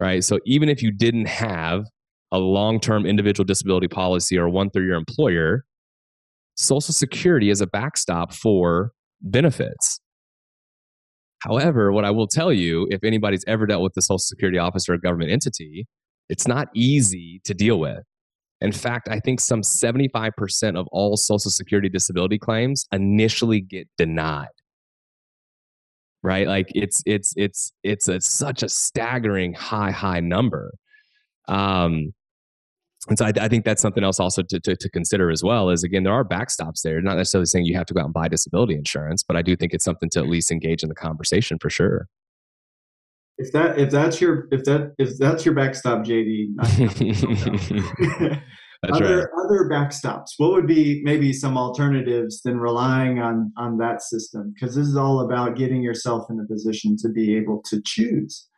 right? 0.00 0.24
So 0.24 0.38
even 0.46 0.68
if 0.68 0.82
you 0.82 0.90
didn't 0.90 1.26
have 1.26 1.84
a 2.32 2.38
long-term 2.38 3.06
individual 3.06 3.44
disability 3.44 3.88
policy 3.88 4.36
or 4.38 4.48
one 4.48 4.70
through 4.70 4.86
your 4.86 4.96
employer, 4.96 5.64
Social 6.56 6.92
Security 6.92 7.50
is 7.50 7.60
a 7.60 7.66
backstop 7.66 8.32
for 8.32 8.92
benefits. 9.20 10.00
However, 11.42 11.90
what 11.90 12.04
I 12.04 12.10
will 12.10 12.26
tell 12.26 12.52
you, 12.52 12.86
if 12.90 13.02
anybody's 13.02 13.44
ever 13.46 13.64
dealt 13.66 13.82
with 13.82 13.94
the 13.94 14.02
Social 14.02 14.18
Security 14.18 14.58
office 14.58 14.88
or 14.88 14.94
a 14.94 15.00
government 15.00 15.30
entity, 15.30 15.86
it's 16.28 16.46
not 16.46 16.68
easy 16.74 17.40
to 17.44 17.54
deal 17.54 17.78
with. 17.78 18.02
In 18.60 18.72
fact, 18.72 19.08
I 19.08 19.20
think 19.20 19.40
some 19.40 19.62
75% 19.62 20.78
of 20.78 20.86
all 20.92 21.16
Social 21.16 21.50
Security 21.50 21.88
disability 21.88 22.38
claims 22.38 22.86
initially 22.92 23.60
get 23.60 23.88
denied. 23.96 24.48
Right? 26.22 26.46
Like 26.46 26.68
it's 26.74 27.02
it's 27.06 27.32
it's 27.36 27.72
it's 27.82 28.08
a, 28.08 28.20
such 28.20 28.62
a 28.62 28.68
staggering 28.68 29.54
high 29.54 29.90
high 29.90 30.20
number. 30.20 30.72
Um, 31.48 32.12
and 33.08 33.18
so 33.18 33.24
I, 33.24 33.32
I, 33.40 33.48
think 33.48 33.64
that's 33.64 33.80
something 33.80 34.04
else 34.04 34.20
also 34.20 34.42
to, 34.42 34.60
to, 34.60 34.76
to, 34.76 34.90
consider 34.90 35.30
as 35.30 35.42
well 35.42 35.70
is 35.70 35.82
again 35.82 36.02
there 36.02 36.12
are 36.12 36.24
backstops 36.24 36.82
there 36.82 37.00
not 37.00 37.16
necessarily 37.16 37.46
saying 37.46 37.64
you 37.64 37.74
have 37.74 37.86
to 37.86 37.94
go 37.94 38.00
out 38.00 38.04
and 38.04 38.14
buy 38.14 38.28
disability 38.28 38.74
insurance 38.74 39.22
but 39.22 39.36
i 39.36 39.42
do 39.42 39.56
think 39.56 39.72
it's 39.72 39.84
something 39.84 40.10
to 40.10 40.18
at 40.18 40.28
least 40.28 40.50
engage 40.50 40.82
in 40.82 40.90
the 40.90 40.94
conversation 40.94 41.58
for 41.58 41.70
sure 41.70 42.06
if 43.40 43.52
that 43.52 43.78
if 43.78 43.90
that's 43.90 44.20
your 44.20 44.48
if 44.50 44.64
that 44.64 44.94
if 44.98 45.16
that's 45.18 45.44
your 45.44 45.54
backstop 45.54 46.04
jd 46.04 46.48
other 48.92 49.18
right. 49.18 49.28
other 49.44 49.68
backstops 49.70 50.30
what 50.38 50.52
would 50.52 50.66
be 50.66 51.00
maybe 51.04 51.32
some 51.32 51.56
alternatives 51.56 52.40
than 52.42 52.58
relying 52.58 53.18
on 53.18 53.52
on 53.56 53.78
that 53.78 54.02
system 54.02 54.52
because 54.54 54.74
this 54.74 54.86
is 54.86 54.96
all 54.96 55.20
about 55.20 55.56
getting 55.56 55.82
yourself 55.82 56.26
in 56.30 56.40
a 56.40 56.46
position 56.46 56.96
to 56.96 57.08
be 57.08 57.36
able 57.36 57.62
to 57.64 57.80
choose 57.84 58.48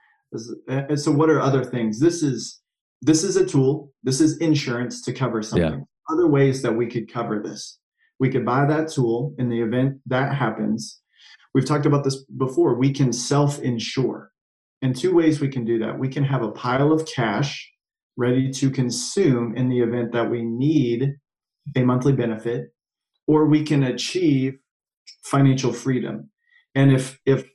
and 0.68 0.98
so 0.98 1.10
what 1.10 1.28
are 1.28 1.40
other 1.40 1.64
things 1.64 2.00
this 2.00 2.22
is 2.22 2.62
this 3.02 3.24
is 3.24 3.36
a 3.36 3.44
tool. 3.44 3.92
This 4.04 4.20
is 4.20 4.38
insurance 4.38 5.02
to 5.02 5.12
cover 5.12 5.42
something. 5.42 5.80
Yeah. 5.80 6.14
Other 6.14 6.28
ways 6.28 6.62
that 6.62 6.72
we 6.72 6.86
could 6.86 7.12
cover 7.12 7.42
this. 7.42 7.78
We 8.20 8.30
could 8.30 8.46
buy 8.46 8.64
that 8.66 8.88
tool 8.88 9.34
in 9.38 9.48
the 9.48 9.60
event 9.60 9.98
that 10.06 10.34
happens. 10.34 11.00
We've 11.52 11.66
talked 11.66 11.84
about 11.84 12.04
this 12.04 12.24
before. 12.24 12.78
We 12.78 12.92
can 12.92 13.12
self 13.12 13.60
insure. 13.60 14.30
In 14.82 14.92
two 14.92 15.14
ways, 15.14 15.40
we 15.40 15.48
can 15.48 15.64
do 15.64 15.78
that. 15.78 15.98
We 15.98 16.08
can 16.08 16.24
have 16.24 16.42
a 16.42 16.50
pile 16.50 16.92
of 16.92 17.06
cash 17.06 17.70
ready 18.16 18.50
to 18.50 18.70
consume 18.70 19.56
in 19.56 19.68
the 19.68 19.80
event 19.80 20.12
that 20.12 20.30
we 20.30 20.42
need 20.42 21.14
a 21.76 21.82
monthly 21.82 22.12
benefit, 22.12 22.74
or 23.26 23.46
we 23.46 23.62
can 23.62 23.84
achieve 23.84 24.58
financial 25.24 25.72
freedom. 25.72 26.30
And 26.74 26.92
if, 26.92 27.18
if, 27.24 27.48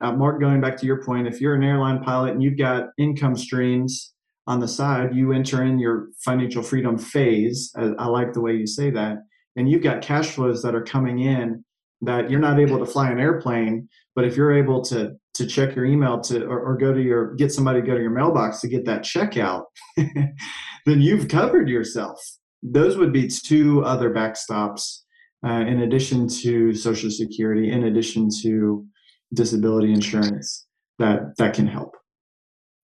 uh, 0.00 0.12
Mark, 0.12 0.40
going 0.40 0.60
back 0.60 0.76
to 0.78 0.86
your 0.86 1.04
point, 1.04 1.28
if 1.28 1.40
you're 1.40 1.54
an 1.54 1.62
airline 1.62 2.02
pilot 2.02 2.32
and 2.32 2.42
you've 2.42 2.58
got 2.58 2.88
income 2.98 3.36
streams 3.36 4.12
on 4.46 4.58
the 4.58 4.68
side, 4.68 5.14
you 5.14 5.32
enter 5.32 5.62
in 5.62 5.78
your 5.78 6.08
financial 6.24 6.62
freedom 6.62 6.98
phase. 6.98 7.72
I, 7.76 7.92
I 7.98 8.06
like 8.06 8.32
the 8.32 8.40
way 8.40 8.54
you 8.54 8.66
say 8.66 8.90
that. 8.90 9.18
And 9.56 9.70
you've 9.70 9.82
got 9.82 10.02
cash 10.02 10.30
flows 10.30 10.62
that 10.62 10.74
are 10.74 10.82
coming 10.82 11.20
in 11.20 11.64
that 12.02 12.30
you're 12.30 12.40
not 12.40 12.58
able 12.58 12.78
to 12.78 12.86
fly 12.86 13.10
an 13.10 13.20
airplane, 13.20 13.88
but 14.20 14.28
if 14.28 14.36
you're 14.36 14.52
able 14.52 14.82
to 14.82 15.12
to 15.32 15.46
check 15.46 15.74
your 15.74 15.86
email 15.86 16.20
to 16.20 16.44
or, 16.44 16.60
or, 16.60 16.76
go 16.76 16.92
to 16.92 17.00
your 17.00 17.34
get 17.36 17.50
somebody 17.50 17.80
to 17.80 17.86
go 17.86 17.94
to 17.94 18.02
your 18.02 18.10
mailbox 18.10 18.60
to 18.60 18.68
get 18.68 18.84
that 18.84 19.02
check 19.02 19.38
out, 19.38 19.64
then 19.96 21.00
you've 21.00 21.28
covered 21.28 21.70
yourself. 21.70 22.20
Those 22.62 22.98
would 22.98 23.14
be 23.14 23.28
two 23.28 23.82
other 23.82 24.10
backstops 24.10 24.98
uh, 25.46 25.64
in 25.66 25.80
addition 25.80 26.28
to 26.42 26.74
Social 26.74 27.10
Security, 27.10 27.72
in 27.72 27.84
addition 27.84 28.28
to 28.42 28.84
disability 29.32 29.90
insurance 29.90 30.66
that 30.98 31.34
that 31.38 31.54
can 31.54 31.66
help. 31.66 31.94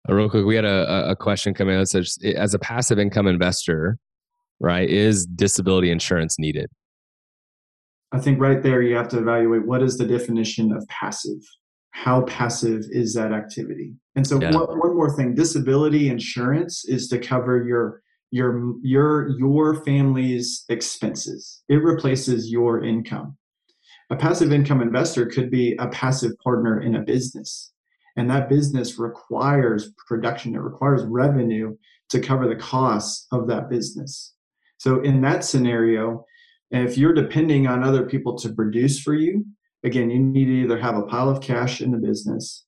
Uh, 0.09 0.14
real 0.14 0.30
quick, 0.30 0.47
we 0.47 0.57
had 0.57 0.64
a, 0.64 1.11
a 1.11 1.16
question 1.16 1.53
come 1.53 1.68
in 1.68 1.78
that 1.78 1.89
says, 1.89 2.16
as 2.34 2.55
a 2.55 2.59
passive 2.59 2.99
income 2.99 3.26
investor, 3.26 3.99
right, 4.59 4.89
is 4.89 5.26
disability 5.26 5.91
insurance 5.91 6.39
needed? 6.39 6.70
I 8.13 8.19
think 8.19 8.41
right 8.41 8.63
there 8.63 8.83
you 8.83 8.97
have 8.97 9.09
to 9.09 9.19
evaluate 9.19 9.67
what 9.67 9.83
is 9.83 9.99
the 9.99 10.07
definition 10.07 10.73
of 10.73 10.87
passive. 10.89 11.41
How 11.91 12.23
passive 12.23 12.85
is 12.91 13.15
that 13.15 13.33
activity? 13.33 13.95
And 14.15 14.27
so, 14.27 14.41
yeah. 14.41 14.53
one, 14.53 14.79
one 14.79 14.97
more 14.97 15.15
thing: 15.17 15.35
disability 15.35 16.09
insurance 16.09 16.85
is 16.85 17.09
to 17.09 17.19
cover 17.19 17.65
your 17.65 18.03
your 18.31 18.75
your 18.83 19.31
your 19.39 19.83
family's 19.85 20.65
expenses. 20.69 21.63
It 21.69 21.83
replaces 21.83 22.51
your 22.51 22.85
income. 22.85 23.37
A 24.11 24.17
passive 24.17 24.53
income 24.53 24.83
investor 24.83 25.27
could 25.27 25.51
be 25.51 25.75
a 25.79 25.89
passive 25.89 26.33
partner 26.45 26.81
in 26.81 26.97
a 26.97 27.03
business 27.03 27.73
and 28.17 28.31
that 28.31 28.49
business 28.49 28.99
requires 28.99 29.93
production 30.09 30.55
it 30.55 30.61
requires 30.61 31.05
revenue 31.05 31.77
to 32.09 32.21
cover 32.21 32.49
the 32.49 32.57
costs 32.57 33.27
of 33.31 33.47
that 33.47 33.69
business 33.69 34.35
so 34.79 35.01
in 35.01 35.21
that 35.21 35.45
scenario 35.45 36.25
if 36.71 36.99
you're 36.99 37.14
depending 37.14 37.67
on 37.67 37.83
other 37.83 38.05
people 38.05 38.37
to 38.37 38.53
produce 38.53 39.01
for 39.01 39.14
you 39.14 39.45
again 39.85 40.11
you 40.11 40.19
need 40.19 40.47
to 40.47 40.53
either 40.53 40.79
have 40.79 40.97
a 40.97 41.03
pile 41.03 41.29
of 41.29 41.41
cash 41.41 41.81
in 41.81 41.91
the 41.91 41.99
business 41.99 42.67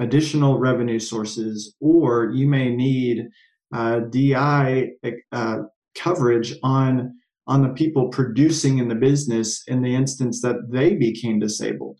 additional 0.00 0.58
revenue 0.58 0.98
sources 0.98 1.74
or 1.80 2.30
you 2.32 2.46
may 2.46 2.74
need 2.74 3.28
uh, 3.74 4.00
di 4.10 4.90
uh, 5.32 5.56
coverage 5.94 6.54
on 6.62 7.14
on 7.46 7.62
the 7.62 7.68
people 7.70 8.08
producing 8.08 8.78
in 8.78 8.88
the 8.88 8.94
business 8.94 9.62
in 9.66 9.82
the 9.82 9.94
instance 9.94 10.40
that 10.40 10.56
they 10.70 10.94
became 10.94 11.38
disabled. 11.38 11.98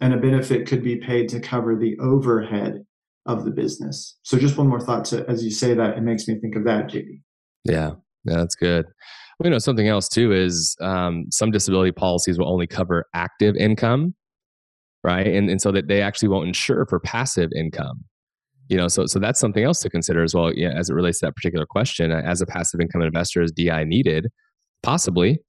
And 0.00 0.12
a 0.12 0.18
benefit 0.18 0.66
could 0.66 0.82
be 0.82 0.96
paid 0.96 1.28
to 1.30 1.40
cover 1.40 1.76
the 1.76 1.96
overhead 1.98 2.84
of 3.24 3.44
the 3.44 3.52
business. 3.52 4.18
So, 4.22 4.36
just 4.36 4.58
one 4.58 4.68
more 4.68 4.80
thought 4.80 5.04
to, 5.06 5.24
as 5.28 5.44
you 5.44 5.50
say 5.50 5.74
that, 5.74 5.96
it 5.96 6.02
makes 6.02 6.26
me 6.26 6.38
think 6.40 6.56
of 6.56 6.64
that, 6.64 6.88
JD. 6.88 7.20
Yeah 7.64 7.92
that's 8.24 8.54
good. 8.54 8.86
You 9.44 9.50
know, 9.50 9.58
something 9.58 9.88
else 9.88 10.08
too 10.08 10.32
is 10.32 10.76
um, 10.80 11.26
some 11.30 11.50
disability 11.50 11.92
policies 11.92 12.38
will 12.38 12.48
only 12.48 12.66
cover 12.66 13.06
active 13.14 13.56
income, 13.56 14.14
right? 15.02 15.26
And, 15.26 15.50
and 15.50 15.60
so 15.60 15.72
that 15.72 15.88
they 15.88 16.00
actually 16.00 16.28
won't 16.28 16.48
insure 16.48 16.86
for 16.86 17.00
passive 17.00 17.50
income. 17.56 18.04
You 18.68 18.78
know 18.78 18.88
so 18.88 19.04
so 19.04 19.18
that's 19.18 19.38
something 19.38 19.64
else 19.64 19.80
to 19.80 19.90
consider 19.90 20.22
as 20.22 20.34
well 20.34 20.54
yeah, 20.54 20.70
as 20.70 20.88
it 20.88 20.94
relates 20.94 21.18
to 21.18 21.26
that 21.26 21.36
particular 21.36 21.66
question 21.66 22.10
as 22.10 22.40
a 22.40 22.46
passive 22.46 22.80
income 22.80 23.02
investor 23.02 23.42
is 23.42 23.52
di 23.52 23.84
needed? 23.84 24.28
Possibly 24.82 25.40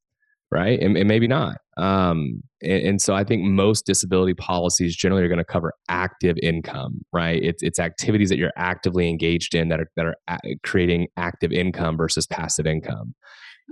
right? 0.54 0.80
And, 0.80 0.96
and 0.96 1.08
maybe 1.08 1.28
not. 1.28 1.58
Um, 1.78 2.44
and, 2.62 2.88
and, 2.88 3.02
so 3.02 3.16
i 3.16 3.24
think 3.24 3.42
most 3.44 3.88
disability 3.88 4.36
policies 4.36 4.96
generally 4.96 5.24
are 5.24 5.28
going 5.28 5.40
to 5.40 5.44
cover 5.44 5.74
active 5.90 6.38
income 6.44 7.04
right? 7.12 7.42
It's, 7.42 7.64
it's 7.64 7.80
activities 7.80 8.30
that 8.30 8.38
you're 8.38 8.52
actively 8.56 9.10
engaged 9.10 9.56
in 9.56 9.70
that 9.70 9.80
are 9.80 9.90
that 9.96 10.06
are 10.06 10.16
creating 10.64 11.08
active 11.18 11.52
income 11.52 11.98
versus 11.98 12.28
passive 12.28 12.68
income 12.68 13.16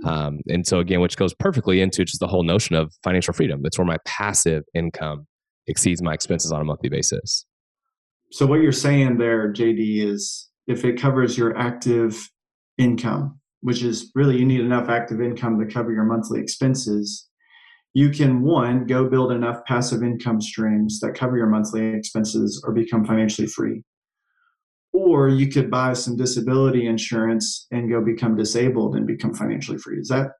um, 0.04 0.40
and 0.48 0.66
so 0.66 0.78
again 0.78 1.00
which 1.00 1.16
goes 1.16 1.34
perfectly 1.34 1.80
into 1.80 2.04
just 2.04 2.20
the 2.20 2.26
whole 2.26 2.44
notion 2.44 2.76
of 2.76 2.92
financial 3.02 3.32
freedom 3.32 3.60
that's 3.62 3.78
where 3.78 3.86
my 3.86 3.98
passive 4.04 4.62
income 4.74 5.26
exceeds 5.66 6.02
my 6.02 6.12
expenses 6.12 6.50
on 6.52 6.60
a 6.60 6.64
monthly 6.64 6.88
basis 6.88 7.46
so 8.32 8.46
what 8.46 8.62
you're 8.62 8.72
saying 8.72 9.18
there, 9.18 9.52
JD, 9.52 10.06
is 10.06 10.48
if 10.66 10.86
it 10.86 10.98
covers 10.98 11.36
your 11.36 11.54
active 11.54 12.30
income, 12.78 13.38
which 13.60 13.82
is 13.82 14.10
really 14.14 14.38
you 14.38 14.46
need 14.46 14.60
enough 14.60 14.88
active 14.88 15.20
income 15.20 15.60
to 15.60 15.66
cover 15.66 15.92
your 15.92 16.04
monthly 16.04 16.40
expenses, 16.40 17.28
you 17.92 18.08
can 18.08 18.40
one 18.40 18.86
go 18.86 19.06
build 19.06 19.32
enough 19.32 19.62
passive 19.66 20.02
income 20.02 20.40
streams 20.40 20.98
that 21.00 21.12
cover 21.12 21.36
your 21.36 21.46
monthly 21.46 21.88
expenses 21.88 22.62
or 22.66 22.72
become 22.72 23.04
financially 23.04 23.46
free. 23.46 23.82
Or 24.92 25.28
you 25.28 25.48
could 25.48 25.70
buy 25.70 25.94
some 25.94 26.16
disability 26.16 26.86
insurance 26.86 27.66
and 27.70 27.90
go 27.90 28.04
become 28.04 28.36
disabled 28.36 28.94
and 28.94 29.06
become 29.06 29.34
financially 29.34 29.78
free. 29.78 29.98
Is 29.98 30.08
that 30.08 30.32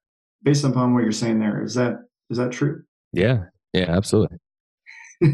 based 0.42 0.64
upon 0.64 0.94
what 0.94 1.02
you're 1.02 1.12
saying 1.12 1.40
there? 1.40 1.62
Is 1.62 1.74
that 1.74 1.94
is 2.30 2.38
that 2.38 2.52
true? 2.52 2.82
Yeah. 3.12 3.44
Yeah, 3.72 3.86
absolutely. 3.88 4.38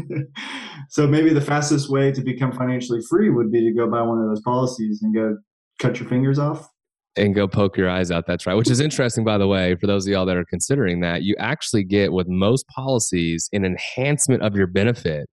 so 0.89 1.07
maybe 1.07 1.33
the 1.33 1.41
fastest 1.41 1.89
way 1.89 2.11
to 2.11 2.21
become 2.21 2.51
financially 2.51 3.01
free 3.09 3.29
would 3.29 3.51
be 3.51 3.61
to 3.61 3.73
go 3.73 3.89
buy 3.89 4.01
one 4.01 4.19
of 4.19 4.29
those 4.29 4.41
policies 4.41 5.01
and 5.01 5.13
go 5.13 5.37
cut 5.79 5.99
your 5.99 6.07
fingers 6.07 6.39
off 6.39 6.69
and 7.15 7.35
go 7.35 7.47
poke 7.47 7.77
your 7.77 7.89
eyes 7.89 8.11
out. 8.11 8.25
That's 8.25 8.45
right. 8.45 8.53
Which 8.53 8.69
is 8.69 8.79
interesting, 8.79 9.23
by 9.23 9.37
the 9.37 9.47
way, 9.47 9.75
for 9.75 9.87
those 9.87 10.05
of 10.05 10.11
y'all 10.11 10.25
that 10.25 10.37
are 10.37 10.45
considering 10.45 11.01
that, 11.01 11.23
you 11.23 11.35
actually 11.39 11.83
get 11.83 12.13
with 12.13 12.27
most 12.27 12.67
policies 12.67 13.49
an 13.51 13.65
enhancement 13.65 14.43
of 14.43 14.55
your 14.55 14.67
benefit 14.67 15.27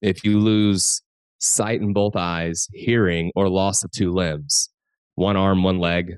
if 0.00 0.24
you 0.24 0.38
lose 0.38 1.02
sight 1.42 1.80
in 1.80 1.92
both 1.92 2.16
eyes, 2.16 2.68
hearing, 2.72 3.30
or 3.34 3.48
loss 3.48 3.84
of 3.84 3.90
two 3.90 4.12
limbs 4.12 4.68
one 5.16 5.36
arm, 5.36 5.62
one 5.62 5.78
leg, 5.78 6.14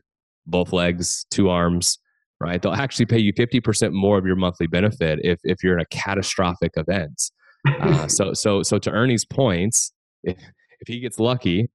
both 0.46 0.72
legs, 0.72 1.26
two 1.30 1.48
arms. 1.48 1.98
Right, 2.40 2.60
they'll 2.60 2.72
actually 2.72 3.06
pay 3.06 3.18
you 3.18 3.32
fifty 3.34 3.60
percent 3.60 3.94
more 3.94 4.18
of 4.18 4.26
your 4.26 4.36
monthly 4.36 4.66
benefit 4.66 5.20
if 5.22 5.40
if 5.44 5.62
you're 5.62 5.74
in 5.74 5.80
a 5.80 5.86
catastrophic 5.86 6.72
event. 6.76 7.30
Uh, 7.66 8.06
so 8.08 8.34
so 8.34 8.62
so 8.62 8.78
to 8.78 8.90
Ernie's 8.90 9.24
points, 9.24 9.92
if, 10.24 10.36
if 10.80 10.88
he 10.88 11.00
gets 11.00 11.18
lucky, 11.18 11.70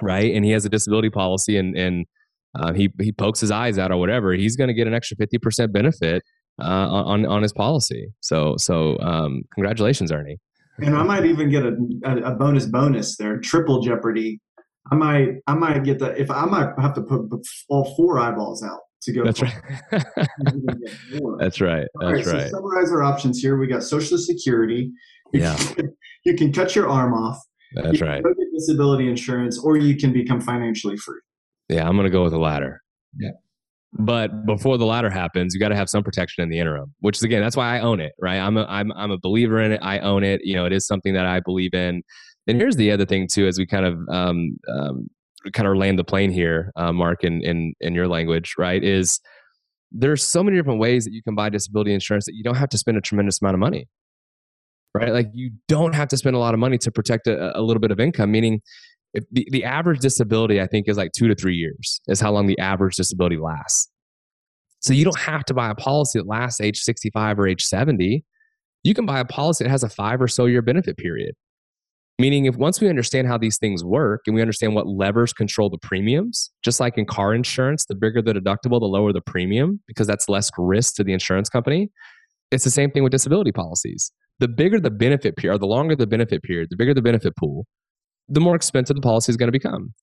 right, 0.00 0.32
and 0.32 0.44
he 0.44 0.52
has 0.52 0.64
a 0.64 0.68
disability 0.68 1.10
policy 1.10 1.58
and 1.58 1.76
and 1.76 2.06
uh, 2.54 2.72
he 2.72 2.88
he 3.00 3.12
pokes 3.12 3.40
his 3.40 3.50
eyes 3.50 3.78
out 3.78 3.90
or 3.90 3.98
whatever, 3.98 4.32
he's 4.32 4.56
going 4.56 4.68
to 4.68 4.74
get 4.74 4.86
an 4.86 4.94
extra 4.94 5.16
fifty 5.16 5.38
percent 5.38 5.72
benefit 5.72 6.22
uh, 6.62 6.64
on 6.64 7.26
on 7.26 7.42
his 7.42 7.52
policy. 7.52 8.08
So 8.20 8.54
so 8.56 8.98
um, 9.00 9.42
congratulations, 9.54 10.12
Ernie. 10.12 10.38
And 10.78 10.96
I 10.96 11.02
might 11.02 11.24
even 11.24 11.50
get 11.50 11.64
a, 11.64 11.76
a, 12.04 12.32
a 12.32 12.34
bonus 12.34 12.66
bonus 12.66 13.16
there, 13.16 13.38
triple 13.38 13.82
jeopardy. 13.82 14.40
I 14.90 14.94
might 14.94 15.28
I 15.46 15.54
might 15.54 15.84
get 15.84 15.98
the 15.98 16.18
if 16.18 16.30
I 16.30 16.44
might 16.46 16.70
have 16.78 16.94
to 16.94 17.02
put 17.02 17.28
all 17.68 17.94
four 17.96 18.18
eyeballs 18.18 18.62
out 18.62 18.80
to 19.02 19.12
go. 19.12 19.24
That's 19.24 19.42
right. 19.42 19.54
That's 21.38 21.60
right. 21.60 21.86
That's 22.00 22.26
right. 22.26 22.48
So 22.48 22.48
summarize 22.48 22.90
our 22.90 23.02
options 23.02 23.40
here. 23.40 23.58
We 23.58 23.66
got 23.66 23.82
Social 23.82 24.18
Security. 24.18 24.90
You 25.32 25.40
yeah. 25.40 25.56
Can, 25.56 25.96
you 26.24 26.34
can 26.36 26.52
cut 26.52 26.74
your 26.74 26.88
arm 26.88 27.12
off. 27.12 27.38
That's 27.74 28.00
right. 28.00 28.22
get 28.22 28.34
disability 28.54 29.08
insurance, 29.08 29.58
or 29.58 29.76
you 29.76 29.96
can 29.96 30.12
become 30.12 30.40
financially 30.40 30.96
free. 30.96 31.20
Yeah, 31.68 31.86
I'm 31.86 31.96
going 31.96 32.06
to 32.06 32.10
go 32.10 32.22
with 32.22 32.32
the 32.32 32.38
latter. 32.38 32.82
Yeah. 33.18 33.32
But 33.92 34.44
before 34.44 34.76
the 34.76 34.84
latter 34.84 35.08
happens, 35.10 35.54
you 35.54 35.60
got 35.60 35.70
to 35.70 35.76
have 35.76 35.88
some 35.88 36.02
protection 36.04 36.42
in 36.42 36.50
the 36.50 36.58
interim. 36.58 36.94
Which 37.00 37.16
is 37.16 37.22
again, 37.22 37.40
that's 37.40 37.56
why 37.56 37.76
I 37.76 37.80
own 37.80 38.00
it, 38.00 38.12
right? 38.20 38.38
I'm 38.38 38.56
a 38.56 38.64
I'm 38.64 38.92
I'm 38.92 39.10
a 39.10 39.18
believer 39.18 39.60
in 39.60 39.72
it. 39.72 39.80
I 39.82 39.98
own 40.00 40.24
it. 40.24 40.42
You 40.44 40.54
know, 40.54 40.66
it 40.66 40.72
is 40.72 40.86
something 40.86 41.14
that 41.14 41.26
I 41.26 41.40
believe 41.40 41.72
in. 41.74 42.02
And 42.46 42.58
here's 42.58 42.76
the 42.76 42.90
other 42.90 43.06
thing 43.06 43.28
too, 43.30 43.46
as 43.46 43.58
we 43.58 43.66
kind 43.66 43.86
of 43.86 43.98
um, 44.10 44.58
um, 44.68 45.08
kind 45.52 45.68
of 45.68 45.76
land 45.76 45.98
the 45.98 46.04
plane 46.04 46.30
here, 46.30 46.72
uh, 46.76 46.92
Mark, 46.92 47.24
in, 47.24 47.42
in 47.42 47.74
in 47.80 47.94
your 47.94 48.08
language, 48.08 48.54
right? 48.58 48.82
Is 48.82 49.20
there's 49.90 50.22
so 50.22 50.42
many 50.42 50.56
different 50.56 50.80
ways 50.80 51.04
that 51.04 51.12
you 51.12 51.22
can 51.22 51.34
buy 51.34 51.48
disability 51.48 51.94
insurance 51.94 52.26
that 52.26 52.34
you 52.34 52.42
don't 52.42 52.56
have 52.56 52.68
to 52.70 52.78
spend 52.78 52.98
a 52.98 53.00
tremendous 53.00 53.40
amount 53.40 53.54
of 53.54 53.60
money, 53.60 53.88
right? 54.94 55.12
Like 55.12 55.28
you 55.32 55.50
don't 55.66 55.94
have 55.94 56.08
to 56.08 56.16
spend 56.16 56.36
a 56.36 56.38
lot 56.38 56.52
of 56.52 56.60
money 56.60 56.76
to 56.78 56.90
protect 56.90 57.26
a, 57.26 57.58
a 57.58 57.62
little 57.62 57.80
bit 57.80 57.90
of 57.90 58.00
income. 58.00 58.30
Meaning, 58.30 58.60
if 59.14 59.24
the 59.32 59.46
the 59.50 59.64
average 59.64 60.00
disability 60.00 60.60
I 60.60 60.66
think 60.66 60.88
is 60.88 60.96
like 60.96 61.12
two 61.12 61.28
to 61.28 61.34
three 61.34 61.56
years 61.56 62.00
is 62.08 62.20
how 62.20 62.32
long 62.32 62.46
the 62.46 62.58
average 62.58 62.96
disability 62.96 63.36
lasts. 63.36 63.90
So 64.80 64.92
you 64.92 65.04
don't 65.04 65.18
have 65.18 65.44
to 65.46 65.54
buy 65.54 65.70
a 65.70 65.74
policy 65.74 66.18
that 66.18 66.26
lasts 66.26 66.60
age 66.60 66.78
65 66.78 67.38
or 67.38 67.48
age 67.48 67.64
70. 67.64 68.24
You 68.84 68.94
can 68.94 69.06
buy 69.06 69.18
a 69.18 69.24
policy 69.24 69.64
that 69.64 69.70
has 69.70 69.82
a 69.82 69.88
five 69.88 70.22
or 70.22 70.28
so 70.28 70.46
year 70.46 70.62
benefit 70.62 70.96
period. 70.96 71.34
Meaning, 72.20 72.46
if 72.46 72.56
once 72.56 72.80
we 72.80 72.88
understand 72.88 73.28
how 73.28 73.38
these 73.38 73.58
things 73.58 73.84
work 73.84 74.22
and 74.26 74.34
we 74.34 74.40
understand 74.40 74.74
what 74.74 74.88
levers 74.88 75.32
control 75.32 75.70
the 75.70 75.78
premiums, 75.78 76.50
just 76.64 76.80
like 76.80 76.98
in 76.98 77.06
car 77.06 77.32
insurance, 77.32 77.84
the 77.86 77.94
bigger 77.94 78.20
the 78.20 78.32
deductible, 78.32 78.80
the 78.80 78.86
lower 78.86 79.12
the 79.12 79.20
premium 79.20 79.80
because 79.86 80.06
that's 80.08 80.28
less 80.28 80.50
risk 80.58 80.96
to 80.96 81.04
the 81.04 81.12
insurance 81.12 81.48
company. 81.48 81.90
It's 82.50 82.64
the 82.64 82.70
same 82.70 82.90
thing 82.90 83.04
with 83.04 83.12
disability 83.12 83.52
policies. 83.52 84.10
The 84.40 84.48
bigger 84.48 84.80
the 84.80 84.90
benefit 84.90 85.36
period, 85.36 85.60
the 85.60 85.66
longer 85.66 85.94
the 85.94 86.06
benefit 86.06 86.42
period, 86.42 86.68
the 86.70 86.76
bigger 86.76 86.94
the 86.94 87.02
benefit 87.02 87.36
pool, 87.36 87.66
the 88.28 88.40
more 88.40 88.54
expensive 88.54 88.96
the 88.96 89.02
policy 89.02 89.30
is 89.30 89.36
going 89.36 89.48
to 89.48 89.52
become. 89.52 89.94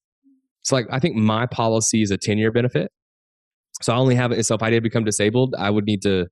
So, 0.62 0.74
like, 0.74 0.86
I 0.90 0.98
think 0.98 1.16
my 1.16 1.46
policy 1.46 2.02
is 2.02 2.10
a 2.10 2.16
10 2.16 2.38
year 2.38 2.50
benefit. 2.50 2.90
So, 3.82 3.92
I 3.92 3.96
only 3.96 4.14
have 4.14 4.32
it. 4.32 4.44
So, 4.44 4.54
if 4.54 4.62
I 4.62 4.70
did 4.70 4.82
become 4.82 5.04
disabled, 5.04 5.54
I 5.58 5.70
would 5.70 5.84
need 5.84 6.02
to 6.02 6.26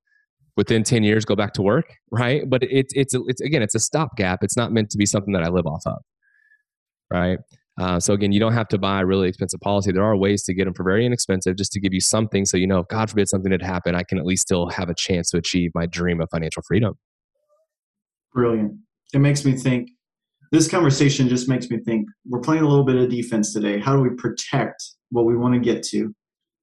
within 0.57 0.83
10 0.83 1.03
years 1.03 1.25
go 1.25 1.35
back 1.35 1.53
to 1.53 1.63
work 1.63 1.97
right 2.11 2.49
but 2.49 2.63
it's 2.63 2.93
it's 2.95 3.15
it's 3.15 3.41
again 3.41 3.63
it's 3.63 3.75
a 3.75 3.81
stopgap 3.81 4.43
it's 4.43 4.57
not 4.57 4.73
meant 4.73 4.91
to 4.91 4.99
be 4.99 5.07
something 5.07 5.33
that 5.33 5.43
i 5.43 5.49
live 5.49 5.67
off 5.67 5.83
of 5.87 5.99
right 7.11 7.39
uh, 7.81 7.99
so 7.99 8.15
again 8.15 8.31
you 8.31 8.39
don't 8.39 8.53
have 8.53 8.69
to 8.69 8.79
buy 8.79 9.01
a 9.01 9.07
really 9.07 9.29
expensive 9.29 9.61
policy 9.61 9.91
there 9.91 10.05
are 10.05 10.17
ways 10.17 10.45
to 10.45 10.55
get 10.55 10.65
them 10.65 10.75
for 10.75 10.85
very 10.85 11.05
inexpensive 11.05 11.57
just 11.57 11.73
to 11.73 11.81
give 11.81 11.93
you 11.93 12.01
something 12.01 12.45
so 12.45 12.57
you 12.57 12.67
know 12.67 12.79
if 12.79 12.89
god 12.89 13.11
forbid 13.11 13.29
something 13.29 13.51
did 13.51 13.63
happen 13.63 13.95
i 13.95 14.03
can 14.05 14.19
at 14.19 14.25
least 14.25 14.43
still 14.43 14.69
have 14.69 14.89
a 14.89 14.95
chance 14.95 15.31
to 15.31 15.37
achieve 15.37 15.71
my 15.75 15.87
dream 15.87 16.21
of 16.21 16.29
financial 16.31 16.63
freedom 16.67 16.95
brilliant 18.33 18.73
it 19.13 19.19
makes 19.19 19.45
me 19.45 19.53
think 19.53 19.91
this 20.53 20.69
conversation 20.69 21.29
just 21.29 21.49
makes 21.49 21.69
me 21.71 21.79
think 21.79 22.07
we're 22.27 22.41
playing 22.41 22.63
a 22.63 22.69
little 22.69 22.85
bit 22.85 22.97
of 22.97 23.11
defense 23.11 23.53
today 23.53 23.79
how 23.79 23.95
do 23.95 24.03
we 24.03 24.11
protect 24.17 24.83
what 25.11 25.25
we 25.25 25.37
want 25.37 25.55
to 25.55 25.61
get 25.61 25.83
to 25.83 26.15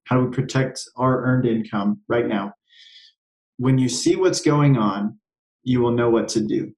how 0.04 0.16
do 0.16 0.26
we 0.26 0.30
protect 0.30 0.80
our 0.96 1.24
earned 1.24 1.46
income 1.46 2.00
right 2.08 2.26
now 2.26 2.52
when 3.62 3.78
you 3.78 3.88
see 3.88 4.16
what's 4.16 4.40
going 4.40 4.76
on, 4.76 5.18
you 5.62 5.80
will 5.80 5.92
know 5.92 6.10
what 6.10 6.26
to 6.28 6.40
do. 6.40 6.72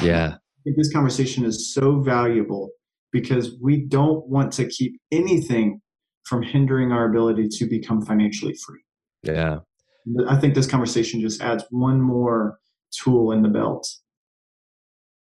Yeah. 0.00 0.36
I 0.36 0.60
think 0.64 0.76
this 0.78 0.90
conversation 0.90 1.44
is 1.44 1.74
so 1.74 2.00
valuable 2.00 2.70
because 3.12 3.56
we 3.60 3.84
don't 3.84 4.26
want 4.26 4.50
to 4.52 4.66
keep 4.66 4.98
anything 5.12 5.82
from 6.24 6.42
hindering 6.42 6.92
our 6.92 7.04
ability 7.04 7.48
to 7.48 7.66
become 7.66 8.00
financially 8.00 8.54
free. 8.54 8.80
Yeah. 9.22 9.58
I 10.26 10.36
think 10.36 10.54
this 10.54 10.66
conversation 10.66 11.20
just 11.20 11.42
adds 11.42 11.64
one 11.70 12.00
more 12.00 12.58
tool 13.02 13.32
in 13.32 13.42
the 13.42 13.48
belt. 13.48 13.86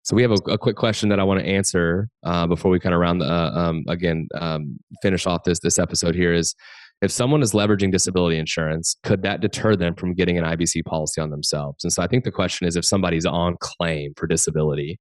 So 0.10 0.16
we 0.16 0.24
have 0.24 0.32
a, 0.32 0.52
a 0.52 0.58
quick 0.58 0.76
question 0.76 1.10
that 1.10 1.20
I 1.20 1.24
want 1.24 1.40
to 1.40 1.46
answer 1.46 2.10
uh, 2.24 2.48
before 2.48 2.72
we 2.72 2.80
kind 2.80 2.96
of 2.96 3.00
round 3.00 3.22
the 3.22 3.32
uh, 3.32 3.52
um, 3.52 3.84
again 3.88 4.28
um, 4.34 4.80
finish 5.04 5.28
off 5.28 5.44
this 5.44 5.60
this 5.60 5.78
episode. 5.78 6.16
Here 6.16 6.34
is 6.34 6.56
if 7.04 7.12
someone 7.12 7.44
is 7.44 7.52
leveraging 7.54 7.92
disability 7.92 8.40
insurance, 8.40 8.96
could 9.04 9.22
that 9.22 9.40
deter 9.40 9.76
them 9.76 9.94
from 9.94 10.16
getting 10.16 10.40
an 10.40 10.46
IBC 10.46 10.86
policy 10.86 11.22
on 11.22 11.30
themselves? 11.30 11.84
And 11.84 11.94
so 11.94 12.02
I 12.02 12.08
think 12.08 12.24
the 12.24 12.32
question 12.32 12.66
is 12.66 12.76
if 12.76 12.86
somebody's 12.86 13.28
on 13.28 13.56
claim 13.62 14.14
for 14.18 14.26
disability, 14.26 15.00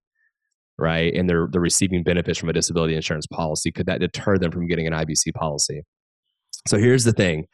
right, 0.76 1.14
and 1.14 1.26
they're 1.26 1.48
they're 1.50 1.58
receiving 1.58 2.02
benefits 2.02 2.38
from 2.38 2.50
a 2.50 2.52
disability 2.52 2.94
insurance 2.94 3.26
policy, 3.26 3.72
could 3.72 3.86
that 3.86 4.00
deter 4.00 4.36
them 4.36 4.50
from 4.50 4.66
getting 4.68 4.86
an 4.86 4.92
IBC 4.92 5.32
policy? 5.32 5.80
So 6.66 6.76
here's 6.76 7.04
the 7.04 7.12
thing. 7.12 7.46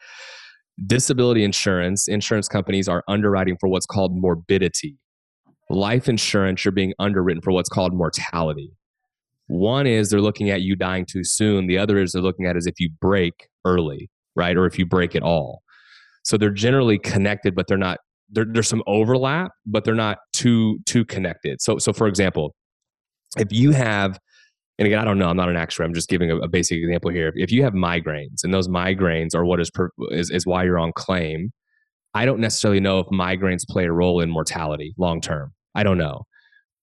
Disability 0.85 1.45
insurance, 1.45 2.09
insurance 2.09 2.49
companies 2.49 2.89
are 2.89 3.01
underwriting 3.07 3.55
for 3.61 3.69
what's 3.69 3.85
called 3.85 4.11
morbidity. 4.13 4.97
Life 5.69 6.07
insurance, 6.07 6.63
you're 6.63 6.71
being 6.71 6.93
underwritten 6.99 7.41
for 7.41 7.51
what's 7.51 7.69
called 7.69 7.93
mortality. 7.93 8.71
One 9.47 9.87
is 9.87 10.09
they're 10.09 10.21
looking 10.21 10.49
at 10.49 10.61
you 10.61 10.75
dying 10.75 11.05
too 11.05 11.23
soon. 11.23 11.67
The 11.67 11.77
other 11.77 11.99
is 11.99 12.11
they're 12.11 12.21
looking 12.21 12.45
at 12.45 12.57
is 12.57 12.65
if 12.65 12.79
you 12.79 12.89
break 12.99 13.47
early 13.63 14.09
right? 14.35 14.55
Or 14.57 14.65
if 14.65 14.77
you 14.77 14.85
break 14.85 15.15
at 15.15 15.23
all. 15.23 15.63
So 16.23 16.37
they're 16.37 16.49
generally 16.49 16.99
connected, 16.99 17.55
but 17.55 17.67
they're 17.67 17.77
not. 17.77 17.99
There, 18.29 18.45
there's 18.45 18.67
some 18.67 18.83
overlap, 18.87 19.51
but 19.65 19.83
they're 19.83 19.93
not 19.95 20.17
too 20.33 20.79
too 20.85 21.05
connected. 21.05 21.61
So 21.61 21.77
so 21.77 21.93
for 21.93 22.07
example, 22.07 22.55
if 23.37 23.51
you 23.51 23.71
have 23.71 24.19
and 24.77 24.87
again, 24.87 24.99
I 24.99 25.05
don't 25.05 25.17
know. 25.17 25.29
I'm 25.29 25.37
not 25.37 25.49
an 25.49 25.55
actuary. 25.55 25.87
I'm 25.87 25.93
just 25.93 26.09
giving 26.09 26.31
a, 26.31 26.37
a, 26.37 26.49
basic 26.49 26.79
example 26.79 27.09
here. 27.09 27.31
If 27.35 27.49
you 27.49 27.63
have 27.63 27.71
migraines, 27.71 28.43
and 28.43 28.53
those 28.53 28.67
migraines 28.67 29.33
are 29.33 29.45
what 29.45 29.61
is, 29.61 29.71
per, 29.71 29.89
is 30.09 30.29
is 30.31 30.45
why 30.45 30.63
you're 30.63 30.79
on 30.79 30.91
claim, 30.93 31.51
I 32.13 32.25
don't 32.25 32.39
necessarily 32.39 32.81
know 32.81 32.99
if 32.99 33.07
migraines 33.07 33.65
play 33.67 33.85
a 33.85 33.91
role 33.91 34.19
in 34.19 34.29
mortality 34.29 34.93
long 34.97 35.21
term. 35.21 35.53
I 35.75 35.83
don't 35.83 35.97
know. 35.97 36.23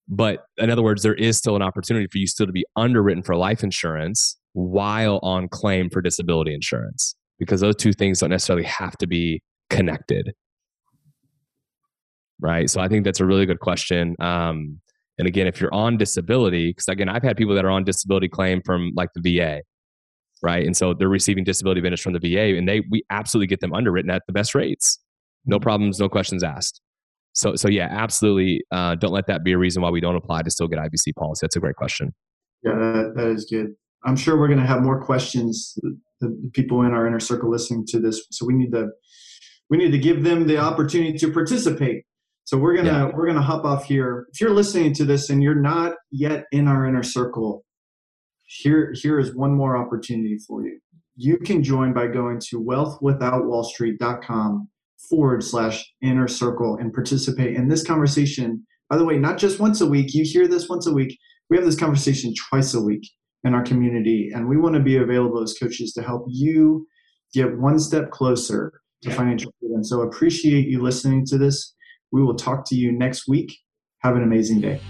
But 0.09 0.45
in 0.59 0.71
other 0.71 0.83
words, 0.83 1.03
there 1.03 1.15
is 1.15 1.39
still 1.39 1.57
an 1.57 1.63
opportunity 1.63 2.07
for 2.07 2.19
you 2.19 2.27
still 2.27 2.47
to 2.47 2.53
be 2.53 2.67
underwritten 2.77 3.23
for 3.23 3.37
life 3.37 3.63
insurance 3.63 4.37
while 4.53 5.19
on 5.23 5.49
claim 5.49 5.89
for 5.89 6.03
disability 6.03 6.55
insurance 6.55 7.15
because 7.39 7.61
those 7.61 7.77
two 7.77 7.93
things 7.93 8.21
don't 8.21 8.31
necessarily 8.31 8.65
have 8.65 8.97
to 8.99 9.07
be 9.07 9.43
connected. 9.71 10.33
Right. 12.41 12.69
So 12.69 12.81
I 12.81 12.89
think 12.89 13.05
that's 13.05 13.21
a 13.21 13.25
really 13.25 13.47
good 13.47 13.61
question. 13.61 14.17
Um, 14.21 14.81
and 15.19 15.29
again, 15.29 15.47
if 15.47 15.61
you're 15.61 15.73
on 15.73 15.97
disability, 15.97 16.71
because 16.71 16.89
again, 16.89 17.09
I've 17.09 17.23
had 17.23 17.37
people 17.37 17.55
that 17.55 17.65
are 17.65 17.71
on 17.71 17.85
disability 17.85 18.29
claim 18.29 18.63
from 18.63 18.93
like 18.97 19.11
the 19.15 19.39
VA, 19.39 19.63
right? 20.43 20.67
And 20.67 20.77
so 20.77 20.95
they're 20.95 21.09
receiving 21.09 21.45
disability 21.45 21.81
benefits 21.81 22.03
from 22.03 22.15
the 22.15 22.19
VA, 22.19 22.57
and 22.57 22.69
they 22.69 22.83
we 22.91 23.05
absolutely 23.11 23.47
get 23.47 23.61
them 23.61 23.73
underwritten 23.73 24.11
at 24.11 24.23
the 24.27 24.33
best 24.33 24.55
rates, 24.55 24.99
no 25.45 25.57
mm-hmm. 25.57 25.63
problems, 25.63 26.01
no 26.01 26.09
questions 26.09 26.43
asked. 26.43 26.81
So 27.33 27.57
so 27.57 27.69
yeah, 27.69 27.89
absolutely. 27.91 28.63
Uh, 28.71 28.95
don't 28.95 29.13
let 29.13 29.27
that 29.27 29.45
be 29.45 29.53
a 29.53 29.59
reason 29.59 29.83
why 29.83 29.91
we 29.91 30.01
don't 30.01 30.17
apply 30.17 30.43
to 30.43 30.51
still 30.51 30.69
get 30.69 30.79
IBC 30.79 31.15
policy. 31.17 31.41
That's 31.43 31.57
a 31.57 31.61
great 31.61 31.77
question. 31.77 32.15
Yeah, 32.63 32.75
that, 32.75 33.13
that 33.17 33.29
is 33.29 33.47
good. 33.47 33.75
I'm 34.05 34.17
sure 34.17 34.39
we're 34.39 34.49
going 34.49 34.61
to 34.61 34.67
have 34.67 34.83
more 34.83 35.05
questions. 35.05 35.75
The, 35.83 35.99
the 36.21 36.51
people 36.53 36.83
in 36.83 36.93
our 36.93 37.07
inner 37.07 37.21
circle 37.21 37.51
listening 37.51 37.87
to 37.89 38.01
this, 38.01 38.25
so 38.31 38.47
we 38.47 38.55
need 38.55 38.73
to 38.73 38.89
we 39.71 39.79
need 39.79 39.93
to 39.93 39.99
give 39.99 40.23
them 40.23 40.47
the 40.47 40.59
opportunity 40.59 41.17
to 41.19 41.33
participate 41.33 42.05
so 42.45 42.59
we're 42.59 42.77
gonna 42.77 43.07
yeah. 43.07 43.11
we're 43.15 43.27
gonna 43.27 43.43
hop 43.43 43.65
off 43.65 43.85
here. 43.85 44.27
If 44.33 44.41
you're 44.41 44.51
listening 44.51 44.95
to 44.95 45.05
this 45.05 45.31
and 45.31 45.41
you're 45.43 45.55
not 45.55 45.95
yet 46.11 46.47
in 46.53 46.67
our 46.69 46.87
inner 46.87 47.03
circle, 47.03 47.65
here 48.45 48.95
here 48.95 49.19
is 49.19 49.35
one 49.35 49.53
more 49.53 49.77
opportunity 49.77 50.39
for 50.39 50.65
you. 50.65 50.79
You 51.15 51.37
can 51.39 51.63
join 51.63 51.93
by 51.93 52.07
going 52.09 52.41
to 52.51 52.61
wealthwithoutwallstreet.com 52.61 54.69
forward 55.09 55.43
slash 55.43 55.93
inner 56.03 56.29
circle 56.29 56.77
and 56.77 56.93
participate 56.93 57.57
in 57.57 57.69
this 57.69 57.85
conversation. 57.85 58.67
By 58.89 58.99
the 58.99 59.05
way, 59.05 59.19
not 59.19 59.39
just 59.39 59.61
once 59.61 59.81
a 59.81 59.87
week. 59.87 60.15
You 60.15 60.25
hear 60.25 60.47
this 60.47 60.69
once 60.69 60.87
a 60.87 60.93
week. 60.93 61.19
We 61.51 61.57
have 61.57 61.67
this 61.67 61.79
conversation 61.79 62.35
twice 62.49 62.75
a 62.75 62.81
week 62.81 63.09
in 63.45 63.55
our 63.55 63.63
community, 63.63 64.31
and 64.35 64.49
we 64.49 64.57
want 64.57 64.75
to 64.75 64.81
be 64.81 64.97
available 64.97 65.43
as 65.43 65.57
coaches 65.59 65.93
to 65.95 66.03
help 66.03 66.27
you 66.29 66.87
get 67.35 67.59
one 67.59 67.79
step 67.79 68.11
closer 68.11 68.73
to 69.03 69.11
financial 69.11 69.53
freedom. 69.59 69.83
So 69.83 70.03
appreciate 70.03 70.69
you 70.69 70.81
listening 70.81 71.27
to 71.27 71.39
this. 71.39 71.75
We 72.13 72.23
will 72.23 72.37
talk 72.37 72.65
to 72.69 72.75
you 72.75 72.93
next 72.93 73.27
week. 73.27 73.57
Have 74.01 74.17
an 74.17 74.23
amazing 74.23 74.61
day. 74.61 74.81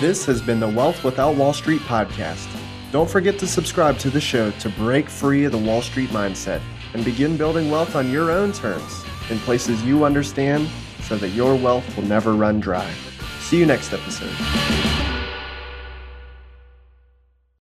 This 0.00 0.24
has 0.24 0.40
been 0.40 0.60
the 0.60 0.68
Wealth 0.68 1.04
Without 1.04 1.36
Wall 1.36 1.52
Street 1.52 1.82
podcast. 1.82 2.48
Don't 2.90 3.08
forget 3.08 3.38
to 3.38 3.46
subscribe 3.46 3.98
to 3.98 4.10
the 4.10 4.20
show 4.20 4.50
to 4.52 4.68
break 4.70 5.08
free 5.08 5.44
of 5.44 5.52
the 5.52 5.58
Wall 5.58 5.82
Street 5.82 6.10
mindset 6.10 6.60
and 6.94 7.04
begin 7.04 7.36
building 7.36 7.70
wealth 7.70 7.96
on 7.96 8.10
your 8.10 8.30
own 8.30 8.52
terms 8.52 9.04
in 9.30 9.38
places 9.40 9.82
you 9.84 10.04
understand 10.04 10.68
so 11.02 11.16
that 11.16 11.30
your 11.30 11.54
wealth 11.54 11.96
will 11.96 12.04
never 12.04 12.34
run 12.34 12.60
dry. 12.60 12.90
See 13.40 13.58
you 13.58 13.66
next 13.66 13.92
episode. 13.92 14.89